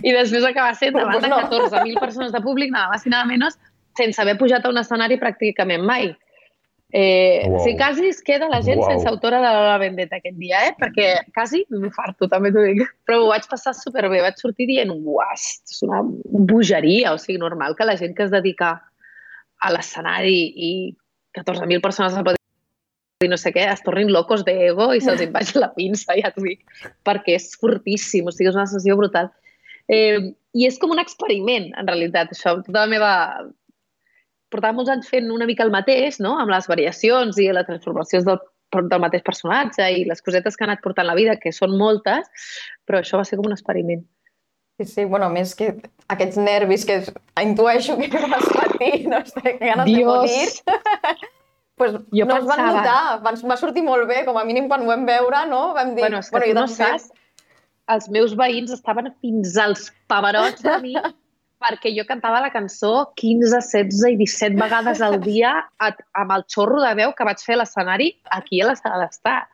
i 0.02 0.12
després 0.12 0.44
acaba 0.44 0.74
sent 0.74 0.94
davant 0.96 1.20
de 1.20 1.28
14.000 1.28 2.00
persones 2.00 2.32
de 2.32 2.40
públic, 2.40 2.70
nada 2.72 2.88
más 2.88 3.06
i 3.06 3.10
nada 3.10 3.24
menos, 3.24 3.58
sense 3.96 4.20
haver 4.22 4.38
pujat 4.38 4.64
a 4.64 4.70
un 4.70 4.78
escenari 4.80 5.18
pràcticament 5.20 5.84
mai. 5.84 6.12
Eh, 6.92 7.48
wow. 7.48 7.56
O 7.56 7.64
sigui, 7.64 7.78
quasi 7.80 8.10
es 8.12 8.20
queda 8.20 8.50
la 8.52 8.60
gent 8.60 8.82
wow. 8.82 8.90
sense 8.90 9.08
autora 9.08 9.38
de 9.40 9.50
la 9.64 9.78
Vendetta 9.80 10.18
aquest 10.20 10.36
dia, 10.36 10.60
eh? 10.68 10.74
perquè 10.76 11.08
quasi 11.32 11.62
m'infarto, 11.72 12.28
també 12.28 12.52
t'ho 12.52 12.66
dic. 12.66 12.84
Però 13.08 13.22
ho 13.22 13.30
vaig 13.30 13.48
passar 13.48 13.72
superbé, 13.76 14.20
vaig 14.20 14.36
sortir 14.40 14.68
dient, 14.68 14.92
uah, 14.92 15.32
és 15.32 15.80
una 15.86 16.02
bogeria, 16.52 17.14
o 17.16 17.20
sigui, 17.22 17.40
normal 17.40 17.78
que 17.78 17.88
la 17.88 17.96
gent 17.96 18.12
que 18.18 18.26
es 18.28 18.34
dedica 18.34 18.74
a 19.62 19.72
l'escenari 19.72 20.38
i 20.52 20.72
14.000 21.38 21.80
persones 21.80 22.18
al 22.18 22.36
i 23.22 23.28
no 23.30 23.38
sé 23.38 23.52
què, 23.54 23.64
es 23.70 23.80
tornin 23.86 24.10
locos 24.12 24.42
d'ego 24.44 24.90
i 24.92 25.00
se'ls 25.00 25.22
vagi 25.36 25.60
la 25.62 25.70
pinça, 25.76 26.18
ja 26.18 26.32
t'ho 26.34 26.44
dic, 26.44 26.60
perquè 27.06 27.38
és 27.38 27.52
fortíssim, 27.60 28.28
o 28.28 28.34
sigui, 28.34 28.50
és 28.50 28.58
una 28.58 28.68
sessió 28.68 28.98
brutal. 28.98 29.30
Eh, 29.88 30.34
I 30.52 30.66
és 30.68 30.76
com 30.76 30.92
un 30.92 31.00
experiment, 31.00 31.70
en 31.80 31.88
realitat, 31.88 32.34
això. 32.34 32.58
Tota 32.66 32.82
la 32.82 32.90
meva 32.90 33.12
portava 34.52 34.76
molts 34.76 34.92
anys 34.92 35.10
fent 35.10 35.30
una 35.34 35.48
mica 35.48 35.64
el 35.66 35.72
mateix, 35.74 36.20
no? 36.22 36.36
amb 36.40 36.52
les 36.52 36.68
variacions 36.70 37.38
i 37.40 37.48
les 37.52 37.68
transformacions 37.68 38.26
del, 38.28 38.40
del 38.78 39.02
mateix 39.02 39.24
personatge 39.26 39.88
i 39.96 40.06
les 40.08 40.22
cosetes 40.24 40.56
que 40.56 40.66
ha 40.66 40.70
anat 40.70 40.82
portant 40.84 41.08
la 41.08 41.18
vida, 41.18 41.38
que 41.40 41.54
són 41.56 41.76
moltes, 41.80 42.48
però 42.88 43.00
això 43.00 43.20
va 43.20 43.28
ser 43.28 43.40
com 43.40 43.48
un 43.50 43.56
experiment. 43.56 44.04
Sí, 44.80 44.88
sí, 44.88 45.04
bueno, 45.04 45.28
més 45.30 45.52
que 45.54 45.74
aquests 46.12 46.38
nervis 46.40 46.86
que 46.88 47.02
intueixo 47.42 47.98
que 48.00 48.08
vas 48.24 48.48
patir, 48.56 49.06
no? 49.10 49.20
Estic 49.20 49.60
ganes 49.60 49.88
Dios. 49.90 50.62
de 50.64 50.72
morir. 50.72 51.26
pues 51.80 51.92
jo 51.92 52.26
no 52.26 52.38
pensava... 52.38 52.38
es 52.38 52.48
van 52.48 52.62
notar, 52.68 53.00
van, 53.26 53.40
va 53.52 53.58
sortir 53.60 53.84
molt 53.84 54.08
bé, 54.08 54.22
com 54.28 54.38
a 54.40 54.46
mínim 54.48 54.68
quan 54.70 54.84
ho 54.84 54.88
vam 54.90 55.04
veure, 55.08 55.44
no? 55.50 55.64
Vam 55.76 55.92
dir... 55.96 56.06
Bueno, 56.06 56.22
és 56.24 56.30
que 56.30 56.38
bueno, 56.38 56.52
tu 56.52 56.60
no 56.60 56.66
saps, 56.70 57.10
els 57.92 58.08
meus 58.14 58.36
veïns 58.38 58.72
estaven 58.74 59.10
fins 59.20 59.56
als 59.60 59.90
paverots 60.10 60.64
de 60.64 60.78
mi 60.84 60.96
perquè 61.62 61.92
jo 61.96 62.04
cantava 62.08 62.42
la 62.42 62.50
cançó 62.54 62.92
15, 63.20 63.54
16 63.54 64.12
i 64.14 64.18
17 64.20 64.60
vegades 64.60 65.02
al 65.04 65.18
dia 65.22 65.54
amb 65.78 66.36
el 66.36 66.46
xorro 66.50 66.82
de 66.82 66.92
veu 66.98 67.14
que 67.16 67.26
vaig 67.28 67.42
fer 67.44 67.56
a 67.56 67.62
l'escenari 67.62 68.12
aquí 68.38 68.62
a 68.62 68.70
la 68.72 68.76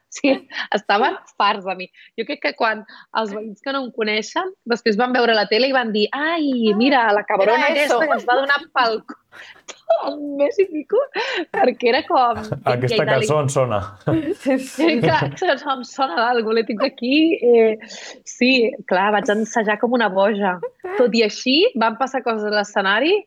Sí, 0.09 0.31
estaven 0.73 1.18
farts 1.37 1.66
de 1.68 1.75
mi. 1.77 1.87
Jo 2.16 2.25
crec 2.29 2.40
que 2.40 2.53
quan 2.57 2.81
els 3.21 3.33
veïns 3.37 3.61
que 3.64 3.75
no 3.75 3.83
em 3.85 3.90
coneixen 3.92 4.55
després 4.73 4.97
van 4.97 5.12
veure 5.12 5.35
la 5.37 5.44
tele 5.51 5.68
i 5.68 5.75
van 5.77 5.92
dir 5.92 6.07
ai, 6.16 6.73
mira, 6.79 7.03
la 7.12 7.27
cabrona 7.29 7.68
aquesta 7.68 7.99
que 8.01 8.16
ens 8.16 8.25
va 8.29 8.38
donar 8.40 8.57
pel 8.73 9.03
un 10.09 10.23
mes 10.40 10.57
i 10.62 10.66
pico, 10.71 11.03
perquè 11.53 11.90
era 11.92 12.01
com... 12.09 12.40
Aquesta 12.73 13.05
cançó 13.11 13.42
em 13.42 13.53
sona. 13.53 13.83
Sí, 14.40 14.57
sí. 14.64 14.88
Clar, 15.05 15.29
em 15.75 15.85
sona 15.85 16.16
d'algú, 16.23 16.57
l'he 16.57 16.64
tinc 16.68 16.87
aquí. 16.88 17.21
Eh, 17.37 17.77
sí, 18.25 18.53
clar, 18.88 19.11
vaig 19.18 19.29
ensejar 19.37 19.77
com 19.83 19.92
una 19.99 20.09
boja. 20.12 20.57
Tot 20.97 21.14
i 21.21 21.27
així, 21.29 21.61
van 21.77 22.01
passar 22.01 22.25
coses 22.25 22.49
a 22.49 22.57
l'escenari 22.57 23.21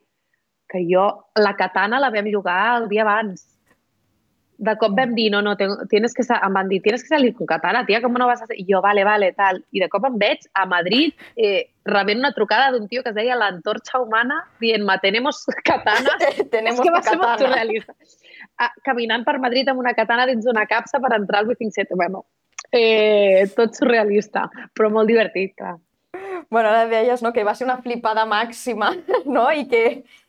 que 0.72 0.82
jo, 0.88 1.06
la 1.36 1.54
katana 1.60 2.00
la 2.00 2.10
vam 2.14 2.30
jugar 2.32 2.62
el 2.80 2.90
dia 2.90 3.06
abans 3.06 3.51
de 4.62 4.76
cop 4.78 4.94
vam 4.94 5.16
dir, 5.18 5.32
no, 5.34 5.42
no, 5.42 5.56
tienes 5.90 6.14
que, 6.14 6.22
em 6.22 6.54
van 6.54 6.68
dir, 6.70 6.82
tienes 6.86 7.02
que 7.02 7.10
salir 7.10 7.34
con 7.34 7.48
katana, 7.50 7.82
tia, 7.86 8.00
com 8.02 8.14
no 8.14 8.28
vas 8.30 8.44
a 8.44 8.46
ser? 8.46 8.60
I 8.62 8.66
jo, 8.70 8.82
vale, 8.82 9.02
vale, 9.04 9.32
tal. 9.34 9.64
I 9.74 9.82
de 9.82 9.88
cop 9.90 10.04
em 10.06 10.20
veig 10.22 10.44
a 10.54 10.68
Madrid 10.70 11.16
eh, 11.34 11.72
rebent 11.90 12.20
una 12.22 12.30
trucada 12.36 12.68
d'un 12.76 12.86
tio 12.88 13.02
que 13.02 13.10
es 13.10 13.16
deia 13.18 13.40
l'antorxa 13.40 13.98
humana 14.04 14.38
dient, 14.62 14.86
ma, 14.86 15.00
tenemos 15.02 15.40
katana. 15.66 16.14
tenemos 16.54 16.78
És 16.78 16.84
que 16.86 16.94
va 16.94 17.02
ser 17.02 17.18
surrealista. 17.42 17.96
Ah, 18.62 18.70
caminant 18.86 19.26
per 19.26 19.40
Madrid 19.42 19.72
amb 19.72 19.82
una 19.82 19.96
katana 19.98 20.28
dins 20.30 20.46
d'una 20.46 20.68
capsa 20.70 21.02
per 21.02 21.16
entrar 21.18 21.42
al 21.42 21.50
Withing 21.50 21.74
Set. 21.74 21.96
Bueno, 21.98 22.28
eh, 22.70 23.48
tot 23.56 23.74
surrealista, 23.80 24.46
però 24.78 24.92
molt 24.94 25.10
divertit, 25.10 25.56
clar. 25.58 25.80
Bueno, 26.52 26.70
ara 26.70 26.86
deies 26.86 27.26
no, 27.26 27.32
que 27.34 27.48
va 27.48 27.56
ser 27.58 27.66
una 27.66 27.80
flipada 27.82 28.28
màxima, 28.30 28.92
no? 29.26 29.48
I 29.50 29.66
que, 29.66 29.84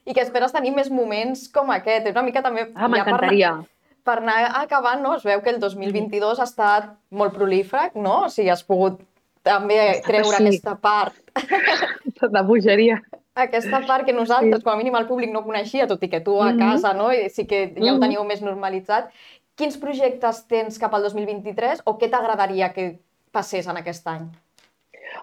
i 0.08 0.16
que 0.16 0.24
esperes 0.24 0.56
tenir 0.56 0.72
més 0.72 0.88
moments 0.88 1.44
com 1.52 1.68
aquest. 1.76 2.08
Una 2.14 2.24
mica 2.24 2.40
també... 2.40 2.70
Ah, 2.72 2.88
m'encantaria. 2.88 3.52
Ja 3.60 3.68
per 4.04 4.18
anar 4.20 4.38
acabant, 4.60 5.02
no, 5.02 5.14
es 5.16 5.24
veu 5.26 5.42
que 5.42 5.50
el 5.50 5.60
2022 5.62 6.40
ha 6.40 6.46
estat 6.48 6.92
molt 7.10 7.34
prolífec, 7.36 7.94
no? 7.94 8.24
O 8.26 8.30
sigui, 8.32 8.50
has 8.52 8.64
pogut 8.66 9.00
també 9.46 9.78
treure 10.06 10.36
així. 10.36 10.48
aquesta 10.48 10.76
part. 10.80 11.18
De 12.36 12.42
bogeria. 12.46 13.00
Aquesta 13.34 13.80
part 13.88 14.04
que 14.04 14.12
nosaltres, 14.12 14.60
sí. 14.60 14.64
com 14.64 14.74
a 14.74 14.78
mínim 14.78 14.96
el 14.98 15.08
públic, 15.08 15.32
no 15.32 15.44
coneixia, 15.46 15.86
tot 15.90 16.02
i 16.04 16.10
que 16.12 16.20
tu 16.20 16.36
a 16.40 16.50
mm 16.50 16.56
-hmm. 16.56 16.72
casa, 16.72 16.92
no? 16.94 17.12
I 17.12 17.30
sí 17.30 17.46
que 17.46 17.72
ja 17.74 17.92
ho 17.92 17.94
mm-hmm. 17.94 18.00
teniu 18.00 18.24
més 18.24 18.42
normalitzat. 18.42 19.10
Quins 19.56 19.76
projectes 19.76 20.46
tens 20.46 20.78
cap 20.78 20.94
al 20.94 21.02
2023 21.02 21.82
o 21.84 21.98
què 21.98 22.10
t'agradaria 22.10 22.72
que 22.72 22.98
passés 23.32 23.66
en 23.66 23.76
aquest 23.76 24.06
any? 24.06 24.28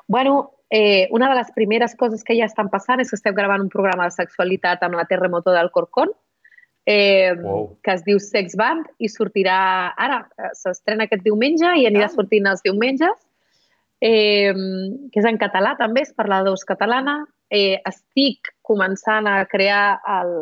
Bueno, 0.07 0.51
eh, 0.69 1.07
una 1.11 1.29
de 1.29 1.35
les 1.35 1.51
primeres 1.51 1.95
coses 1.95 2.23
que 2.23 2.35
ja 2.37 2.45
estan 2.45 2.69
passant 2.69 2.99
és 2.99 3.09
que 3.09 3.15
estem 3.15 3.35
gravant 3.35 3.61
un 3.61 3.69
programa 3.69 4.05
de 4.05 4.11
sexualitat 4.11 4.83
amb 4.83 4.95
la 4.95 5.05
Terremoto 5.05 5.51
del 5.51 5.71
Corcón, 5.71 6.09
eh, 6.89 7.35
wow. 7.37 7.77
que 7.83 7.93
es 7.93 8.01
diu 8.01 8.17
Sex 8.17 8.55
Band 8.57 8.87
i 8.97 9.09
sortirà 9.13 9.57
ara, 9.93 10.23
s'estrena 10.57 11.05
aquest 11.05 11.21
diumenge 11.21 11.69
i 11.77 11.85
anirà 11.85 12.07
ah. 12.07 12.13
sortint 12.15 12.49
els 12.49 12.63
diumenges, 12.65 13.13
eh, 14.01 14.55
que 15.13 15.21
és 15.21 15.27
en 15.29 15.37
català 15.37 15.75
també, 15.77 16.01
és 16.07 16.15
per 16.17 16.25
la 16.31 16.41
dos 16.47 16.65
catalana. 16.65 17.19
Eh, 17.53 17.77
estic 17.85 18.49
començant 18.65 19.29
a 19.29 19.43
crear 19.49 19.99
el, 20.17 20.33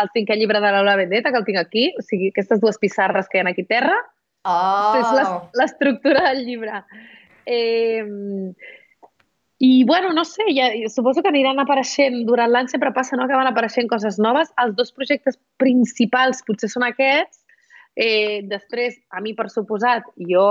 el 0.00 0.10
cinquè 0.16 0.38
llibre 0.40 0.62
de 0.64 0.72
la 0.72 0.96
Vendetta, 0.96 1.32
que 1.34 1.42
el 1.42 1.48
tinc 1.50 1.60
aquí, 1.60 1.90
o 2.00 2.04
sigui, 2.04 2.32
aquestes 2.32 2.64
dues 2.64 2.80
pissarres 2.80 3.28
que 3.28 3.42
hi 3.42 3.44
ha 3.44 3.52
aquí 3.52 3.66
a 3.68 3.72
terra. 3.76 3.98
Oh. 4.48 4.96
És 5.02 5.52
l'estructura 5.60 6.24
del 6.30 6.46
llibre. 6.48 6.80
Eh, 7.44 8.00
i, 9.64 9.84
bueno, 9.84 10.12
no 10.12 10.24
sé, 10.24 10.44
ja, 10.52 10.66
suposo 10.92 11.22
que 11.22 11.30
aniran 11.30 11.62
apareixent 11.62 12.18
durant 12.28 12.50
l'any, 12.52 12.68
sempre 12.68 12.90
passa 12.92 13.16
no, 13.16 13.24
que 13.30 13.38
van 13.38 13.48
apareixent 13.48 13.88
coses 13.88 14.18
noves. 14.20 14.50
Els 14.60 14.74
dos 14.76 14.92
projectes 14.92 15.38
principals 15.62 16.42
potser 16.44 16.68
són 16.68 16.84
aquests. 16.84 17.40
Eh, 17.96 18.42
després, 18.50 18.98
a 19.14 19.22
mi, 19.24 19.32
per 19.38 19.46
suposat, 19.48 20.10
jo, 20.28 20.44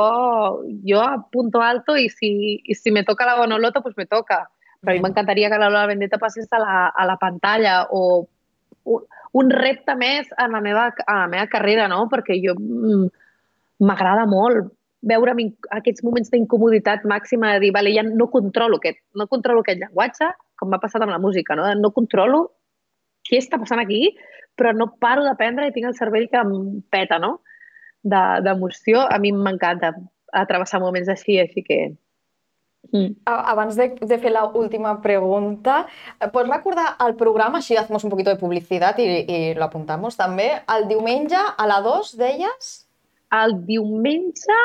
jo 0.87 1.03
apunto 1.03 1.61
alto 1.61 1.97
i 1.99 2.07
si, 2.09 2.31
i 2.63 2.77
si 2.79 2.93
me 2.95 3.03
toca 3.05 3.27
la 3.29 3.37
Bonoloto, 3.37 3.83
pues 3.85 3.93
me 3.99 4.07
toca. 4.09 4.47
Però 4.81 4.95
a 4.95 4.97
mi 4.97 5.05
m'encantaria 5.05 5.51
que 5.51 5.61
la 5.61 5.69
Lola 5.69 5.91
Vendetta 5.91 6.17
passés 6.17 6.49
a 6.49 6.63
la, 6.63 6.77
a 6.89 7.05
la 7.05 7.19
pantalla 7.21 7.83
o 7.93 8.23
un, 8.89 9.05
un 9.43 9.51
repte 9.53 9.93
més 9.99 10.31
en 10.41 10.57
la 10.57 10.63
meva, 10.65 10.89
a 11.05 11.19
la 11.21 11.27
meva 11.35 11.45
carrera, 11.53 11.85
no? 11.91 12.07
Perquè 12.09 12.39
jo 12.41 12.57
mm, 12.57 13.11
m'agrada 13.85 14.25
molt 14.25 14.73
veure 15.03 15.35
aquests 15.77 16.03
moments 16.05 16.31
d'incomoditat 16.31 17.03
màxima 17.09 17.53
de 17.55 17.65
dir, 17.65 17.71
vale, 17.75 17.91
ja 17.95 18.03
no 18.07 18.29
controlo 18.31 18.79
aquest, 18.79 19.01
no 19.19 19.27
controlo 19.31 19.63
aquest 19.63 19.81
llenguatge, 19.81 20.29
com 20.59 20.71
m'ha 20.71 20.79
passat 20.83 21.03
amb 21.03 21.11
la 21.11 21.19
música, 21.19 21.57
no? 21.59 21.67
no 21.75 21.91
controlo 21.95 22.45
què 23.27 23.39
està 23.39 23.59
passant 23.59 23.81
aquí, 23.81 24.13
però 24.59 24.73
no 24.75 24.93
paro 25.01 25.23
d'aprendre 25.25 25.67
i 25.67 25.73
tinc 25.75 25.89
el 25.89 25.97
cervell 25.97 26.29
que 26.31 26.39
em 26.39 26.53
peta, 26.93 27.19
no? 27.19 27.37
D'emoció. 28.03 29.05
De, 29.07 29.15
a 29.15 29.19
mi 29.19 29.31
m'encanta 29.35 29.93
travessar 30.49 30.81
moments 30.83 31.11
així, 31.11 31.39
així 31.41 31.65
que... 31.65 31.83
Mm. 32.91 33.13
Abans 33.31 33.77
de, 33.79 33.87
de 33.95 34.17
fer 34.19 34.33
l'última 34.35 34.97
pregunta, 35.01 35.85
pots 36.33 36.49
recordar 36.49 36.89
el 37.05 37.15
programa, 37.15 37.61
així 37.61 37.77
hacemos 37.79 38.03
un 38.03 38.11
poquito 38.11 38.33
de 38.33 38.41
publicitat 38.41 38.99
i, 38.99 39.07
i 39.23 39.37
lo 39.55 39.69
apuntamos 39.69 40.19
també, 40.19 40.49
el 40.75 40.89
diumenge 40.91 41.39
a 41.39 41.67
la 41.69 41.79
2, 41.85 42.11
deies? 42.19 42.73
El 43.33 43.55
diumenge 43.65 44.59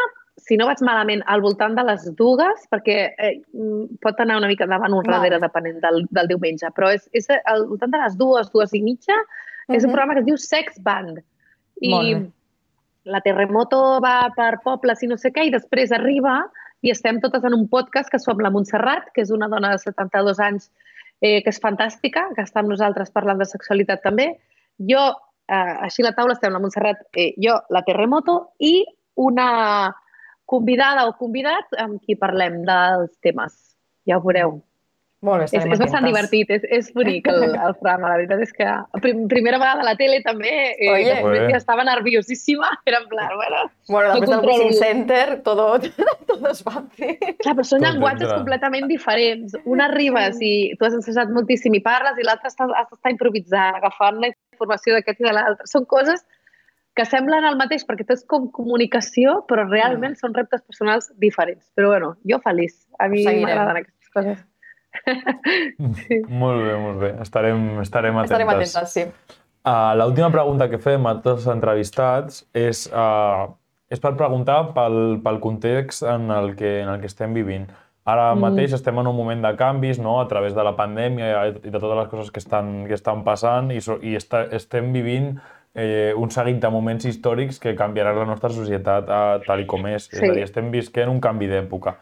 si 0.49 0.57
no 0.57 0.67
vaig 0.69 0.81
malament, 0.87 1.21
al 1.29 1.43
voltant 1.45 1.75
de 1.77 1.85
les 1.85 2.07
dues, 2.17 2.65
perquè 2.73 2.97
eh, 3.11 3.35
mm, 3.53 3.99
pot 4.05 4.21
anar 4.25 4.39
una 4.41 4.49
mica 4.49 4.67
davant 4.67 4.95
o 4.97 5.03
darrere, 5.05 5.41
depenent 5.43 5.83
del, 5.83 6.07
del 6.09 6.31
diumenge, 6.31 6.71
però 6.77 6.89
és, 6.97 7.05
és 7.13 7.29
al 7.39 7.67
voltant 7.69 7.93
de 7.93 8.01
les 8.01 8.17
dues, 8.17 8.49
dues 8.55 8.73
i 8.73 8.81
mitja, 8.83 9.13
uh 9.13 9.27
-huh. 9.27 9.77
és 9.77 9.85
un 9.85 9.93
programa 9.93 10.15
que 10.15 10.21
es 10.21 10.27
diu 10.27 10.39
Sex 10.39 10.81
Band. 10.83 11.21
I 11.81 11.93
la 13.05 13.21
Terremoto 13.21 14.01
va 14.01 14.33
per 14.37 14.61
pobles 14.65 15.03
i 15.03 15.07
no 15.07 15.17
sé 15.17 15.33
què, 15.33 15.47
i 15.47 15.51
després 15.51 15.93
arriba 15.93 16.43
i 16.83 16.91
estem 16.91 17.21
totes 17.21 17.45
en 17.45 17.55
un 17.55 17.69
podcast 17.69 18.11
que 18.11 18.19
som 18.19 18.39
la 18.39 18.51
Montserrat, 18.51 19.11
que 19.15 19.23
és 19.23 19.31
una 19.31 19.49
dona 19.49 19.71
de 19.71 19.79
72 19.79 20.41
anys 20.41 20.71
eh, 21.21 21.43
que 21.43 21.51
és 21.51 21.61
fantàstica, 21.61 22.29
que 22.35 22.43
està 22.43 22.61
amb 22.61 22.71
nosaltres 22.71 23.11
parlant 23.11 23.39
de 23.39 23.45
sexualitat 23.45 24.03
també. 24.03 24.39
Jo, 24.79 25.09
eh, 25.49 25.75
així 25.89 26.03
la 26.03 26.15
taula 26.15 26.37
estem 26.37 26.53
la 26.53 26.61
Montserrat, 26.63 27.03
eh, 27.17 27.33
jo, 27.37 27.59
la 27.71 27.83
Terremoto, 27.83 28.55
i 28.59 28.85
una 29.17 29.95
convidada 30.49 31.05
o 31.09 31.17
convidat 31.21 31.77
amb 31.79 32.01
qui 32.05 32.17
parlem 32.17 32.63
dels 32.69 33.13
temes. 33.25 33.55
Ja 34.09 34.17
ho 34.17 34.25
veureu. 34.25 34.59
Molt 35.27 35.43
bé, 35.43 35.47
és, 35.59 35.65
és 35.67 35.81
bastant 35.81 36.05
divertit, 36.07 36.51
és, 36.55 36.63
és 36.77 36.89
bonic 36.95 37.27
el, 37.27 37.41
el 37.51 37.73
programa. 37.81 38.13
La 38.13 38.19
veritat 38.21 38.43
és 38.45 38.53
que 38.55 38.67
prim, 39.03 39.25
primera 39.31 39.59
vegada 39.59 39.83
a 39.83 39.87
la 39.89 39.97
tele 39.99 40.21
també, 40.23 40.53
eh, 40.77 40.93
Oye. 40.93 41.17
que 41.49 41.57
estava 41.59 41.83
nerviosíssima, 41.89 42.71
era 42.89 43.01
en 43.03 43.09
plan, 43.11 43.35
bueno... 43.35 43.65
Bueno, 43.89 44.13
després 44.15 44.31
del. 44.31 44.47
Wishing 44.47 44.79
Center, 44.79 45.41
todo, 45.43 45.67
todo 46.31 46.53
es 46.53 46.63
va 46.63 46.85
fer. 47.01 47.17
Clar, 47.43 47.57
però 47.59 47.67
són 47.67 47.83
Tot 47.83 47.89
llenguatges 47.89 48.29
entra. 48.29 48.39
completament 48.39 48.87
diferents. 48.93 49.59
Un 49.67 49.83
arribes 49.83 50.39
i 50.39 50.55
tu 50.79 50.87
has 50.87 50.95
assajat 51.01 51.35
moltíssim 51.35 51.75
i 51.75 51.83
parles 51.83 52.23
i 52.23 52.29
l'altre 52.29 52.55
està, 52.55 52.71
has 52.71 52.87
d'estar 52.93 53.17
improvisant, 53.17 53.83
agafant 53.83 54.23
la 54.23 54.31
informació 54.31 54.95
d'aquest 54.95 55.25
i 55.25 55.33
de 55.33 55.35
l'altre. 55.35 55.67
Són 55.67 55.89
coses 55.91 56.23
que 56.99 57.07
semblen 57.07 57.47
el 57.47 57.57
mateix 57.61 57.85
perquè 57.87 58.03
tot 58.05 58.19
és 58.19 58.25
com 58.27 58.49
comunicació, 58.51 59.39
però 59.49 59.65
realment 59.71 60.17
Mm. 60.17 60.21
són 60.21 60.35
reptes 60.35 60.63
personals 60.67 61.13
diferents. 61.23 61.71
Però 61.79 61.93
bueno, 61.95 62.17
jo 62.27 62.41
feliç. 62.43 62.75
A 62.99 63.07
mi 63.09 63.23
m'agraden 63.25 63.85
aquestes 63.85 64.11
coses. 64.15 64.45
Molt 66.43 66.63
bé, 66.65 66.75
molt 66.81 66.99
bé. 67.01 67.11
Estarem, 67.23 67.81
estarem 67.85 68.17
atentes. 68.19 68.33
Estarem 68.33 68.49
atentes, 68.55 68.93
sí. 68.93 69.05
Uh, 69.69 69.93
L'última 70.01 70.31
pregunta 70.33 70.69
que 70.71 70.79
fem 70.81 71.07
a 71.07 71.17
tots 71.21 71.45
els 71.45 71.51
entrevistats 71.53 72.41
és, 72.57 72.87
uh, 72.91 73.51
és 73.93 74.01
per 74.01 74.15
preguntar 74.17 74.73
pel, 74.75 75.19
pel 75.25 75.41
context 75.45 76.03
en 76.09 76.31
el, 76.33 76.55
que, 76.57 76.81
en 76.83 76.89
el 76.95 77.01
que 77.03 77.07
estem 77.11 77.35
vivint. 77.37 77.69
Ara 78.09 78.31
Mm. 78.35 78.41
mateix 78.41 78.73
estem 78.73 78.97
en 78.99 79.07
un 79.07 79.17
moment 79.17 79.43
de 79.45 79.55
canvis, 79.57 79.99
no?, 80.01 80.21
a 80.21 80.29
través 80.29 80.55
de 80.57 80.65
la 80.65 80.75
pandèmia 80.77 81.47
i 81.51 81.71
de 81.71 81.79
totes 81.79 81.97
les 81.99 82.09
coses 82.09 82.31
que 82.33 82.41
estan, 82.41 82.87
que 82.89 82.95
estan 82.97 83.23
passant 83.25 83.71
i, 83.71 83.83
so, 83.85 83.99
i 84.01 84.17
està, 84.17 84.47
estem 84.57 84.93
vivint 84.93 85.35
eh, 85.79 86.13
un 86.19 86.31
seguit 86.35 86.59
de 86.61 86.71
moments 86.75 87.07
històrics 87.07 87.61
que 87.63 87.77
canviaran 87.79 88.19
la 88.19 88.27
nostra 88.27 88.51
societat 88.51 89.09
eh, 89.09 89.45
tal 89.47 89.63
i 89.63 89.67
com 89.71 89.87
és. 89.87 90.09
És 90.13 90.19
Sí. 90.19 90.27
a 90.29 90.33
dir, 90.35 90.43
estem 90.43 90.71
visquent 90.75 91.09
un 91.13 91.21
canvi 91.23 91.47
d'època. 91.49 91.95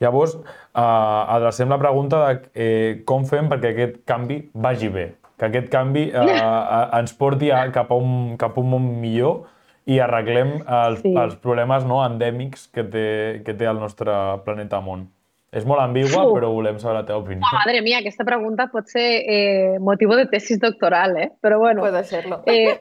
Llavors, 0.00 0.36
eh, 0.36 0.80
adrecem 0.80 1.68
la 1.70 1.78
pregunta 1.78 2.22
de 2.28 2.40
eh, 2.54 3.02
com 3.06 3.24
fem 3.24 3.48
perquè 3.50 3.72
aquest 3.74 4.00
canvi 4.06 4.40
vagi 4.54 4.88
bé, 4.94 5.08
que 5.38 5.46
aquest 5.50 5.68
canvi 5.72 6.08
eh, 6.14 6.18
ens 7.00 7.12
porti 7.18 7.50
a, 7.50 7.66
cap, 7.74 7.90
a 7.90 7.98
un, 7.98 8.36
cap 8.38 8.56
a 8.56 8.60
un 8.62 8.70
món 8.70 8.88
millor 9.00 9.44
i 9.86 9.98
arreglem 10.00 10.62
els, 10.64 11.02
Sí. 11.02 11.12
els 11.16 11.34
problemes 11.36 11.84
no, 11.84 11.98
endèmics 12.06 12.68
que 12.72 12.84
té, 12.84 13.42
que 13.44 13.52
té 13.54 13.66
el 13.68 13.76
nostre 13.82 14.14
planeta 14.44 14.80
món. 14.80 15.08
És 15.54 15.62
molt 15.70 15.78
ambigua, 15.78 16.24
Uf. 16.26 16.32
però 16.34 16.48
volem 16.50 16.80
saber 16.82 16.96
la 16.96 17.04
teva 17.06 17.20
opinió. 17.22 17.46
Oh, 17.46 17.56
madre 17.60 17.78
mía, 17.86 18.00
aquesta 18.02 18.24
pregunta 18.26 18.66
pot 18.72 18.88
ser 18.90 19.04
eh, 19.30 19.76
motiu 19.78 20.10
de 20.18 20.24
tesis 20.32 20.58
doctoral, 20.58 21.14
eh? 21.16 21.28
Però 21.40 21.60
bueno, 21.62 21.84
Puede 21.84 22.02
serlo. 22.04 22.40
Eh, 22.50 22.80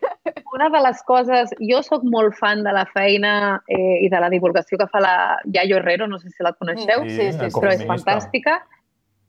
una 0.55 0.69
de 0.73 0.81
les 0.87 1.03
coses... 1.05 1.53
Jo 1.61 1.83
sóc 1.85 2.01
molt 2.03 2.33
fan 2.39 2.63
de 2.65 2.73
la 2.73 2.87
feina 2.89 3.61
eh, 3.67 3.99
i 4.01 4.09
de 4.09 4.19
la 4.23 4.29
divulgació 4.33 4.79
que 4.81 4.89
fa 4.89 5.03
la 5.05 5.15
Yayo 5.45 5.77
Herrero, 5.77 6.07
no 6.09 6.17
sé 6.17 6.31
si 6.33 6.41
la 6.41 6.53
coneixeu, 6.57 7.05
Sí, 7.05 7.13
sí, 7.13 7.27
sí, 7.31 7.37
però 7.37 7.69
és 7.69 7.83
ecofeminista. 7.83 7.93
fantàstica. 7.93 8.57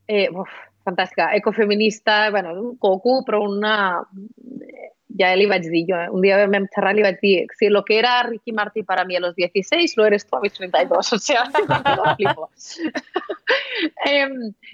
Eh, 0.08 0.28
uf, 0.32 0.48
fantàstica. 0.88 1.28
Ecofeminista, 1.36 2.30
bueno, 2.30 2.54
un 2.56 2.76
coco, 2.80 3.22
però 3.28 3.42
una... 3.44 4.00
Ja 5.18 5.30
li 5.38 5.46
vaig 5.46 5.68
dir 5.70 5.84
jo, 5.86 5.98
un 6.16 6.24
dia 6.24 6.40
vam 6.50 6.66
xerrar 6.74 6.90
i 6.94 6.98
li 6.98 7.04
vaig 7.06 7.20
dir 7.22 7.34
si 7.58 7.68
lo 7.70 7.84
que 7.86 8.00
era 8.00 8.16
Ricky 8.26 8.52
Martí 8.52 8.82
para 8.82 9.04
mí 9.04 9.14
a 9.16 9.20
los 9.20 9.36
16, 9.36 9.96
lo 9.96 10.06
eres 10.06 10.26
tú 10.26 10.36
a 10.36 10.40
mis 10.40 10.52
32. 10.52 11.12
O 11.12 11.18
sea, 11.18 11.44
lo 11.96 12.16
flipo. 12.16 12.50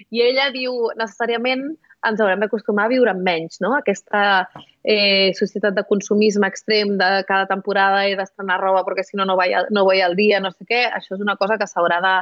I 0.09 0.21
ella 0.25 0.49
diu, 0.49 0.89
necessàriament 0.97 1.69
ens 2.09 2.21
haurem 2.21 2.41
d'acostumar 2.41 2.87
a 2.87 2.91
viure 2.91 3.13
menys, 3.13 3.59
no? 3.61 3.75
Aquesta 3.77 4.49
eh, 4.83 5.31
societat 5.37 5.75
de 5.77 5.85
consumisme 5.85 6.49
extrem 6.49 6.95
de 6.97 7.09
cada 7.27 7.45
temporada 7.49 8.07
he 8.07 8.15
d'estrenar 8.17 8.59
roba 8.61 8.81
perquè 8.87 9.05
si 9.05 9.19
no 9.19 9.27
no 9.29 9.37
vaig, 9.37 9.69
no 9.69 9.85
vaig 9.85 10.01
al 10.01 10.17
dia, 10.17 10.41
no 10.41 10.49
sé 10.53 10.65
què, 10.65 10.87
això 10.89 11.15
és 11.17 11.21
una 11.21 11.37
cosa 11.37 11.59
que 11.61 11.69
s'haurà 11.69 12.01
de 12.01 12.15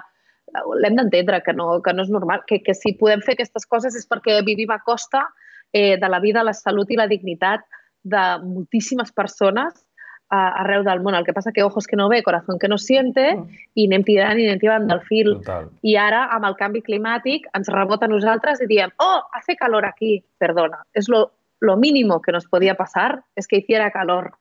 l'hem 0.81 0.97
d'entendre, 0.97 1.39
que, 1.45 1.53
no, 1.53 1.77
que 1.85 1.93
no 1.93 2.03
és 2.03 2.11
normal, 2.11 2.43
que, 2.49 2.59
que 2.65 2.75
si 2.75 2.95
podem 2.99 3.21
fer 3.23 3.37
aquestes 3.37 3.67
coses 3.69 3.95
és 3.95 4.07
perquè 4.09 4.39
vivim 4.45 4.71
a 4.73 4.81
costa 4.83 5.27
eh, 5.71 5.95
de 6.01 6.09
la 6.09 6.19
vida, 6.19 6.43
la 6.43 6.55
salut 6.57 6.89
i 6.91 6.97
la 6.99 7.07
dignitat 7.07 7.63
de 8.03 8.23
moltíssimes 8.43 9.11
persones 9.11 9.85
eh, 10.31 10.35
arreu 10.35 10.83
del 10.83 11.01
món. 11.01 11.15
El 11.17 11.25
que 11.25 11.33
passa 11.33 11.51
que 11.51 11.63
ojos 11.63 11.87
que 11.87 11.97
no 11.97 12.09
ve, 12.09 12.21
corazón 12.23 12.59
que 12.59 12.67
no 12.67 12.77
siente, 12.77 13.35
Mm. 13.35 13.47
i 13.75 13.87
anem 13.87 14.03
tirant 14.03 14.39
i 14.39 14.47
anem 14.47 14.59
tirant 14.59 14.87
del 14.87 15.01
fil. 15.01 15.33
Total. 15.39 15.69
I 15.81 15.95
ara, 15.97 16.27
amb 16.35 16.45
el 16.45 16.55
canvi 16.55 16.81
climàtic, 16.81 17.49
ens 17.53 17.69
rebota 17.69 18.05
a 18.05 18.09
nosaltres 18.09 18.61
i 18.61 18.67
diem 18.67 18.91
oh, 18.99 19.21
hace 19.33 19.55
calor 19.55 19.85
aquí. 19.85 20.23
Perdona, 20.37 20.85
és 20.93 21.09
lo, 21.09 21.31
lo 21.59 21.77
mínimo 21.77 22.21
que 22.21 22.31
nos 22.31 22.47
podía 22.47 22.75
pasar 22.75 23.23
es 23.35 23.47
que 23.47 23.57
hiciera 23.57 23.91
calor. 23.91 24.33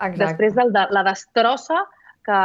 Exacte. 0.00 0.18
Després 0.24 0.54
de 0.54 0.64
la, 0.70 0.88
la 0.90 1.02
destrossa 1.04 1.86
que, 2.26 2.40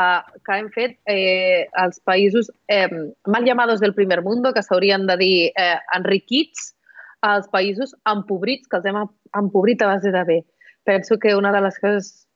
que 0.45 0.57
hem 0.57 0.70
fet 0.72 0.99
eh, 1.09 1.68
els 1.84 1.99
països 2.05 2.51
eh, 2.68 2.88
mal 3.26 3.43
llamados 3.43 3.82
del 3.82 3.95
primer 3.95 4.22
mundo, 4.22 4.53
que 4.53 4.64
s'haurien 4.64 5.07
de 5.07 5.18
dir 5.18 5.36
eh, 5.57 5.78
enriquits, 5.97 6.76
als 7.22 7.49
països 7.53 7.93
empobrits, 8.09 8.68
que 8.68 8.80
els 8.80 8.86
hem 8.89 8.97
empobrit 9.38 9.82
a 9.82 9.91
base 9.93 10.12
de 10.14 10.24
bé. 10.26 10.39
Penso 10.84 11.17
que 11.19 11.36
una 11.36 11.51
de 11.51 11.61
les 11.61 11.77
coses, 11.79 12.27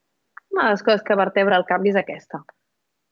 una 0.51 0.65
de 0.65 0.75
les 0.75 0.83
coses 0.83 1.03
que 1.03 1.15
vertebra 1.15 1.57
el 1.57 1.65
canvi 1.65 1.93
és 1.93 1.99
aquesta. 1.99 2.43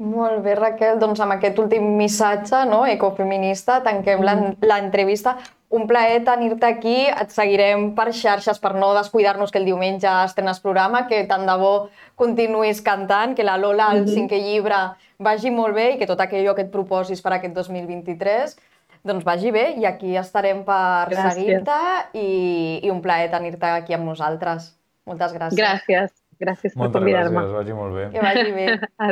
Molt 0.04 0.42
bé, 0.44 0.56
Raquel. 0.58 0.98
Doncs 1.00 1.22
amb 1.24 1.36
aquest 1.36 1.60
últim 1.62 1.86
missatge 1.98 2.64
no, 2.70 2.84
ecofeminista 2.90 3.80
tanquem 3.86 4.24
mm. 4.24 4.66
l'entrevista. 4.66 5.38
Un 5.74 5.88
plaer 5.90 6.20
tenir-te 6.26 6.68
aquí. 6.68 6.98
Et 7.08 7.32
seguirem 7.34 7.92
per 7.98 8.12
xarxes 8.14 8.60
per 8.62 8.74
no 8.76 8.92
descuidar-nos 8.98 9.54
que 9.54 9.62
el 9.62 9.70
diumenge 9.70 10.10
estrenes 10.26 10.60
programa, 10.62 11.06
que 11.08 11.24
tant 11.30 11.46
de 11.50 11.56
bo 11.62 11.74
continuïs 12.20 12.82
cantant, 12.86 13.34
que 13.38 13.46
la 13.46 13.58
Lola, 13.58 13.92
el 13.94 14.04
Mhm. 14.04 14.14
cinquè 14.18 14.42
llibre, 14.42 14.84
vagi 15.20 15.52
molt 15.52 15.76
bé 15.76 15.94
i 15.94 15.98
que 15.98 16.10
tot 16.10 16.20
aquello 16.22 16.54
que 16.56 16.64
et 16.64 16.72
proposis 16.72 17.22
per 17.22 17.34
aquest 17.34 17.54
2023 17.54 18.58
doncs 19.04 19.26
vagi 19.26 19.52
bé 19.52 19.74
i 19.78 19.86
aquí 19.86 20.16
estarem 20.16 20.64
per 20.64 21.12
seguir-te 21.12 21.80
i, 22.14 22.80
i 22.84 22.90
un 22.90 23.02
plaer 23.02 23.30
tenir-te 23.32 23.66
aquí 23.66 23.94
amb 23.94 24.06
nosaltres. 24.06 24.72
Moltes 25.10 25.34
gràcies. 25.36 25.60
Gràcies. 25.60 26.12
Gràcies 26.44 26.74
per 26.74 26.80
Moltes 26.82 27.00
convidar-me. 27.00 27.36
gràcies, 27.36 27.54
vagi 27.56 27.74
molt 27.78 27.94
bé. 27.96 28.06
Que 28.14 28.22
vagi 28.24 28.52
bé. 28.56 28.68